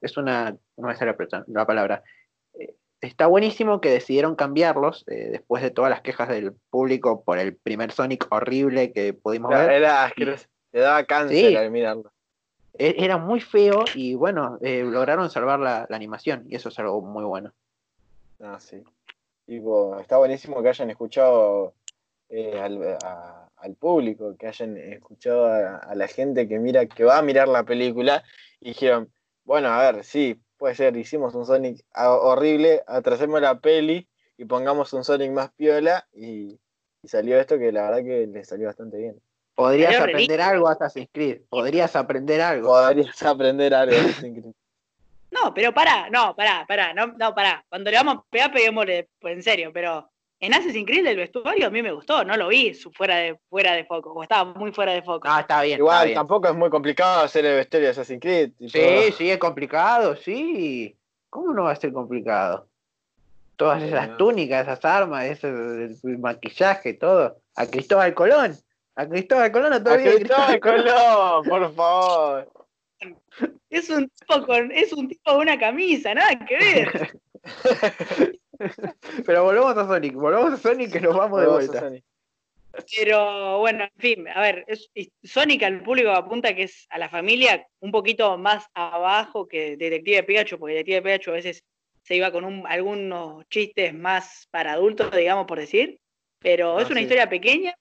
es 0.00 0.16
una, 0.16 0.56
no 0.76 0.88
me 0.88 0.94
sale 0.94 1.16
la 1.18 1.44
la 1.46 1.66
palabra. 1.66 2.02
Eh, 2.52 2.74
Está 3.00 3.26
buenísimo 3.26 3.80
que 3.82 3.90
decidieron 3.90 4.34
cambiarlos 4.34 5.04
eh, 5.08 5.28
después 5.32 5.62
de 5.62 5.70
todas 5.70 5.90
las 5.90 6.00
quejas 6.00 6.28
del 6.28 6.54
público 6.70 7.22
por 7.22 7.38
el 7.38 7.56
primer 7.56 7.92
Sonic 7.92 8.26
horrible 8.30 8.92
que 8.92 9.12
pudimos 9.12 9.50
ver. 9.50 9.72
Era 9.72 10.04
asqueroso. 10.04 10.46
Te 10.74 10.80
daba 10.80 11.04
cáncer 11.04 11.36
Sí. 11.50 11.56
al 11.56 11.70
mirarlo. 11.70 12.12
E- 12.76 12.96
Era 12.98 13.16
muy 13.16 13.40
feo 13.40 13.84
y 13.94 14.16
bueno, 14.16 14.58
eh, 14.60 14.82
lograron 14.82 15.30
salvar 15.30 15.60
la, 15.60 15.86
la 15.88 15.94
animación 15.94 16.46
y 16.48 16.56
eso 16.56 16.68
es 16.68 16.76
algo 16.80 17.00
muy 17.00 17.22
bueno. 17.22 17.52
Ah, 18.40 18.58
sí. 18.58 18.82
Tipo, 19.46 20.00
está 20.00 20.16
buenísimo 20.18 20.60
que 20.64 20.70
hayan 20.70 20.90
escuchado 20.90 21.74
eh, 22.28 22.58
al, 22.60 22.82
a- 23.04 23.48
al 23.56 23.76
público, 23.76 24.34
que 24.36 24.48
hayan 24.48 24.76
escuchado 24.76 25.46
a, 25.46 25.76
a 25.76 25.94
la 25.94 26.08
gente 26.08 26.48
que 26.48 26.58
mira, 26.58 26.86
que 26.86 27.04
va 27.04 27.18
a 27.18 27.22
mirar 27.22 27.46
la 27.46 27.62
película 27.62 28.24
y 28.58 28.70
dijeron, 28.70 29.12
bueno, 29.44 29.68
a 29.68 29.78
ver, 29.92 30.02
sí, 30.02 30.42
puede 30.56 30.74
ser, 30.74 30.96
hicimos 30.96 31.36
un 31.36 31.46
Sonic 31.46 31.84
horrible, 31.94 32.82
atrasemos 32.88 33.40
la 33.40 33.60
peli 33.60 34.08
y 34.36 34.44
pongamos 34.46 34.92
un 34.92 35.04
Sonic 35.04 35.30
más 35.30 35.52
piola 35.52 36.08
y, 36.12 36.58
y 37.00 37.06
salió 37.08 37.38
esto 37.38 37.60
que 37.60 37.70
la 37.70 37.82
verdad 37.90 38.04
que 38.04 38.26
le 38.26 38.44
salió 38.44 38.66
bastante 38.66 38.96
bien. 38.98 39.20
Podrías 39.54 40.00
aprender 40.00 40.40
algo 40.40 40.68
Assassin's 40.68 41.08
Creed, 41.12 41.42
podrías 41.48 41.94
aprender 41.94 42.40
algo. 42.40 42.68
Podrías 42.68 43.22
aprender 43.22 43.72
algo. 43.74 43.92
es 43.94 44.18
increíble. 44.22 44.52
No, 45.30 45.52
pero 45.52 45.72
pará, 45.74 46.08
no, 46.10 46.34
pará, 46.36 46.64
pará, 46.66 46.94
no, 46.94 47.08
no, 47.08 47.34
pará. 47.34 47.64
Cuando 47.68 47.90
le 47.90 47.96
vamos 47.96 48.16
a 48.18 48.24
pegar, 48.30 48.52
peguémosle, 48.52 49.08
pues 49.20 49.34
en 49.34 49.42
serio, 49.42 49.70
pero 49.72 50.08
en 50.40 50.54
Assassin's 50.54 50.86
Creed 50.86 51.06
el 51.06 51.16
vestuario 51.16 51.66
a 51.66 51.70
mí 51.70 51.82
me 51.82 51.90
gustó, 51.92 52.24
no 52.24 52.36
lo 52.36 52.48
vi 52.48 52.72
su- 52.74 52.92
fuera 52.92 53.16
de, 53.16 53.36
fuera 53.48 53.72
de 53.72 53.84
foco, 53.84 54.12
o 54.12 54.22
estaba 54.22 54.52
muy 54.54 54.72
fuera 54.72 54.92
de 54.92 55.02
foco. 55.02 55.26
Ah, 55.28 55.40
está 55.40 55.62
bien. 55.62 55.74
está 55.74 55.82
Igual, 55.82 56.04
bien. 56.06 56.14
tampoco 56.16 56.48
es 56.48 56.54
muy 56.54 56.70
complicado 56.70 57.24
hacer 57.24 57.44
el 57.46 57.56
vestuario 57.56 57.88
de 57.88 57.90
Assassin's 57.92 58.20
Creed. 58.20 58.52
tipo, 58.56 58.70
Sí, 58.70 59.12
sí, 59.16 59.30
es 59.30 59.38
complicado, 59.38 60.14
sí. 60.16 60.96
¿Cómo 61.30 61.52
no 61.52 61.64
va 61.64 61.72
a 61.72 61.76
ser 61.76 61.92
complicado? 61.92 62.68
Todas 63.56 63.82
esas 63.82 64.16
túnicas, 64.16 64.62
esas 64.66 64.84
armas, 64.84 65.24
ese 65.26 65.48
el 65.48 66.18
maquillaje, 66.18 66.94
todo. 66.94 67.38
A 67.56 67.66
Cristóbal 67.66 68.12
Colón. 68.14 68.56
A 68.96 69.08
Cristóbal 69.08 69.50
Colón 69.52 69.70
no 69.70 69.82
te 69.82 69.90
A 69.90 69.96
Cristóbal 69.98 70.60
Colón, 70.60 71.44
por 71.48 71.74
favor. 71.74 72.52
Es 73.68 73.90
un 73.90 74.08
tipo 74.08 74.46
con, 74.46 74.70
es 74.70 74.92
un 74.92 75.08
tipo 75.08 75.32
de 75.32 75.38
una 75.38 75.58
camisa, 75.58 76.14
nada 76.14 76.38
que 76.46 76.56
ver. 76.56 77.20
Pero 79.26 79.44
volvamos 79.44 79.76
a 79.76 79.86
Sonic, 79.86 80.14
volvamos 80.14 80.52
a 80.52 80.56
Sonic 80.56 80.92
que 80.92 81.00
nos 81.00 81.16
vamos 81.16 81.40
de 81.40 81.48
vuelta. 81.48 81.90
Pero 82.96 83.58
bueno, 83.58 83.84
en 83.84 83.90
fin, 84.00 84.28
a 84.28 84.40
ver, 84.40 84.64
es, 84.66 84.90
Sonic 85.22 85.62
al 85.64 85.82
público 85.82 86.10
apunta 86.10 86.54
que 86.54 86.64
es 86.64 86.86
a 86.90 86.98
la 86.98 87.08
familia 87.08 87.66
un 87.80 87.90
poquito 87.92 88.36
más 88.38 88.66
abajo 88.74 89.46
que 89.46 89.76
Detective 89.76 90.22
Pikachu, 90.24 90.58
porque 90.58 90.74
Detective 90.74 91.02
Pikachu 91.02 91.30
a 91.30 91.34
veces 91.34 91.64
se 92.02 92.16
iba 92.16 92.30
con 92.32 92.44
un- 92.44 92.66
algunos 92.66 93.44
chistes 93.48 93.94
más 93.94 94.48
para 94.50 94.72
adultos, 94.72 95.10
digamos 95.14 95.46
por 95.46 95.58
decir, 95.58 96.00
pero 96.40 96.78
Ah, 96.78 96.82
es 96.82 96.90
una 96.90 96.98
sí. 97.00 97.04
historia 97.04 97.28
pequeña 97.28 97.74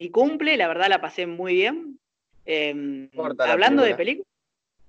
y 0.00 0.10
cumple, 0.10 0.56
la 0.56 0.66
verdad 0.66 0.88
la 0.88 1.00
pasé 1.00 1.26
muy 1.26 1.54
bien. 1.54 1.98
La 2.46 3.52
hablando 3.52 3.82
de 3.82 3.94
película. 3.94 3.96
película, 3.96 4.26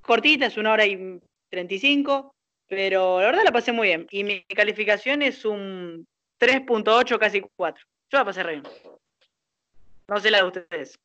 cortita, 0.01 0.45
es 0.47 0.57
una 0.57 0.71
hora 0.71 0.85
y 0.85 1.19
35, 1.49 2.33
pero 2.67 3.19
la 3.19 3.25
verdad 3.27 3.43
la 3.43 3.51
pasé 3.51 3.71
muy 3.73 3.89
bien. 3.89 4.07
Y 4.09 4.23
mi 4.23 4.41
calificación 4.43 5.21
es 5.21 5.43
un 5.45 6.07
3.8, 6.39 7.19
casi 7.19 7.41
4. 7.55 7.85
Yo 8.09 8.17
la 8.19 8.25
pasé 8.25 8.41
re 8.41 8.53
bien. 8.53 8.63
No 10.07 10.19
sé 10.19 10.31
la 10.31 10.39
de 10.39 10.43
ustedes. 10.45 10.97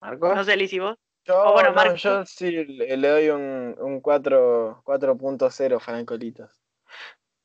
Marcos, 0.00 0.34
No 0.34 0.44
sé, 0.44 0.56
Liz, 0.56 0.72
¿y 0.72 0.80
vos? 0.80 0.96
Yo, 1.24 1.34
Oh, 1.40 1.52
bueno, 1.52 1.68
no, 1.70 1.74
Marco. 1.76 1.94
yo 1.96 2.26
sí 2.26 2.50
le 2.50 2.96
doy 3.08 3.28
un, 3.28 3.76
un 3.78 4.00
4 4.00 4.82
4.0 4.84 5.78
Francolitos. 5.80 6.50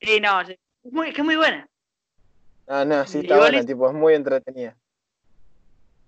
Sí, 0.01 0.19
no. 0.19 0.41
Es 0.41 0.57
muy, 0.91 1.13
que 1.13 1.21
es 1.21 1.25
muy 1.25 1.35
buena. 1.35 1.67
Ah, 2.67 2.83
no, 2.85 3.05
sí, 3.05 3.19
Y 3.19 3.21
está 3.21 3.37
buena, 3.37 3.63
tipo, 3.63 3.87
es 3.87 3.93
muy 3.93 4.13
entretenida. 4.15 4.75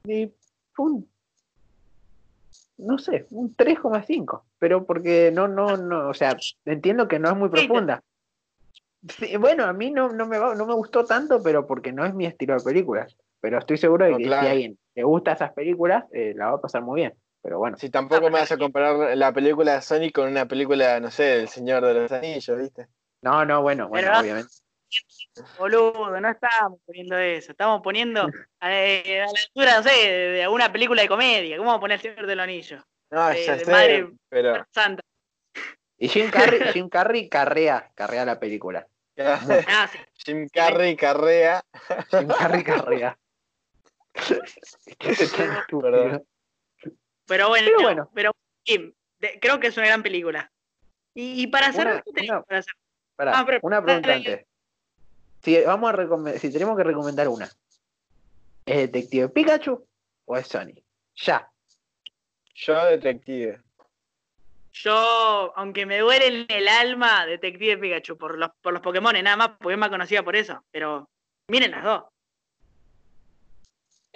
Y 0.09 0.33
un- 0.77 1.09
no 2.77 2.97
sé, 2.99 3.25
un 3.31 3.55
3,5. 3.55 4.45
Pero 4.59 4.85
porque 4.85 5.31
no, 5.33 5.47
no, 5.47 5.77
no, 5.77 6.09
o 6.09 6.13
sea, 6.13 6.37
entiendo 6.65 7.07
que 7.07 7.19
no 7.19 7.29
es 7.29 7.35
muy 7.35 7.49
profunda. 7.49 8.03
Sí, 9.17 9.37
bueno, 9.37 9.65
a 9.65 9.73
mí 9.73 9.91
no, 9.91 10.11
no, 10.11 10.25
me 10.27 10.37
va- 10.37 10.55
no 10.55 10.65
me 10.65 10.73
gustó 10.73 11.05
tanto, 11.05 11.41
pero 11.41 11.65
porque 11.65 11.91
no 11.93 12.05
es 12.05 12.13
mi 12.13 12.25
estilo 12.25 12.55
de 12.55 12.63
películas. 12.63 13.15
Pero 13.39 13.59
estoy 13.59 13.77
seguro 13.77 14.05
de 14.05 14.11
No, 14.11 14.17
que 14.17 14.23
claro. 14.23 14.41
si 14.41 14.47
a 14.47 14.51
alguien 14.51 14.77
le 14.95 15.03
gusta 15.03 15.33
esas 15.33 15.53
películas, 15.53 16.05
eh, 16.11 16.33
la 16.35 16.47
va 16.51 16.57
a 16.57 16.61
pasar 16.61 16.81
muy 16.81 17.01
bien. 17.01 17.13
Pero 17.41 17.59
bueno, 17.59 17.77
Si 17.77 17.89
tampoco 17.89 18.25
me 18.25 18.39
vas 18.39 18.51
a 18.51 18.57
comparar 18.57 19.15
la 19.15 19.31
película 19.31 19.75
de 19.75 19.81
Sonic 19.81 20.13
con 20.15 20.27
una 20.27 20.47
película, 20.47 20.99
no 20.99 21.11
sé, 21.11 21.23
del 21.23 21.47
Señor 21.47 21.85
de 21.85 21.93
los 21.93 22.11
Anillos, 22.11 22.57
¿viste? 22.57 22.87
no, 23.21 23.45
no, 23.45 23.61
bueno, 23.61 23.87
bueno, 23.87 24.07
Pero- 24.11 24.19
obviamente. 24.21 24.49
Boludo, 25.59 26.19
no 26.19 26.29
estamos 26.29 26.79
poniendo 26.85 27.17
eso. 27.17 27.51
Estamos 27.51 27.81
poniendo 27.81 28.27
eh, 28.61 29.21
a 29.21 29.25
la 29.31 29.39
altura, 29.39 29.77
no 29.77 29.83
sé, 29.83 29.89
de, 29.89 30.17
de 30.31 30.43
alguna 30.43 30.71
película 30.71 31.01
de 31.01 31.07
comedia. 31.07 31.57
¿Cómo 31.57 31.67
vamos 31.67 31.79
a 31.79 31.81
poner 31.81 31.95
el 31.95 32.01
Señor 32.01 32.25
del 32.27 32.39
Anillo? 32.39 32.83
No, 33.11 33.29
De- 33.29 33.45
ya 33.45 33.57
sé, 33.59 33.71
madre- 33.71 34.09
pero... 34.29 34.65
Santa. 34.71 35.01
Y 35.97 36.07
Jim 36.09 36.29
Carrey, 36.29 36.59
Jim 36.73 36.89
Carrey 36.89 37.27
carrea, 37.29 37.91
carrea 37.95 38.25
la 38.25 38.39
película. 38.39 38.87
Ah, 39.19 39.89
sí. 39.91 39.97
Jim 40.13 40.47
Carrey 40.53 40.95
carrea. 40.95 41.63
Jim 42.11 42.27
Carrey 42.27 42.63
carrea. 42.63 43.17
Perdón. 45.69 46.23
Pero 47.25 47.49
bueno, 47.49 47.65
Pero 47.67 47.77
no, 47.77 47.83
bueno. 47.83 48.09
pero, 48.13 48.31
de- 48.65 49.39
creo 49.41 49.59
que 49.59 49.67
es 49.67 49.77
una 49.77 49.87
gran 49.87 50.03
película. 50.03 50.51
Y, 51.13 51.41
y 51.43 51.47
para 51.47 51.67
hacer. 51.67 51.87
Una- 51.87 52.03
una- 52.05 52.43
Pará, 53.15 53.31
Ah, 53.35 53.43
pero- 53.45 53.59
una 53.63 53.81
pregunta 53.83 54.09
dale. 54.09 54.29
antes. 54.31 54.46
Si, 55.43 55.61
vamos 55.61 55.93
a 55.93 56.39
si 56.39 56.51
tenemos 56.51 56.77
que 56.77 56.83
recomendar 56.83 57.27
una, 57.27 57.49
¿es 58.65 58.77
Detective 58.91 59.29
Pikachu 59.29 59.85
o 60.25 60.37
es 60.37 60.47
Sonic? 60.47 60.83
Ya. 61.15 61.49
Yo, 62.53 62.85
detective. 62.85 63.61
Yo, 64.71 65.53
aunque 65.55 65.85
me 65.85 65.99
duele 65.99 66.27
en 66.27 66.45
el 66.49 66.67
alma, 66.67 67.25
Detective 67.25 67.77
Pikachu 67.77 68.17
por 68.17 68.37
los, 68.37 68.51
por 68.61 68.73
los 68.73 68.81
Pokémon, 68.81 69.13
nada 69.23 69.37
más, 69.37 69.49
porque 69.59 69.73
es 69.73 69.79
más 69.79 69.89
conocida 69.89 70.23
por 70.23 70.35
eso. 70.35 70.63
Pero 70.71 71.09
miren 71.47 71.71
las 71.71 71.83
dos. 71.83 72.03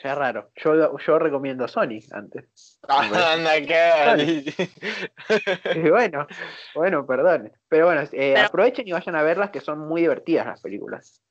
Ya 0.04 0.16
raro. 0.16 0.52
Yo, 0.56 0.97
yo 0.97 1.20
recomiendo 1.20 1.68
Sonic 1.68 2.12
antes. 2.12 2.80
Ah, 2.88 3.34
anda, 3.34 3.54
bueno, 5.89 6.28
bueno, 6.74 7.06
perdón. 7.06 7.52
Pero 7.70 7.86
bueno, 7.86 8.02
eh, 8.12 8.38
aprovechen 8.38 8.88
y 8.88 8.91
vayan 8.91 9.16
a 9.16 9.24
verlas 9.24 9.52
que 9.52 9.62
son 9.62 9.88
muy 9.88 10.02
divertidas 10.02 10.47
las 10.47 10.62
películas. 10.62 11.22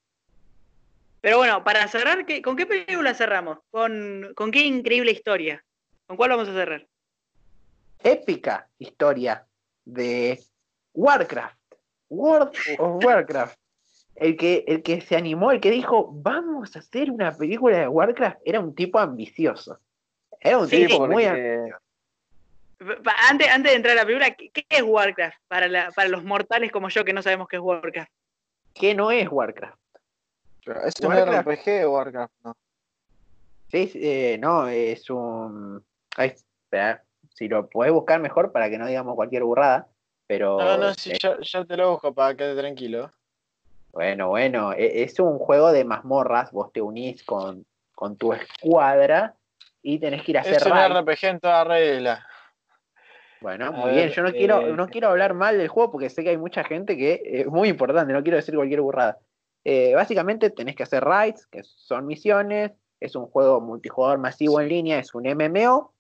Pero 1.21 1.39
bueno, 1.39 1.65
para 1.65 1.87
cerrar, 1.89 2.25
¿con 2.43 2.57
qué 2.57 2.67
película 2.67 3.13
cerramos? 3.15 3.59
¿Con, 3.71 4.33
¿Con 4.35 4.51
qué 4.51 4.61
increíble 4.61 5.11
historia? 5.11 5.65
¿Con 6.07 6.17
cuál 6.17 6.31
vamos 6.31 6.49
a 6.49 6.55
cerrar? 6.55 6.87
Épica 7.99 8.69
historia 8.79 9.47
de 9.85 10.41
Warcraft. 10.95 11.59
World 12.09 12.53
of 12.79 13.05
Warcraft 13.05 13.59
el 14.21 14.37
que, 14.37 14.65
el 14.69 14.83
que 14.83 15.01
se 15.01 15.17
animó, 15.17 15.51
el 15.51 15.61
que 15.61 15.71
dijo, 15.71 16.11
vamos 16.13 16.77
a 16.77 16.81
hacer 16.81 17.11
una 17.11 17.37
película 17.37 17.79
de 17.79 17.89
Warcraft, 17.89 18.39
era 18.45 18.61
un 18.61 18.75
tipo 18.75 18.99
ambicioso. 18.99 19.81
Era 20.39 20.59
un 20.59 20.69
tipo 20.69 21.07
muy 21.07 21.25
ambicioso. 21.25 21.79
Antes, 23.29 23.49
antes 23.49 23.73
de 23.73 23.77
entrar 23.77 23.93
a 23.93 24.03
la 24.03 24.07
película, 24.07 24.31
¿qué, 24.35 24.67
es 24.69 24.83
Warcraft 24.83 25.39
para, 25.49 25.91
para 25.91 26.09
los 26.09 26.23
mortales 26.23 26.71
como 26.71 26.89
yo 26.91 27.05
que 27.05 27.13
no 27.13 27.23
sabemos 27.23 27.49
qué 27.49 27.57
es 27.57 27.63
Warcraft? 27.63 28.13
¿Qué 28.75 28.95
no 28.95 29.11
es 29.11 29.27
Warcraft? 29.31 29.79
¿Es 30.85 30.95
un 31.01 31.13
RPG 31.13 31.87
o 31.87 31.93
Warcraft? 31.93 32.33
No. 32.45 32.57
Sí, 33.71 33.91
eh, 33.95 34.37
no, 34.39 34.69
es 34.69 35.09
un... 35.09 35.83
Ay, 36.17 36.29
espera, 36.29 37.05
si 37.31 37.49
lo 37.49 37.71
podés 37.71 37.93
buscar 37.93 38.21
mejor 38.21 38.53
para 38.53 38.69
que 38.69 38.77
no 38.77 38.87
digamos 38.87 39.15
cualquier 39.15 39.45
burrada, 39.45 39.89
pero... 40.27 40.59
No, 40.59 40.77
no, 40.77 40.95
sí, 40.95 41.13
ya, 41.19 41.65
te 41.65 41.77
lo 41.77 41.93
busco 41.93 42.13
para 42.13 42.37
que 42.37 42.55
tranquilo. 42.55 43.11
Bueno, 43.93 44.29
bueno, 44.29 44.73
e, 44.73 45.03
es 45.03 45.19
un 45.19 45.39
juego 45.39 45.73
de 45.73 45.85
mazmorras, 45.85 46.53
vos 46.53 46.73
te 46.73 46.81
unís 46.81 47.25
con, 47.25 47.67
tu 48.19 48.33
escuadra 48.33 49.35
y 49.83 49.99
tenés 49.99 50.23
que 50.23 50.33
ir 50.33 50.39
a 50.39 50.41
hacer 50.41 50.55
Es 50.55 50.67
un 50.67 50.73
RPG 50.73 51.25
en 51.27 51.41
toda 51.41 51.65
regla. 51.65 52.27
Bueno, 53.41 53.73
muy 53.73 53.93
bien, 53.93 54.11
yo 54.11 54.23
no 54.23 54.33
quiero, 54.33 54.61
eh, 54.61 54.73
no 54.73 54.89
quiero 54.89 55.09
hablar 55.09 55.35
mal 55.35 55.57
del 55.57 55.69
juego 55.69 55.93
porque 55.93 56.11
sé 56.11 56.23
que 56.23 56.31
hay 56.31 56.37
mucha 56.37 56.63
gente 56.65 56.97
que 56.97 57.23
es 57.25 57.47
muy 57.47 57.69
importante, 57.69 58.13
no 58.13 58.23
quiero 58.23 58.37
decir 58.37 58.55
cualquier 58.55 58.81
burrada. 58.83 59.19
Eh, 59.65 59.95
básicamente 59.95 60.51
tenés 60.51 60.77
que 60.77 60.83
hacer 60.83 61.05
raids, 61.05 61.47
que 61.47 61.63
son 61.63 62.07
misiones, 62.07 62.73
es 63.01 63.17
un 63.17 63.27
juego 63.27 63.61
multijugador 63.61 64.19
masivo 64.19 64.61
en 64.61 64.69
línea, 64.69 64.99
es 64.99 65.15
un 65.15 65.25
MMO. 65.25 65.93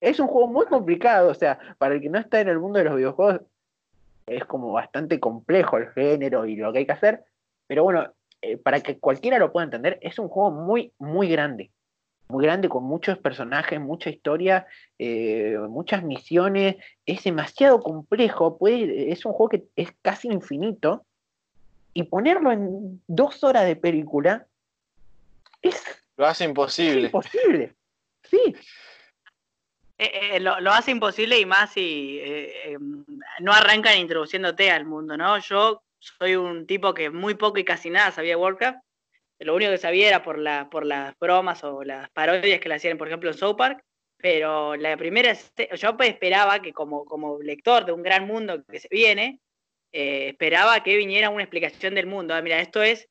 Es 0.00 0.18
un 0.18 0.28
juego 0.28 0.48
muy 0.48 0.66
complicado, 0.66 1.28
o 1.28 1.34
sea, 1.34 1.58
para 1.78 1.94
el 1.94 2.00
que 2.00 2.08
no 2.08 2.18
está 2.18 2.40
en 2.40 2.48
el 2.48 2.58
mundo 2.58 2.78
de 2.78 2.86
los 2.86 2.96
videojuegos, 2.96 3.42
es 4.26 4.44
como 4.46 4.72
bastante 4.72 5.20
complejo 5.20 5.76
el 5.76 5.90
género 5.90 6.46
y 6.46 6.56
lo 6.56 6.72
que 6.72 6.78
hay 6.78 6.86
que 6.86 6.92
hacer. 6.92 7.24
Pero 7.70 7.84
bueno, 7.84 8.12
eh, 8.42 8.56
para 8.56 8.80
que 8.80 8.98
cualquiera 8.98 9.38
lo 9.38 9.52
pueda 9.52 9.62
entender, 9.62 10.00
es 10.02 10.18
un 10.18 10.26
juego 10.26 10.50
muy, 10.50 10.92
muy 10.98 11.28
grande. 11.28 11.70
Muy 12.26 12.44
grande, 12.44 12.68
con 12.68 12.82
muchos 12.82 13.16
personajes, 13.18 13.78
mucha 13.78 14.10
historia, 14.10 14.66
eh, 14.98 15.56
muchas 15.68 16.02
misiones. 16.02 16.78
Es 17.06 17.22
demasiado 17.22 17.78
complejo. 17.78 18.58
Puede, 18.58 19.12
es 19.12 19.24
un 19.24 19.34
juego 19.34 19.50
que 19.50 19.64
es 19.76 19.92
casi 20.02 20.26
infinito. 20.26 21.06
Y 21.94 22.02
ponerlo 22.02 22.50
en 22.50 23.00
dos 23.06 23.44
horas 23.44 23.66
de 23.66 23.76
película 23.76 24.48
es. 25.62 25.80
Lo 26.16 26.26
hace 26.26 26.42
imposible. 26.42 27.02
imposible. 27.02 27.76
Sí. 28.24 28.56
Eh, 29.96 30.40
lo, 30.40 30.58
lo, 30.58 30.72
hace 30.72 30.90
imposible 30.90 31.38
y 31.38 31.46
más 31.46 31.70
si 31.70 32.20
no 33.38 33.52
arrancan 33.52 33.96
introduciéndote 33.96 34.72
al 34.72 34.86
mundo, 34.86 35.16
¿no? 35.16 35.38
Yo 35.38 35.84
soy 36.00 36.34
un 36.34 36.66
tipo 36.66 36.92
que 36.94 37.10
muy 37.10 37.34
poco 37.34 37.58
y 37.58 37.64
casi 37.64 37.90
nada 37.90 38.10
sabía 38.10 38.38
Warcraft. 38.38 38.78
Lo 39.38 39.54
único 39.54 39.70
que 39.70 39.78
sabía 39.78 40.08
era 40.08 40.22
por, 40.22 40.38
la, 40.38 40.68
por 40.68 40.84
las 40.84 41.16
bromas 41.18 41.62
o 41.64 41.82
las 41.84 42.10
parodias 42.10 42.60
que 42.60 42.68
le 42.68 42.74
hacían, 42.74 42.98
por 42.98 43.08
ejemplo, 43.08 43.30
en 43.30 43.36
South 43.36 43.56
Park. 43.56 43.82
Pero 44.18 44.76
la 44.76 44.96
primera, 44.98 45.32
yo 45.32 45.96
esperaba 46.00 46.60
que 46.60 46.72
como, 46.74 47.06
como 47.06 47.40
lector 47.40 47.86
de 47.86 47.92
un 47.92 48.02
gran 48.02 48.26
mundo 48.26 48.62
que 48.64 48.78
se 48.78 48.88
viene, 48.90 49.40
eh, 49.92 50.28
esperaba 50.28 50.82
que 50.82 50.96
viniera 50.96 51.30
una 51.30 51.44
explicación 51.44 51.94
del 51.94 52.06
mundo. 52.06 52.34
Ah, 52.34 52.42
mira, 52.42 52.60
esto 52.60 52.82
es 52.82 53.08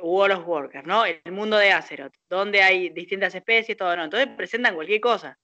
World 0.00 0.38
of 0.38 0.46
Warcraft, 0.46 0.86
¿no? 0.86 1.04
El 1.06 1.32
mundo 1.32 1.56
de 1.56 1.72
Azeroth, 1.72 2.14
donde 2.28 2.62
hay 2.62 2.90
distintas 2.90 3.34
especies, 3.34 3.76
todo, 3.76 3.96
¿no? 3.96 4.04
Entonces 4.04 4.28
presentan 4.36 4.76
cualquier 4.76 5.00
cosa. 5.00 5.38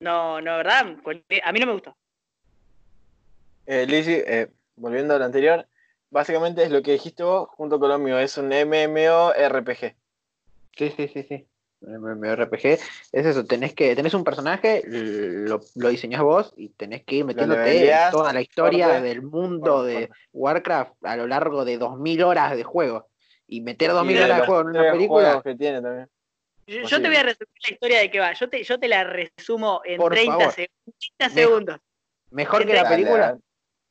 No, 0.00 0.40
no, 0.40 0.56
¿verdad? 0.56 0.96
A 1.44 1.52
mí 1.52 1.60
no 1.60 1.66
me 1.66 1.72
gustó. 1.72 1.96
Eh, 3.66 3.86
Lizzie, 3.86 4.24
eh, 4.26 4.48
volviendo 4.76 5.14
a 5.14 5.18
lo 5.18 5.24
anterior, 5.24 5.66
básicamente 6.14 6.62
es 6.62 6.70
lo 6.70 6.80
que 6.80 6.92
dijiste 6.92 7.24
vos 7.24 7.48
junto 7.50 7.80
con 7.80 7.88
lo 7.88 7.98
mío, 7.98 8.18
es 8.20 8.38
un 8.38 8.48
MMORPG. 8.48 9.96
Sí, 10.76 10.94
sí, 10.96 11.08
sí, 11.08 11.26
sí. 11.28 11.46
MMORPG 11.80 12.66
es 12.66 12.82
eso, 13.12 13.44
tenés 13.44 13.74
que, 13.74 13.94
tenés 13.96 14.14
un 14.14 14.22
personaje, 14.22 14.82
lo, 14.86 15.60
lo 15.74 15.88
diseñás 15.88 16.22
vos 16.22 16.54
y 16.56 16.68
tenés 16.70 17.02
que 17.02 17.16
ir 17.16 17.24
metiéndote 17.24 17.90
en 17.90 18.10
toda 18.12 18.32
la 18.32 18.40
historia 18.40 19.00
del 19.02 19.22
mundo 19.22 19.82
de 19.82 20.08
Warcraft 20.32 20.92
a 21.02 21.16
lo 21.16 21.26
largo 21.26 21.64
de 21.64 21.78
2000 21.78 22.22
horas 22.22 22.56
de 22.56 22.62
juego. 22.62 23.08
Y 23.48 23.60
meter 23.60 23.90
2000 23.90 24.22
horas 24.22 24.40
de 24.40 24.46
juego 24.46 24.60
en 24.62 24.68
una 24.68 24.92
película. 24.92 25.42
Que 25.42 25.54
tiene 25.56 25.82
también. 25.82 26.08
Yo, 26.66 27.02
te 27.02 27.08
voy 27.08 27.16
a 27.16 27.24
resumir 27.24 27.58
la 27.62 27.70
historia 27.74 27.98
de 27.98 28.10
qué 28.10 28.20
va. 28.20 28.32
Yo 28.32 28.48
te, 28.48 28.62
yo 28.62 28.78
te 28.78 28.88
la 28.88 29.04
resumo 29.04 29.82
en 29.84 30.00
30, 30.00 30.54
segundos. 31.28 31.78
Mejor 32.30 32.64
que 32.64 32.72
la 32.72 32.88
película. 32.88 33.36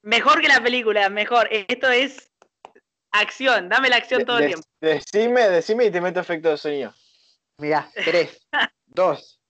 Mejor 0.04 0.42
que 0.42 0.50
la 0.50 0.62
película, 0.62 1.10
mejor. 1.10 1.48
Esto 1.50 1.90
es 1.90 2.30
acción, 3.12 3.70
dame 3.70 3.90
la 3.90 3.96
acción 3.96 4.26
todo 4.26 4.40
el 4.40 4.48
tiempo. 4.48 4.68
Decime, 4.82 5.50
decime 5.50 5.86
y 5.86 5.92
te 5.92 6.02
meto 6.02 6.20
efecto 6.20 6.50
de 6.50 6.58
sonido. 6.58 6.94
Mira, 7.58 7.90
3, 7.94 8.50
2, 8.88 9.42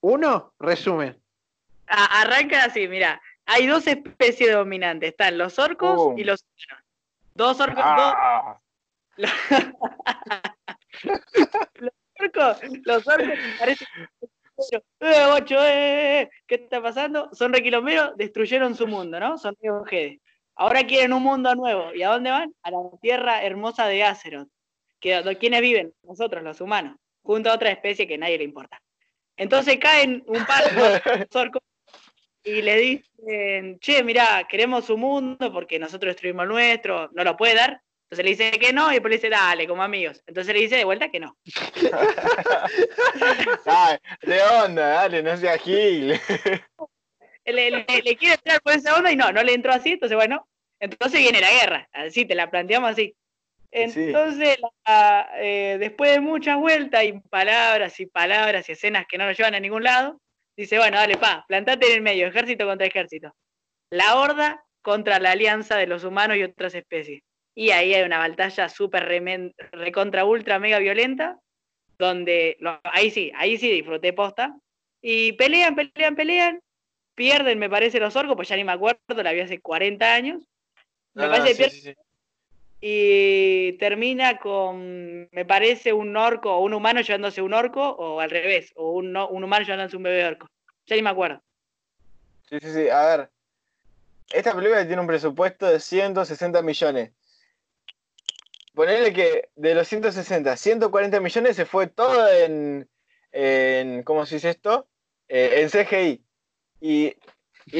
1, 0.00 0.54
resumen. 0.60 1.20
arranca 1.86 2.64
así, 2.64 2.86
mira. 2.86 3.20
Hay 3.46 3.66
dos 3.66 3.86
especies 3.86 4.52
dominantes, 4.52 5.10
están 5.10 5.38
los 5.38 5.58
orcos 5.58 6.12
y 6.16 6.24
los 6.24 6.44
humanos. 6.44 6.84
Dos 7.34 7.60
orcos, 7.60 7.84
ah. 7.84 8.60
dos... 9.16 9.16
los 11.74 11.92
orcos, 12.20 12.58
los 12.84 13.06
orcos 13.06 13.38
parecen 13.58 13.88
eh, 14.72 14.80
eh, 15.00 16.20
eh, 16.20 16.30
¿qué 16.46 16.54
está 16.54 16.82
pasando? 16.82 17.28
Son 17.32 17.52
requilomberos, 17.52 18.16
destruyeron 18.16 18.74
su 18.74 18.86
mundo, 18.86 19.20
¿no? 19.20 19.38
Son 19.38 19.54
G. 19.56 20.20
Ahora 20.54 20.86
quieren 20.86 21.12
un 21.12 21.22
mundo 21.22 21.54
nuevo. 21.54 21.94
¿Y 21.94 22.02
a 22.02 22.10
dónde 22.10 22.30
van? 22.30 22.54
A 22.62 22.70
la 22.70 22.78
tierra 23.00 23.42
hermosa 23.42 23.86
de 23.86 24.02
Azeroth. 24.02 24.48
Que, 25.00 25.36
¿Quiénes 25.38 25.60
viven? 25.60 25.92
Nosotros, 26.02 26.42
los 26.42 26.60
humanos, 26.60 26.96
junto 27.22 27.50
a 27.50 27.54
otra 27.54 27.70
especie 27.70 28.06
que 28.06 28.14
a 28.14 28.18
nadie 28.18 28.38
le 28.38 28.44
importa. 28.44 28.80
Entonces 29.36 29.76
caen 29.78 30.24
un 30.26 30.44
par 30.46 30.64
de 30.74 31.28
orcos 31.34 31.62
y 32.42 32.62
le 32.62 32.76
dicen, 32.76 33.78
che, 33.80 34.02
mirá, 34.02 34.46
queremos 34.48 34.88
un 34.88 35.00
mundo 35.00 35.52
porque 35.52 35.78
nosotros 35.78 36.10
destruimos 36.10 36.44
el 36.44 36.48
nuestro, 36.48 37.10
no 37.12 37.24
lo 37.24 37.36
puede 37.36 37.56
dar. 37.56 37.82
Entonces 38.08 38.24
le 38.24 38.30
dice 38.30 38.52
que 38.58 38.72
no 38.72 38.90
y 38.90 38.94
después 38.94 39.10
le 39.10 39.16
dice, 39.16 39.28
dale, 39.28 39.66
como 39.66 39.82
amigos. 39.82 40.22
Entonces 40.26 40.54
le 40.54 40.60
dice 40.60 40.76
de 40.76 40.84
vuelta 40.84 41.10
que 41.10 41.18
no. 41.18 41.36
de 44.22 44.42
onda, 44.62 44.86
dale, 44.86 45.24
no 45.24 45.36
sea 45.36 45.58
gil. 45.58 46.20
le, 47.44 47.70
le, 47.70 48.16
quiere 48.16 48.34
entrar 48.34 48.60
por 48.62 48.74
esa 48.74 48.96
onda 48.96 49.10
y 49.10 49.16
no, 49.16 49.32
no 49.32 49.42
le 49.42 49.54
entró 49.54 49.72
así, 49.72 49.90
entonces 49.92 50.16
bueno, 50.16 50.46
entonces 50.78 51.20
viene 51.20 51.40
la 51.40 51.50
guerra, 51.50 51.88
así 51.92 52.24
te 52.24 52.36
la 52.36 52.48
planteamos 52.48 52.90
así. 52.90 53.16
Entonces, 53.72 54.56
eh, 55.38 55.76
después 55.78 56.12
de 56.12 56.20
muchas 56.20 56.58
vueltas 56.58 57.04
y 57.04 57.14
palabras 57.28 57.98
y 58.00 58.06
palabras 58.06 58.68
y 58.68 58.72
escenas 58.72 59.06
que 59.08 59.18
no 59.18 59.26
nos 59.26 59.36
llevan 59.36 59.54
a 59.54 59.60
ningún 59.60 59.82
lado, 59.82 60.20
dice, 60.56 60.78
bueno, 60.78 60.96
dale, 60.96 61.16
pa, 61.16 61.44
plantate 61.48 61.88
en 61.88 61.94
el 61.94 62.02
medio, 62.02 62.28
ejército 62.28 62.66
contra 62.66 62.86
ejército. 62.86 63.34
La 63.90 64.16
horda 64.16 64.64
contra 64.80 65.18
la 65.18 65.32
alianza 65.32 65.76
de 65.76 65.86
los 65.86 66.04
humanos 66.04 66.36
y 66.36 66.44
otras 66.44 66.74
especies. 66.74 67.22
Y 67.58 67.70
ahí 67.70 67.94
hay 67.94 68.02
una 68.02 68.18
batalla 68.18 68.68
súper 68.68 69.08
recontra 69.72 70.26
ultra 70.26 70.58
mega 70.58 70.78
violenta, 70.78 71.40
donde 71.98 72.58
ahí 72.84 73.10
sí, 73.10 73.32
ahí 73.34 73.56
sí 73.56 73.70
disfruté 73.70 74.12
posta. 74.12 74.54
Y 75.00 75.32
pelean, 75.32 75.74
pelean, 75.74 76.14
pelean, 76.16 76.60
pierden, 77.14 77.58
me 77.58 77.70
parece, 77.70 77.98
los 77.98 78.14
orcos, 78.14 78.36
pues 78.36 78.48
ya 78.48 78.56
ni 78.56 78.64
me 78.64 78.72
acuerdo, 78.72 79.00
la 79.22 79.32
vi 79.32 79.40
hace 79.40 79.62
40 79.62 80.14
años. 80.14 80.42
Me 81.14 81.24
ah, 81.24 81.30
parece 81.30 81.96
Y 82.82 83.72
termina 83.78 84.38
con, 84.38 85.26
me 85.32 85.46
parece, 85.46 85.94
un 85.94 86.14
orco 86.14 86.54
o 86.54 86.60
un 86.60 86.74
humano 86.74 87.00
llevándose 87.00 87.40
un 87.40 87.54
orco, 87.54 87.80
o 87.80 88.20
al 88.20 88.28
revés, 88.28 88.70
o 88.76 88.92
un, 88.92 89.16
un 89.16 89.44
humano 89.44 89.64
llevándose 89.64 89.96
un 89.96 90.02
bebé 90.02 90.26
orco. 90.26 90.46
Ya 90.84 90.96
ni 90.96 91.00
me 91.00 91.08
acuerdo. 91.08 91.40
Sí, 92.50 92.58
sí, 92.60 92.70
sí. 92.70 92.90
A 92.90 93.06
ver, 93.06 93.30
esta 94.30 94.54
película 94.54 94.86
tiene 94.86 95.00
un 95.00 95.08
presupuesto 95.08 95.64
de 95.64 95.80
160 95.80 96.60
millones 96.60 97.15
ponerle 98.76 99.14
que 99.14 99.48
de 99.56 99.74
los 99.74 99.88
160, 99.88 100.54
140 100.54 101.20
millones 101.20 101.56
se 101.56 101.64
fue 101.64 101.86
todo 101.86 102.30
en, 102.30 102.88
en 103.32 104.02
¿cómo 104.02 104.26
se 104.26 104.34
dice 104.34 104.50
esto? 104.50 104.86
Eh, 105.28 105.62
en 105.62 105.70
CGI. 105.70 106.22
Y, 106.82 107.16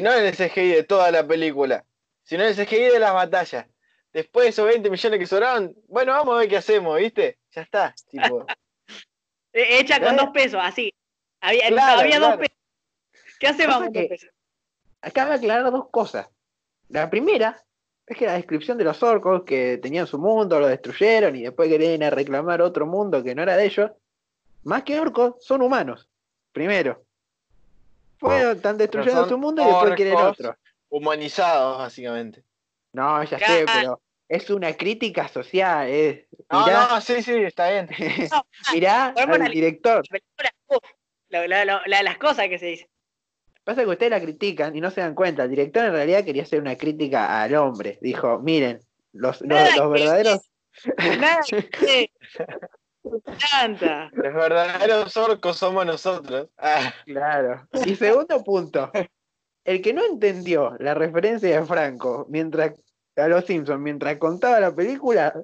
no 0.02 0.12
en 0.14 0.24
el 0.24 0.34
CGI 0.34 0.72
de 0.72 0.84
toda 0.84 1.10
la 1.10 1.24
película, 1.24 1.84
sino 2.22 2.44
en 2.44 2.48
el 2.48 2.56
CGI 2.56 2.88
de 2.88 2.98
las 2.98 3.12
batallas. 3.12 3.66
Después 4.10 4.44
de 4.44 4.50
esos 4.50 4.66
20 4.66 4.88
millones 4.88 5.20
que 5.20 5.26
sobraron, 5.26 5.76
bueno, 5.86 6.12
vamos 6.12 6.34
a 6.34 6.38
ver 6.38 6.48
qué 6.48 6.56
hacemos, 6.56 6.98
¿viste? 6.98 7.38
Ya 7.54 7.60
está. 7.60 7.94
Tipo. 8.08 8.46
Hecha 9.52 10.00
con 10.00 10.16
dos 10.16 10.30
pesos, 10.30 10.60
así. 10.62 10.92
Había, 11.40 11.66
había 11.66 12.18
dos 12.18 12.38
pesos. 12.38 12.56
¿Qué 13.38 13.48
hacemos 13.48 13.76
con 13.76 13.92
dos 13.92 14.06
pesos? 14.08 14.30
Acaba 15.02 15.30
de 15.32 15.36
aclarar 15.36 15.70
dos 15.70 15.90
cosas. 15.90 16.26
La 16.88 17.10
primera 17.10 17.65
es 18.06 18.16
que 18.16 18.26
la 18.26 18.34
descripción 18.34 18.78
de 18.78 18.84
los 18.84 19.02
orcos 19.02 19.42
que 19.42 19.78
tenían 19.78 20.06
su 20.06 20.18
mundo, 20.18 20.60
lo 20.60 20.68
destruyeron 20.68 21.34
y 21.34 21.42
después 21.42 21.68
querían 21.68 22.02
a 22.04 22.10
reclamar 22.10 22.62
otro 22.62 22.86
mundo 22.86 23.22
que 23.22 23.34
no 23.34 23.42
era 23.42 23.56
de 23.56 23.66
ellos, 23.66 23.90
más 24.62 24.84
que 24.84 24.98
orcos, 24.98 25.34
son 25.40 25.62
humanos. 25.62 26.08
Primero. 26.52 27.02
Fueron, 28.18 28.56
están 28.56 28.78
destruyendo 28.78 29.28
su 29.28 29.36
mundo 29.36 29.62
y 29.62 29.66
después 29.66 29.94
quieren 29.94 30.16
otro. 30.16 30.56
Humanizados, 30.88 31.78
básicamente. 31.78 32.42
No, 32.92 33.22
ya 33.24 33.38
sé, 33.38 33.66
pero 33.66 34.00
es 34.28 34.50
una 34.50 34.72
crítica 34.74 35.28
social. 35.28 36.24
No, 36.50 36.66
no, 36.66 37.00
sí, 37.00 37.22
sí, 37.22 37.34
está 37.34 37.70
bien. 37.70 37.88
mirá 38.72 39.08
al 39.08 39.50
director. 39.50 40.02
las 41.28 42.18
cosas 42.18 42.48
que 42.48 42.58
se 42.58 42.66
dicen. 42.66 42.88
Pasa 43.66 43.82
que 43.82 43.88
ustedes 43.88 44.12
la 44.12 44.20
critican 44.20 44.76
y 44.76 44.80
no 44.80 44.92
se 44.92 45.00
dan 45.00 45.16
cuenta. 45.16 45.42
El 45.42 45.50
director 45.50 45.84
en 45.84 45.90
realidad 45.90 46.24
quería 46.24 46.44
hacer 46.44 46.60
una 46.60 46.76
crítica 46.76 47.42
al 47.42 47.52
hombre. 47.56 47.98
Dijo, 48.00 48.38
miren, 48.38 48.78
los, 49.12 49.40
los, 49.40 49.90
verdaderos... 49.90 50.48
Los 53.02 54.34
verdaderos 54.34 55.16
orcos 55.16 55.56
somos 55.56 55.84
nosotros. 55.84 56.48
Ah. 56.58 56.94
Claro. 57.06 57.66
Y 57.84 57.96
segundo 57.96 58.42
punto. 58.44 58.90
El 59.64 59.82
que 59.82 59.92
no 59.92 60.04
entendió 60.04 60.76
la 60.78 60.94
referencia 60.94 61.60
de 61.60 61.66
Franco 61.66 62.26
mientras 62.28 62.72
a 63.16 63.26
los 63.26 63.46
Simpsons 63.46 63.80
mientras 63.80 64.16
contaba 64.18 64.60
la 64.60 64.74
película, 64.74 65.34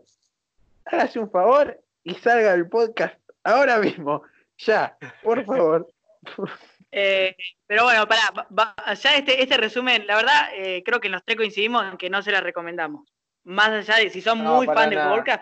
hágase 0.85 1.19
un 1.19 1.31
favor 1.31 1.81
y 2.05 2.15
salga 2.15 2.55
el 2.55 2.69
podcast 2.69 3.17
ahora 3.43 3.79
mismo. 3.79 4.23
Ya, 4.59 4.97
por 5.25 5.45
favor. 5.45 5.89
Eh, 6.95 7.35
pero 7.67 7.85
bueno, 7.85 8.07
para 8.07 8.95
ya 8.95 9.17
este, 9.17 9.43
este 9.43 9.57
resumen, 9.57 10.07
la 10.07 10.17
verdad, 10.17 10.51
eh, 10.55 10.83
creo 10.85 11.01
que 11.01 11.09
los 11.09 11.25
tres 11.25 11.39
coincidimos 11.39 11.91
en 11.91 11.97
que 11.97 12.11
no 12.11 12.23
se 12.23 12.31
la 12.31 12.43
recomendamos. 12.43 13.11
Más 13.45 13.71
allá 13.71 13.97
de 13.97 14.11
si 14.11 14.21
son 14.21 14.39
muy 14.39 14.67
fan 14.67 14.91
de 14.91 14.97
World 14.97 15.25
Cup, 15.25 15.41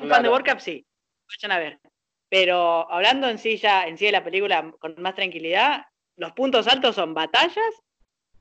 un 0.00 0.08
fan 0.08 0.22
de 0.22 0.28
World 0.28 0.48
Cup, 0.48 0.60
sí, 0.60 0.86
vayan 1.28 1.52
a 1.52 1.58
ver. 1.58 1.80
Pero 2.28 2.90
hablando 2.90 3.28
en 3.28 3.38
sí 3.38 3.58
ya, 3.58 3.86
en 3.86 3.98
sí 3.98 4.06
de 4.06 4.12
la 4.12 4.24
película 4.24 4.72
con 4.78 4.94
más 4.98 5.16
tranquilidad, 5.16 5.84
los 6.16 6.32
puntos 6.32 6.68
altos 6.68 6.94
son 6.94 7.12
batallas 7.12 7.74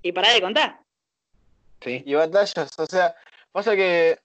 y 0.04 0.12
para 0.12 0.32
de 0.32 0.42
contar. 0.42 0.80
Sí. 1.82 2.04
Y 2.06 2.14
batallas, 2.14 2.78
o 2.78 2.86
sea, 2.86 3.16
pasa 3.52 3.76
que 3.76 4.20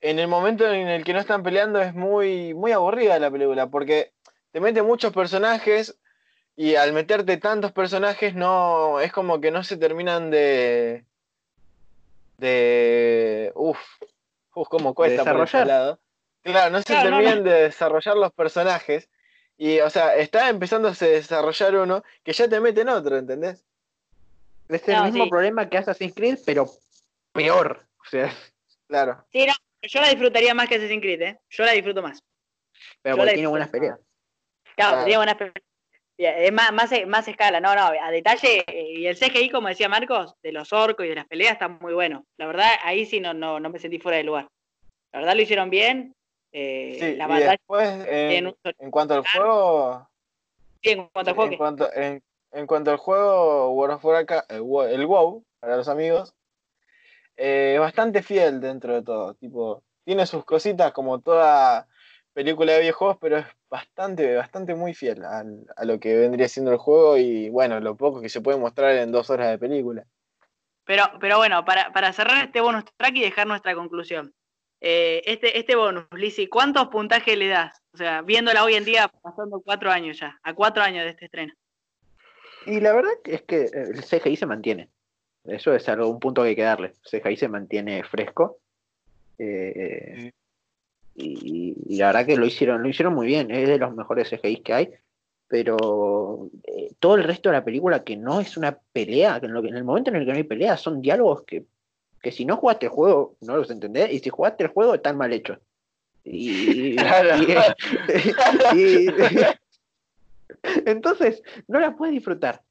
en 0.00 0.18
el 0.18 0.26
momento 0.26 0.66
en 0.66 0.88
el 0.88 1.04
que 1.04 1.12
no 1.12 1.20
están 1.20 1.42
peleando 1.42 1.80
es 1.80 1.94
muy, 1.94 2.54
muy 2.54 2.72
aburrida 2.72 3.18
la 3.18 3.30
película, 3.30 3.68
porque 3.68 4.12
te 4.50 4.60
mete 4.60 4.82
muchos 4.82 5.12
personajes 5.12 5.96
y 6.56 6.74
al 6.74 6.92
meterte 6.92 7.36
tantos 7.38 7.72
personajes, 7.72 8.34
no. 8.34 9.00
Es 9.00 9.12
como 9.12 9.40
que 9.40 9.50
no 9.50 9.64
se 9.64 9.76
terminan 9.76 10.30
de. 10.30 11.04
de. 12.38 13.52
Uf. 13.54 13.78
Uf, 14.54 14.68
cómo 14.68 14.94
cuesta 14.94 15.22
desarrollar. 15.22 15.66
lado. 15.66 16.00
Claro, 16.42 16.70
no 16.70 16.82
se 16.82 16.94
terminan 16.94 17.42
de 17.44 17.52
desarrollar 17.52 18.16
los 18.16 18.32
personajes. 18.32 19.08
Y, 19.56 19.80
o 19.80 19.88
sea, 19.88 20.16
está 20.16 20.48
empezando 20.48 20.88
a 20.88 20.92
desarrollar 20.92 21.76
uno 21.76 22.02
que 22.22 22.32
ya 22.32 22.48
te 22.48 22.60
meten 22.60 22.88
otro, 22.88 23.16
¿entendés? 23.16 23.64
Es 24.68 24.88
el 24.88 25.04
mismo 25.04 25.28
problema 25.28 25.68
que 25.68 25.78
Assassin's 25.78 26.14
Creed, 26.14 26.38
pero 26.44 26.68
peor. 27.32 27.86
O 28.00 28.04
sea. 28.10 28.34
Claro. 28.88 29.24
Sí, 29.32 29.46
no, 29.46 29.54
yo 29.82 30.00
la 30.00 30.08
disfrutaría 30.08 30.52
más 30.52 30.68
que 30.68 30.74
Assassin's 30.74 31.00
Creed, 31.00 31.22
¿eh? 31.22 31.40
Yo 31.48 31.64
la 31.64 31.72
disfruto 31.72 32.02
más. 32.02 32.22
Pero 33.00 33.16
porque 33.16 33.32
tiene 33.32 33.48
buenas 33.48 33.68
peleas. 33.68 33.98
Claro, 34.76 35.04
tiene 35.04 35.16
buenas 35.16 35.36
peleas. 35.36 35.71
Es 36.18 36.52
más, 36.52 36.72
más, 36.72 37.28
escala, 37.28 37.60
no, 37.60 37.74
no, 37.74 37.86
a 37.86 38.10
detalle, 38.10 38.64
eh, 38.66 38.92
y 38.98 39.06
el 39.06 39.16
CGI, 39.16 39.50
como 39.50 39.68
decía 39.68 39.88
Marcos, 39.88 40.34
de 40.42 40.52
los 40.52 40.72
orcos 40.72 41.06
y 41.06 41.08
de 41.08 41.14
las 41.14 41.26
peleas 41.26 41.54
está 41.54 41.68
muy 41.68 41.94
bueno. 41.94 42.24
La 42.36 42.46
verdad, 42.46 42.70
ahí 42.84 43.06
sí 43.06 43.18
no, 43.18 43.34
no, 43.34 43.58
no 43.58 43.70
me 43.70 43.78
sentí 43.78 43.98
fuera 43.98 44.18
de 44.18 44.24
lugar. 44.24 44.48
La 45.12 45.20
verdad 45.20 45.34
lo 45.34 45.42
hicieron 45.42 45.70
bien. 45.70 46.14
Eh, 46.52 46.96
sí, 47.00 47.16
la 47.16 47.40
y 47.40 47.42
después, 47.44 47.88
en, 48.06 48.90
cuanto 48.90 49.14
al 49.14 49.26
juego... 49.26 50.08
Sí, 50.82 50.90
en 50.90 51.08
cuanto 51.08 51.30
al 51.30 51.36
juego... 51.36 51.52
En, 51.52 51.58
cuanto, 51.58 51.90
en, 51.94 52.66
cuanto 52.66 52.90
al 52.90 52.98
juego, 52.98 53.70
World 53.72 53.96
of 53.96 54.04
Warcraft, 54.04 54.52
el, 54.52 54.60
WoW, 54.62 55.44
para 55.60 55.76
los 55.76 55.88
amigos, 55.88 56.34
eh, 57.36 57.72
es 57.74 57.80
bastante 57.80 58.22
fiel 58.22 58.60
dentro 58.60 58.94
de 58.94 59.02
todo. 59.02 59.34
Tipo, 59.34 59.82
tiene 60.04 60.26
sus 60.26 60.44
cositas 60.44 60.92
como 60.92 61.20
toda 61.20 61.88
película 62.32 62.72
de 62.72 62.80
videojuegos, 62.80 63.18
pero 63.20 63.38
es 63.38 63.46
bastante, 63.68 64.34
bastante 64.34 64.74
muy 64.74 64.94
fiel 64.94 65.24
a, 65.24 65.44
lo 65.84 66.00
que 66.00 66.16
vendría 66.16 66.48
siendo 66.48 66.72
el 66.72 66.78
juego 66.78 67.16
y 67.16 67.48
bueno, 67.50 67.80
lo 67.80 67.96
poco 67.96 68.20
que 68.20 68.28
se 68.28 68.40
puede 68.40 68.58
mostrar 68.58 68.96
en 68.96 69.12
dos 69.12 69.30
horas 69.30 69.50
de 69.50 69.58
película. 69.58 70.04
Pero, 70.84 71.04
pero 71.20 71.36
bueno, 71.36 71.64
para, 71.64 72.12
cerrar 72.12 72.44
este 72.44 72.60
bonus 72.60 72.84
track 72.96 73.16
y 73.16 73.22
dejar 73.22 73.46
nuestra 73.46 73.74
conclusión. 73.74 74.34
Eh, 74.80 75.22
este, 75.26 75.58
este 75.58 75.76
bonus, 75.76 76.06
Lizzy, 76.12 76.48
¿cuántos 76.48 76.88
puntajes 76.88 77.38
le 77.38 77.48
das? 77.48 77.80
O 77.94 77.96
sea, 77.96 78.22
viéndola 78.22 78.64
hoy 78.64 78.74
en 78.74 78.84
día, 78.84 79.08
pasando 79.22 79.60
cuatro 79.60 79.92
años 79.92 80.18
ya, 80.18 80.40
a 80.42 80.54
cuatro 80.54 80.82
años 80.82 81.04
de 81.04 81.10
este 81.10 81.26
estreno. 81.26 81.54
Y 82.66 82.80
la 82.80 82.92
verdad 82.92 83.12
es 83.24 83.42
que 83.42 83.64
el 83.72 84.02
CGI 84.02 84.36
se 84.36 84.46
mantiene. 84.46 84.88
Eso 85.44 85.74
es 85.74 85.88
algo, 85.88 86.08
un 86.08 86.20
punto 86.20 86.42
que 86.42 86.50
hay 86.50 86.56
que 86.56 86.62
darle. 86.62 86.94
El 87.12 87.20
CGI 87.20 87.36
se 87.36 87.48
mantiene 87.48 88.02
fresco. 88.04 88.58
Eh, 89.38 90.32
y, 91.14 91.96
la 91.96 92.06
verdad 92.06 92.26
que 92.26 92.36
lo 92.36 92.46
hicieron, 92.46 92.82
lo 92.82 92.88
hicieron 92.88 93.14
muy 93.14 93.26
bien, 93.26 93.50
es 93.50 93.68
de 93.68 93.78
los 93.78 93.94
mejores 93.94 94.30
CGI 94.30 94.56
que 94.58 94.72
hay, 94.72 94.90
pero 95.48 96.48
eh, 96.64 96.92
todo 96.98 97.16
el 97.16 97.24
resto 97.24 97.50
de 97.50 97.56
la 97.56 97.64
película 97.64 98.02
que 98.02 98.16
no 98.16 98.40
es 98.40 98.56
una 98.56 98.78
pelea, 98.92 99.40
que 99.40 99.46
en, 99.46 99.76
el 99.76 99.84
momento 99.84 100.10
en 100.10 100.16
el 100.16 100.24
que 100.24 100.32
no 100.32 100.36
hay 100.38 100.44
pelea 100.44 100.76
son 100.76 101.02
diálogos 101.02 101.42
que, 101.42 101.64
que 102.22 102.32
si 102.32 102.44
no 102.44 102.56
jugaste 102.56 102.86
el 102.86 102.92
juego 102.92 103.36
no 103.40 103.56
los 103.56 103.70
entendés 103.70 104.12
y 104.12 104.20
si 104.20 104.30
jugaste 104.30 104.64
el 104.64 104.70
juego 104.70 104.94
están 104.94 105.16
mal 105.16 105.32
hechos. 105.32 105.58
Y, 106.24 106.96
entonces 110.86 111.42
no 111.68 111.80
la 111.80 111.96
puedes 111.96 112.14
disfrutar. 112.14 112.62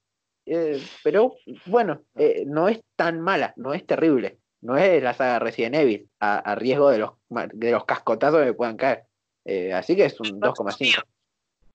Eh, 0.47 0.81
pero 1.03 1.35
bueno, 1.67 2.01
eh, 2.15 2.45
no 2.47 2.67
es 2.67 2.81
tan 2.95 3.21
mala, 3.21 3.53
no 3.57 3.75
es 3.75 3.85
terrible 3.85 4.37
no 4.61 4.77
es 4.77 5.01
la 5.01 5.13
saga 5.13 5.39
Resident 5.39 5.75
Evil, 5.75 6.09
a, 6.19 6.55
riesgo 6.55 6.89
de 6.89 6.99
los, 6.99 7.11
de 7.29 7.71
los 7.71 7.85
cascotazos 7.85 8.45
que 8.45 8.53
puedan 8.53 8.77
caer. 8.77 9.05
Eh, 9.43 9.73
así 9.73 9.95
que 9.95 10.05
es 10.05 10.19
un 10.19 10.39
2,5. 10.39 11.03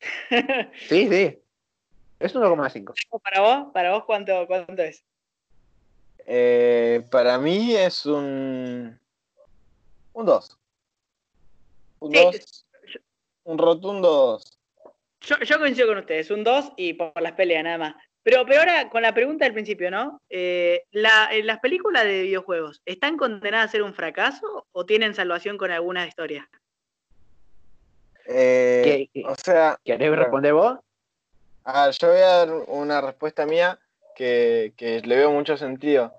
sí, 0.88 1.08
sí. 1.08 1.38
Es 2.20 2.34
un 2.34 2.42
2,5. 2.42 2.94
¿Para 3.22 3.40
vos? 3.40 3.72
¿Para 3.72 3.92
vos 3.92 4.04
cuánto, 4.04 4.46
cuánto 4.46 4.82
es? 4.82 5.04
Eh, 6.26 7.04
para 7.10 7.38
mí 7.38 7.74
es 7.74 8.06
un. 8.06 8.98
Un 10.12 10.26
2. 10.26 10.58
Un 12.00 12.12
2. 12.12 12.66
Un 13.44 13.58
rotundo 13.58 14.08
2. 14.08 14.58
Yo, 15.20 15.38
yo 15.40 15.58
coincido 15.58 15.88
con 15.88 15.98
ustedes, 15.98 16.30
un 16.30 16.44
2 16.44 16.72
y 16.76 16.94
por 16.94 17.20
las 17.20 17.32
peleas 17.32 17.64
nada 17.64 17.78
más. 17.78 17.94
Pero, 18.26 18.44
pero 18.44 18.58
ahora, 18.58 18.90
con 18.90 19.02
la 19.02 19.14
pregunta 19.14 19.44
del 19.44 19.54
principio, 19.54 19.88
¿no? 19.88 20.20
Eh, 20.28 20.82
¿Las 20.90 21.60
películas 21.60 22.02
de 22.02 22.22
videojuegos 22.22 22.82
están 22.84 23.16
condenadas 23.16 23.68
a 23.68 23.70
ser 23.70 23.82
un 23.84 23.94
fracaso 23.94 24.66
o 24.72 24.84
tienen 24.84 25.14
salvación 25.14 25.56
con 25.56 25.70
algunas 25.70 26.08
historias? 26.08 26.44
Eh, 28.26 29.08
o 29.24 29.34
sea. 29.36 29.78
¿Querés 29.84 30.10
responder 30.10 30.54
vos? 30.54 30.76
Ah, 31.64 31.88
yo 31.96 32.08
voy 32.08 32.18
a 32.18 32.26
dar 32.26 32.52
una 32.66 33.00
respuesta 33.00 33.46
mía 33.46 33.78
que, 34.16 34.72
que 34.76 35.02
le 35.02 35.14
veo 35.18 35.30
mucho 35.30 35.56
sentido. 35.56 36.12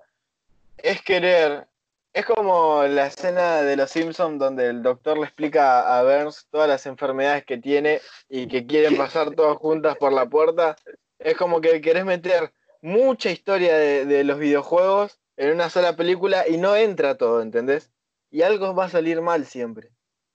Es 0.78 1.02
querer. 1.02 1.66
Es 2.14 2.24
como 2.24 2.84
la 2.84 3.08
escena 3.08 3.60
de 3.60 3.76
Los 3.76 3.90
Simpsons 3.90 4.38
donde 4.38 4.68
el 4.68 4.82
doctor 4.82 5.18
le 5.18 5.24
explica 5.24 5.98
a 5.98 6.02
Burns 6.02 6.46
todas 6.50 6.70
las 6.70 6.86
enfermedades 6.86 7.44
que 7.44 7.58
tiene 7.58 8.00
y 8.30 8.48
que 8.48 8.66
quieren 8.66 8.96
pasar 8.96 9.34
todas 9.34 9.58
juntas 9.58 9.98
por 9.98 10.14
la 10.14 10.24
puerta 10.24 10.74
es 11.18 11.36
como 11.36 11.60
que 11.60 11.80
querés 11.80 12.04
meter 12.04 12.52
mucha 12.80 13.30
historia 13.30 13.76
de, 13.76 14.24
los 14.24 14.38
videojuegos 14.38 15.18
en 15.36 15.52
una 15.52 15.70
sola 15.70 15.96
película 15.96 16.46
y 16.48 16.56
no 16.56 16.76
entra 16.76 17.16
todo, 17.16 17.42
¿entendés? 17.42 17.90
Y 18.30 18.42
algo 18.42 18.74
va 18.74 18.86
a 18.86 18.90
salir 18.90 19.20
mal 19.20 19.46
siempre. 19.46 19.90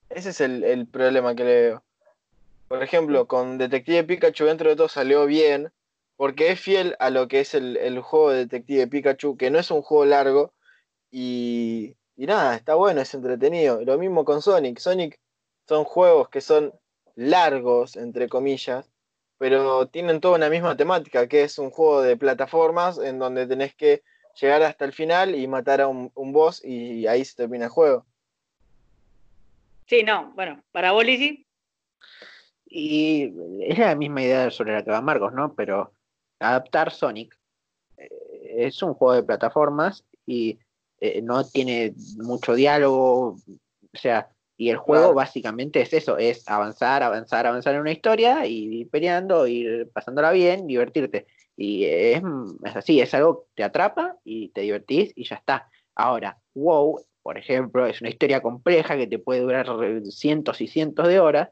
Ese 0.10 0.30
es 0.30 0.42
el, 0.42 0.88
problema 0.88 1.36
que 1.36 1.44
le 1.44 1.62
veo. 1.62 1.84
Por 2.68 2.84
ejemplo, 2.84 3.28
con 3.28 3.58
Detective 3.58 4.04
Pikachu 4.04 4.46
dentro 4.46 4.70
de 4.70 4.76
todo 4.76 4.90
salió 4.90 5.26
bien, 5.26 5.72
porque 6.18 6.52
es 6.52 6.60
fiel 6.60 6.96
a 7.00 7.10
lo 7.10 7.28
que 7.28 7.42
es 7.42 7.54
el, 7.54 8.00
juego 8.00 8.32
de 8.32 8.40
Detective 8.40 8.88
Pikachu, 8.88 9.38
que 9.38 9.52
no 9.52 9.60
es 9.60 9.72
un 9.72 9.82
juego 9.82 10.06
largo, 10.06 10.54
y, 11.12 11.96
y 12.16 12.26
nada, 12.26 12.56
está 12.56 12.76
bueno, 12.76 13.02
es 13.02 13.14
entretenido. 13.14 13.82
Lo 13.84 13.98
mismo 13.98 14.26
con 14.26 14.42
Sonic. 14.42 14.80
Sonic 14.80 15.20
son 15.68 15.84
juegos 15.84 16.30
que 16.30 16.42
son 16.42 16.74
largos, 17.16 17.96
entre 17.96 18.28
comillas, 18.28 18.93
pero 19.38 19.88
tienen 19.88 20.22
toda 20.22 20.38
una 20.38 20.50
misma 20.50 20.78
temática, 20.78 21.28
que 21.28 21.44
es 21.44 21.58
un 21.58 21.70
juego 21.70 22.02
de 22.02 22.18
plataformas 22.18 22.98
en 22.98 23.20
donde 23.20 23.48
tenés 23.48 23.76
que 23.76 24.04
llegar 24.40 24.64
hasta 24.64 24.86
el 24.86 24.94
final 24.94 25.36
y 25.36 25.48
matar 25.48 25.82
a 25.82 25.88
un, 25.88 26.12
boss 26.16 26.64
y 26.64 27.08
ahí 27.08 27.24
se 27.24 27.36
termina 27.36 27.66
el 27.66 27.72
juego. 27.72 28.06
Sí, 29.88 30.04
no, 30.04 30.32
bueno, 30.36 30.64
para 30.72 30.92
vos, 30.92 31.06
Y 32.66 33.34
es 33.62 33.78
la 33.78 33.96
misma 33.96 34.22
idea 34.24 34.50
sobre 34.50 34.74
la 34.74 34.84
que 34.84 34.92
va 34.92 35.02
Marcos, 35.02 35.34
¿no? 35.34 35.54
Pero 35.54 35.92
adaptar 36.40 36.92
Sonic 36.92 37.38
eh, 37.98 38.10
es 38.58 38.82
un 38.82 38.94
juego 38.94 39.14
de 39.14 39.24
plataformas 39.24 40.04
y 40.26 40.58
eh, 41.00 41.22
no 41.22 41.46
tiene 41.46 41.94
mucho 42.18 42.56
diálogo, 42.56 43.36
o 43.36 43.38
sea, 43.98 44.30
y 44.64 44.70
el 44.70 44.78
juego 44.78 45.14
básicamente 45.14 45.82
es 45.82 45.92
eso, 45.92 46.18
es 46.18 46.48
avanzar, 46.48 47.04
avanzar, 47.04 47.46
avanzar 47.46 47.76
en 47.76 47.82
una 47.82 47.92
historia 47.92 48.46
y 48.46 48.80
ir 48.80 48.90
peleando, 48.90 49.46
ir 49.46 49.90
pasándola 49.92 50.32
bien, 50.32 50.68
divertirte. 50.68 51.28
Y 51.58 51.84
es, 51.84 52.22
es 52.64 52.76
así, 52.78 53.02
es 53.02 53.14
algo 53.14 53.42
que 53.42 53.48
te 53.56 53.64
atrapa 53.66 54.16
y 54.24 54.50
te 54.50 54.62
divertís 54.62 55.12
y 55.18 55.26
ya 55.26 55.36
está. 55.36 55.70
Ahora, 55.96 56.38
WoW, 56.56 57.04
por 57.22 57.38
ejemplo, 57.38 57.86
es 57.86 58.00
una 58.00 58.10
historia 58.10 58.42
compleja 58.42 58.96
que 58.96 59.08
te 59.08 59.20
puede 59.20 59.42
durar 59.42 59.68
cientos 60.10 60.62
y 60.62 60.68
cientos 60.68 61.10
de 61.10 61.20
horas 61.20 61.50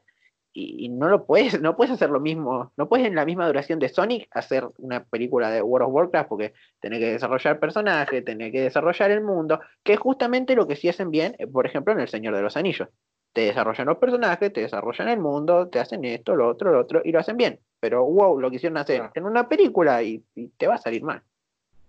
y, 0.54 0.90
no 0.90 1.08
lo 1.08 1.26
puedes, 1.26 1.60
no 1.62 1.76
puedes 1.76 1.94
hacer 1.94 2.10
lo 2.10 2.20
mismo, 2.20 2.72
no 2.78 2.90
puedes 2.90 3.08
en 3.08 3.16
la 3.16 3.26
misma 3.26 3.48
duración 3.48 3.80
de 3.80 3.90
Sonic 3.90 4.28
hacer 4.32 4.68
una 4.78 5.04
película 5.04 5.50
de 5.50 5.62
World 5.62 5.88
of 5.88 5.94
Warcraft 5.94 6.30
porque 6.30 6.54
tenés 6.80 7.00
que 7.00 7.12
desarrollar 7.14 7.60
personajes, 7.60 8.24
tenés 8.24 8.52
que 8.52 8.62
desarrollar 8.62 9.12
el 9.12 9.22
mundo, 9.22 9.60
que 9.84 9.94
es 9.94 10.00
justamente 10.00 10.56
lo 10.56 10.68
que 10.68 10.76
sí 10.76 10.90
hacen 10.90 11.12
bien, 11.12 11.36
eh, 11.40 11.48
por 11.48 11.66
ejemplo, 11.66 11.94
en 11.94 12.00
El 12.00 12.08
Señor 12.08 12.36
de 12.36 12.42
los 12.42 12.58
Anillos. 12.58 12.90
Te 13.34 13.42
desarrollan 13.42 13.88
los 13.88 13.98
personajes, 13.98 14.52
te 14.52 14.62
desarrollan 14.62 15.08
el 15.08 15.20
mundo, 15.20 15.70
te 15.70 15.80
hacen 15.80 16.04
esto, 16.04 16.36
lo 16.36 16.50
otro, 16.50 16.72
lo 16.72 16.80
otro, 16.82 17.02
y 17.04 17.14
lo 17.14 17.20
hacen 17.20 17.38
bien. 17.38 17.60
Pero 17.80 18.04
wow, 18.04 18.38
lo 18.38 18.52
quisieron 18.52 18.78
hacer 18.78 19.10
en 19.14 19.26
una 19.26 19.48
película 19.48 20.04
y, 20.04 20.22
te 20.58 20.68
va 20.68 20.76
a 20.76 20.78
salir 20.78 21.02
mal. 21.02 21.24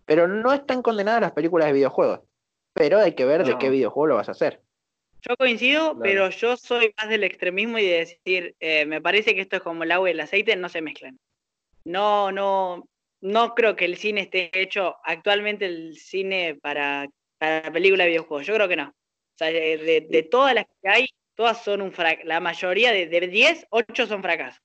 Pero 0.05 0.29
no 0.29 0.53
están 0.53 0.83
condenadas 0.83 1.21
las 1.21 1.33
películas 1.33 1.67
de 1.67 1.73
videojuegos. 1.73 2.21
Pero 2.75 2.99
hay 2.99 3.15
que 3.15 3.25
ver 3.25 3.45
de 3.45 3.59
qué 3.59 3.71
videojuego 3.71 4.07
lo 4.07 4.15
vas 4.17 4.29
a 4.29 4.33
hacer. 4.33 4.61
Yo 5.29 5.37
coincido, 5.37 5.97
pero 6.01 6.31
yo 6.31 6.57
soy 6.57 6.93
más 6.97 7.09
del 7.09 7.23
extremismo 7.23 7.79
y 7.79 7.87
de 7.87 7.99
decir, 7.99 8.57
eh, 8.59 8.85
me 8.87 9.01
parece 9.01 9.35
que 9.35 9.41
esto 9.43 9.57
es 9.57 9.62
como 9.62 9.85
el 9.85 9.93
agua 9.93 10.09
y 10.09 10.12
el 10.12 10.20
aceite, 10.20 10.57
no 10.57 10.68
se 10.68 10.83
mezclan. 10.83 11.16
No, 11.85 12.33
no, 12.33 12.89
no 13.20 13.55
creo 13.55 13.77
que 13.77 13.85
el 13.85 13.97
cine 13.97 14.23
esté 14.23 14.51
hecho 14.61 14.97
actualmente 15.05 15.66
el 15.66 15.97
cine 15.97 16.59
para, 16.61 17.09
para 17.39 17.73
película 17.73 18.03
de 18.03 18.11
videojuegos. 18.11 18.47
Yo 18.47 18.55
creo 18.55 18.68
que 18.68 18.77
no. 18.77 18.89
O 18.89 19.39
sea, 19.39 19.49
de, 19.49 20.29
todas 20.29 20.55
las 20.55 20.66
que 20.66 20.89
hay, 20.89 21.09
todas 21.37 21.62
son 21.62 21.83
un 21.83 21.93
fracaso. 21.93 22.27
La 22.27 22.41
mayoría 22.41 22.91
de, 22.91 23.07
de 23.07 23.29
10, 23.29 23.66
8 23.70 24.07
son 24.09 24.23
fracasos. 24.23 24.61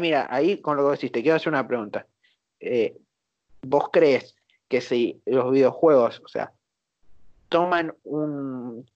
mira, 0.00 0.26
ahí 0.30 0.58
con 0.62 0.78
lo 0.78 0.86
que 0.86 0.92
decís, 0.92 1.12
te 1.12 1.22
quiero 1.22 1.36
hacer 1.36 1.52
una 1.52 1.68
pregunta. 1.68 2.06
Eh, 2.58 2.96
¿Vos 3.60 3.90
crees 3.92 4.34
que 4.68 4.80
si 4.80 5.20
los 5.26 5.52
videojuegos, 5.52 6.22
o 6.24 6.28
sea, 6.28 6.50
toman 7.50 7.94
un, 8.04 8.88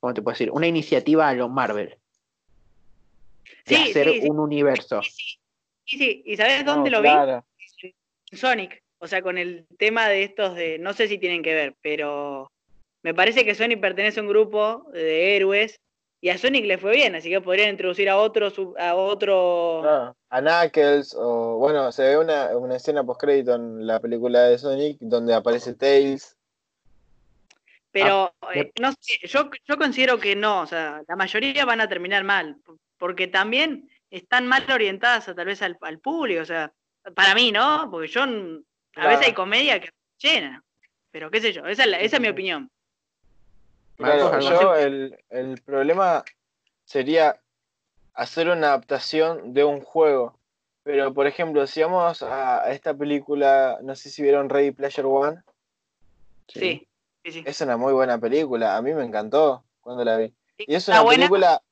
¿cómo 0.00 0.14
te 0.14 0.22
puedo 0.22 0.34
decir? 0.34 0.50
Una 0.50 0.66
iniciativa 0.66 1.28
a 1.28 1.34
lo 1.34 1.48
Marvel. 1.48 1.96
De 3.66 3.76
hacer 3.76 4.08
un 4.28 4.40
universo. 4.40 5.00
Sí, 5.02 5.98
sí, 5.98 6.22
¿Y 6.26 6.36
sabes 6.36 6.64
dónde 6.64 6.90
lo 6.90 7.00
vi? 7.00 7.10
Sonic. 8.32 8.82
O 8.98 9.06
sea, 9.06 9.22
con 9.22 9.36
el 9.36 9.66
tema 9.78 10.08
de 10.08 10.24
estos 10.24 10.54
de, 10.54 10.78
no 10.78 10.92
sé 10.92 11.08
si 11.08 11.18
tienen 11.18 11.42
que 11.42 11.54
ver, 11.54 11.74
pero 11.82 12.50
me 13.02 13.14
parece 13.14 13.44
que 13.44 13.54
Sonic 13.54 13.80
pertenece 13.80 14.20
a 14.20 14.22
un 14.22 14.28
grupo 14.28 14.86
de 14.92 15.36
héroes 15.36 15.80
y 16.20 16.28
a 16.28 16.38
Sonic 16.38 16.64
le 16.66 16.78
fue 16.78 16.92
bien, 16.92 17.16
así 17.16 17.28
que 17.28 17.40
podrían 17.40 17.70
introducir 17.70 18.08
a 18.08 18.16
otro, 18.16 18.52
a 18.78 18.94
otro... 18.94 19.82
Ah, 19.84 20.14
a 20.30 20.40
Knuckles, 20.40 21.16
o 21.18 21.58
bueno, 21.58 21.90
se 21.90 22.04
ve 22.04 22.18
una, 22.18 22.56
una 22.56 22.76
escena 22.76 23.02
post 23.02 23.20
crédito 23.20 23.56
en 23.56 23.88
la 23.88 23.98
película 23.98 24.44
de 24.44 24.56
Sonic 24.56 24.98
donde 25.00 25.34
aparece 25.34 25.74
Tails 25.74 26.36
pero 27.92 28.34
ah, 28.40 28.50
eh, 28.54 28.72
no 28.80 28.92
sé, 28.98 29.26
yo, 29.26 29.50
yo 29.66 29.76
considero 29.76 30.18
que 30.18 30.34
no, 30.34 30.62
o 30.62 30.66
sea, 30.66 31.02
la 31.06 31.16
mayoría 31.16 31.64
van 31.64 31.80
a 31.80 31.88
terminar 31.88 32.24
mal, 32.24 32.56
porque 32.98 33.28
también 33.28 33.88
están 34.10 34.46
mal 34.46 34.64
orientadas 34.70 35.28
a, 35.28 35.34
tal 35.34 35.46
vez 35.46 35.62
al, 35.62 35.76
público, 36.00 36.42
o 36.42 36.46
sea, 36.46 36.72
para 37.14 37.34
mí, 37.34 37.52
¿no? 37.52 37.88
Porque 37.90 38.08
yo, 38.08 38.22
a 38.22 39.06
veces 39.06 39.26
hay 39.26 39.34
comedia 39.34 39.80
que 39.80 39.90
llena, 40.18 40.64
pero 41.10 41.30
qué 41.30 41.40
sé 41.40 41.52
yo, 41.52 41.66
esa 41.66 41.84
es, 41.84 41.92
esa 42.00 42.16
es 42.16 42.22
mi 42.22 42.28
opinión. 42.28 42.70
Claro, 43.96 44.40
yo 44.40 44.74
el, 44.74 45.16
el 45.28 45.60
problema 45.60 46.24
sería 46.84 47.38
hacer 48.14 48.48
una 48.48 48.68
adaptación 48.68 49.52
de 49.52 49.64
un 49.64 49.80
juego. 49.80 50.38
Pero, 50.82 51.14
por 51.14 51.26
ejemplo, 51.26 51.66
si 51.66 51.80
vamos 51.82 52.22
a 52.22 52.70
esta 52.72 52.92
película, 52.92 53.78
no 53.82 53.94
sé 53.94 54.10
si 54.10 54.22
vieron 54.22 54.48
Ready 54.48 54.72
Pleasure 54.72 55.06
One. 55.06 55.42
Sí. 56.48 56.88
Es 57.24 57.60
una 57.60 57.76
muy 57.76 57.92
buena 57.92 58.18
película, 58.18 58.76
a 58.76 58.82
mí 58.82 58.92
me 58.92 59.04
encantó 59.04 59.64
cuando 59.80 60.04
la 60.04 60.16
vi. 60.16 60.34
Y 60.58 60.74
es 60.74 60.88
una 60.88 61.04
película 61.04 61.62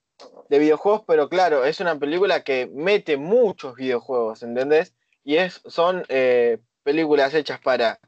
de 0.49 0.59
videojuegos, 0.59 1.03
pero 1.07 1.29
claro, 1.29 1.65
es 1.65 1.81
una 1.81 1.99
película 1.99 2.43
que 2.45 2.69
mete 2.73 3.17
muchos 3.17 3.77
videojuegos, 3.77 4.43
¿entendés? 4.43 4.95
Y 5.25 5.37
es, 5.37 5.61
son 5.67 6.05
eh, 6.09 6.59
películas 6.83 7.35
hechas 7.35 7.61
para 7.61 8.01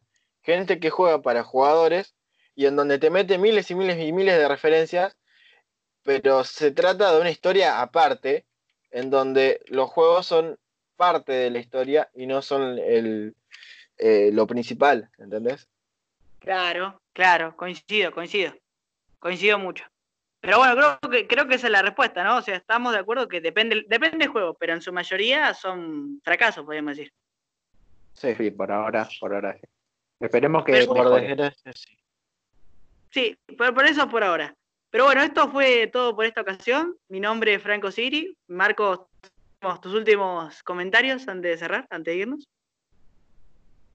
gente 0.43 0.81
que 0.81 0.91
juega 0.91 1.23
para 1.23 1.43
jugadores 1.43 2.15
y 2.55 2.67
en 2.67 2.77
donde 2.77 2.99
te 2.99 3.11
mete 3.11 3.39
miles 3.39 3.71
y 3.71 3.75
miles 3.75 3.99
y 3.99 4.13
miles 4.13 4.37
de 4.37 4.49
referencias, 4.49 5.17
pero 6.03 6.45
se 6.45 6.71
trata 6.71 7.13
de 7.15 7.21
una 7.21 7.31
historia 7.31 7.81
aparte, 7.81 8.45
en 8.91 9.11
donde 9.11 9.61
los 9.67 9.91
juegos 9.91 10.27
son 10.27 10.59
parte 10.97 11.33
de 11.33 11.51
la 11.51 11.59
historia 11.59 12.11
y 12.15 12.27
no 12.27 12.43
son 12.43 12.79
el, 12.79 13.35
eh, 13.99 14.31
lo 14.33 14.47
principal, 14.47 15.11
¿entendés? 15.19 15.69
Claro, 16.41 17.01
claro, 17.13 17.57
coincido, 17.57 18.13
coincido. 18.13 18.55
Coincido 19.19 19.59
mucho. 19.59 19.85
Pero 20.41 20.59
bueno, 20.59 20.75
creo 20.75 21.11
que, 21.11 21.27
creo 21.29 21.47
que 21.47 21.55
esa 21.55 21.69
es 21.69 21.73
la 21.73 21.83
respuesta, 21.83 22.25
¿no? 22.25 22.39
O 22.39 22.43
sea, 22.43 22.57
estamos 22.57 22.93
de 22.93 22.99
acuerdo 22.99 23.29
que 23.29 23.41
depende, 23.41 23.85
depende 23.89 24.19
del 24.19 24.29
juego, 24.29 24.55
pero 24.55 24.73
en 24.73 24.83
su 24.83 24.93
mayoría 24.93 25.55
son 25.55 26.21
fracasos, 26.25 26.65
podríamos 26.65 26.97
decir. 26.97 27.13
Sí, 28.15 28.35
sí, 28.35 28.51
por 28.51 28.73
ahora, 28.73 29.09
por 29.21 29.33
ahora 29.35 29.57
sí. 29.57 29.67
Esperemos 30.19 30.65
que 30.65 30.85
por 30.87 31.21
desgracia 31.21 31.73
sí. 31.73 31.97
Sí, 33.11 33.39
por, 33.57 33.75
por 33.75 33.85
eso 33.87 34.09
por 34.09 34.25
ahora. 34.25 34.55
Pero 34.91 35.05
bueno, 35.05 35.23
esto 35.23 35.51
fue 35.51 35.87
todo 35.87 36.15
por 36.15 36.25
esta 36.25 36.41
ocasión. 36.41 36.97
Mi 37.09 37.21
nombre 37.21 37.55
es 37.55 37.63
Franco 37.63 37.91
Siri. 37.91 38.37
Marcos, 38.49 39.01
tus 39.81 39.95
últimos 39.95 40.63
comentarios 40.65 41.29
antes 41.29 41.53
de 41.53 41.57
cerrar, 41.57 41.87
antes 41.89 42.13
de 42.13 42.21
irnos. 42.21 42.49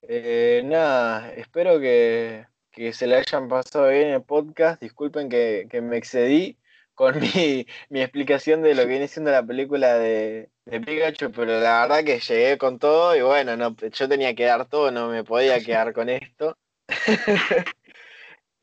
Eh, 0.02 0.62
nada, 0.64 1.34
espero 1.34 1.80
que, 1.80 2.46
se 2.94 3.08
le 3.08 3.16
hayan 3.16 3.48
pasado 3.48 3.90
bien 3.90 4.10
el 4.10 4.22
podcast. 4.22 4.82
Disculpen 4.82 5.30
que, 5.30 5.68
me 5.82 5.98
excedí 5.98 6.58
con 6.94 7.16
mi, 7.90 8.02
explicación 8.02 8.62
de 8.62 8.76
lo 8.76 8.84
que 8.84 8.90
viene 8.90 9.08
siendo 9.08 9.32
la 9.32 9.44
película 9.44 9.98
de, 9.98 10.50
Pikachu, 10.66 11.32
pero 11.32 11.60
la 11.60 11.82
verdad 11.82 12.04
que 12.04 12.20
llegué 12.20 12.58
con 12.58 12.78
todo 12.78 13.16
y 13.16 13.22
bueno, 13.22 13.58
no, 13.58 13.76
yo 13.76 14.10
tenía 14.10 14.36
que 14.36 14.46
dar 14.46 14.68
todo, 14.68 14.92
no 14.92 15.10
me 15.10 15.24
podía 15.24 15.60
quedar 15.66 15.94
con 15.94 16.10
esto. 16.10 16.58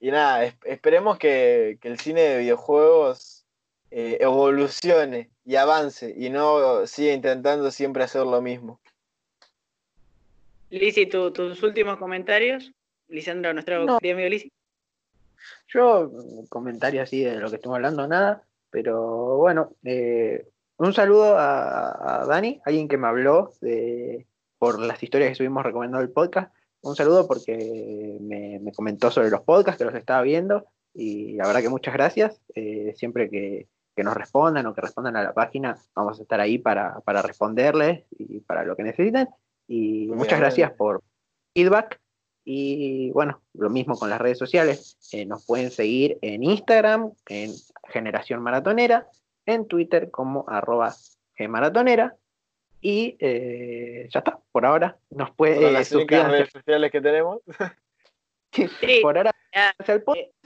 y 0.01 0.11
nada, 0.11 0.45
esperemos 0.65 1.19
que, 1.19 1.79
el 1.83 1.99
cine 1.99 2.21
de 2.21 2.39
videojuegos 2.39 3.45
eh, 3.91 4.19
evolucione 4.21 5.31
y 5.45 5.57
avance 5.57 6.15
y 6.17 6.31
no 6.31 6.87
siga 6.87 7.13
intentando 7.13 7.71
siempre 7.71 8.05
hacer 8.05 8.23
lo 8.23 8.41
mismo. 8.41 8.81
Lisi, 10.71 11.07
tus 11.07 11.63
últimos 11.63 11.99
comentarios. 11.99 12.73
Lisandro, 13.09 13.53
nuestro 13.53 13.87
querido 13.99 14.15
amigo 14.15 14.29
Lisi. 14.29 14.53
Yo, 15.69 16.11
comentario 16.49 17.03
así 17.03 17.23
de 17.23 17.37
lo 17.37 17.51
que 17.51 17.57
estamos 17.57 17.77
hablando, 17.77 18.07
nada, 18.07 18.45
pero 18.71 19.37
bueno, 19.37 19.73
eh, 19.85 20.49
un 20.77 20.93
saludo 20.93 21.37
a, 21.39 22.25
Dani, 22.29 22.61
alguien 22.65 22.89
que 22.89 22.97
me 22.97 23.07
habló 23.07 23.53
de, 23.61 24.27
por 24.59 24.81
las 24.81 25.03
historias 25.03 25.29
que 25.29 25.33
estuvimos 25.33 25.65
recomendando 25.65 26.05
el 26.05 26.11
podcast. 26.11 26.53
Un 26.83 26.97
saludo 26.97 27.27
porque 27.27 28.19
me, 28.21 28.73
comentó 28.73 29.11
sobre 29.11 29.31
los 29.31 29.43
podcasts 29.43 29.79
que 29.79 29.85
los 29.85 29.95
estaba 29.95 30.23
viendo 30.23 30.67
y 30.93 31.35
la 31.35 31.47
verdad 31.47 31.63
que 31.63 31.69
muchas 31.69 31.95
gracias. 31.95 32.41
Eh, 32.55 32.93
siempre 32.97 33.31
que, 33.31 33.69
nos 33.97 34.15
respondan 34.15 34.67
o 34.67 34.75
que 34.75 34.81
respondan 34.81 35.17
a 35.17 35.23
la 35.23 35.33
página, 35.33 35.79
vamos 35.95 36.19
a 36.19 36.23
estar 36.23 36.41
ahí 36.41 36.59
para, 36.59 36.99
para 37.01 37.23
responderles 37.23 38.05
y 38.11 38.41
para 38.41 38.65
lo 38.65 38.75
que 38.75 38.83
necesiten. 38.83 39.29
Y 39.69 40.09
muchas 40.09 40.41
gracias 40.41 40.73
por 40.73 41.01
feedback. 41.55 42.01
Y 42.45 43.11
bueno, 43.13 43.41
lo 43.55 43.71
mismo 43.71 43.97
con 43.97 44.11
las 44.11 44.21
redes 44.21 44.39
sociales. 44.39 44.99
Eh, 45.13 45.25
nos 45.25 45.47
pueden 45.47 45.71
seguir 45.71 46.19
en 46.21 46.43
Instagram, 46.43 47.13
en 47.29 47.53
Generación 47.89 48.43
Maratonera, 48.43 49.09
en 49.47 49.67
Twitter 49.67 50.11
como 50.11 50.45
arroba 50.49 50.95
Gmaratonera. 51.39 52.17
Y 52.81 53.17
eh, 53.19 54.09
ya 54.13 54.19
está, 54.19 54.39
por 54.53 54.67
ahora 54.67 54.99
nos 55.09 55.31
puede 55.31 55.73
las 55.73 55.91
redes 55.91 56.51
sociales 56.51 56.93
que 56.93 57.01
tenemos. 57.01 57.41
por 59.03 59.17
ahora 59.17 59.35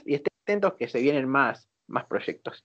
y 0.05 0.13
estén 0.13 0.33
atentos 0.43 0.73
que 0.73 0.87
se 0.87 0.99
vienen 1.01 1.27
más, 1.27 1.69
más 1.87 2.05
proyectos. 2.05 2.63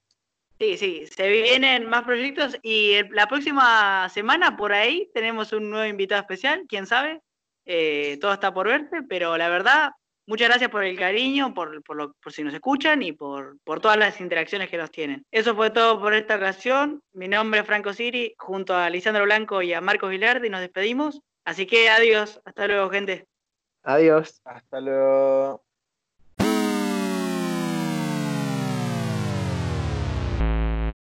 Sí, 0.59 0.79
sí, 0.79 1.07
se 1.07 1.29
vienen 1.29 1.87
más 1.87 2.05
proyectos 2.05 2.57
y 2.63 3.03
la 3.11 3.27
próxima 3.27 4.09
semana 4.09 4.57
por 4.57 4.73
ahí 4.73 5.11
tenemos 5.13 5.53
un 5.53 5.69
nuevo 5.69 5.87
invitado 5.87 6.21
especial, 6.21 6.65
quién 6.69 6.87
sabe, 6.87 7.21
eh, 7.65 8.19
todo 8.21 8.33
está 8.33 8.53
por 8.53 8.69
verse, 8.69 9.03
pero 9.09 9.37
la 9.37 9.49
verdad 9.49 9.91
Muchas 10.27 10.49
gracias 10.49 10.71
por 10.71 10.83
el 10.85 10.99
cariño, 10.99 11.53
por, 11.53 11.83
por, 11.83 12.15
por 12.17 12.33
si 12.33 12.43
nos 12.43 12.55
escuchan 12.55 13.03
y 13.03 13.13
por, 13.13 13.59
por, 13.63 13.81
todas 13.81 13.99
las 13.99 14.23
interacciones 14.23 14.71
que 14.71 14.79
nos 14.79 14.91
tienen. 14.91 15.27
Eso 15.31 15.55
fue 15.55 15.69
todo 15.69 16.01
por 16.01 16.15
esta 16.15 16.37
ocasión. 16.37 17.03
Mi 17.13 17.29
nombre 17.29 17.61
es 17.61 17.67
Franco 17.67 17.93
Siri, 17.93 18.35
junto 18.39 18.75
a 18.75 18.89
Lisandro 18.89 19.25
Blanco 19.25 19.61
y 19.61 19.75
a 19.75 19.83
Marcos 19.83 20.09
Vilardi 20.09 20.49
nos 20.49 20.61
despedimos. 20.61 21.21
Así 21.45 21.67
que 21.67 21.91
adiós, 21.91 22.41
hasta 22.47 22.67
luego 22.67 22.89
gente. 22.89 23.27
Adiós. 23.83 24.41
Hasta 24.45 24.81
luego. 24.81 25.63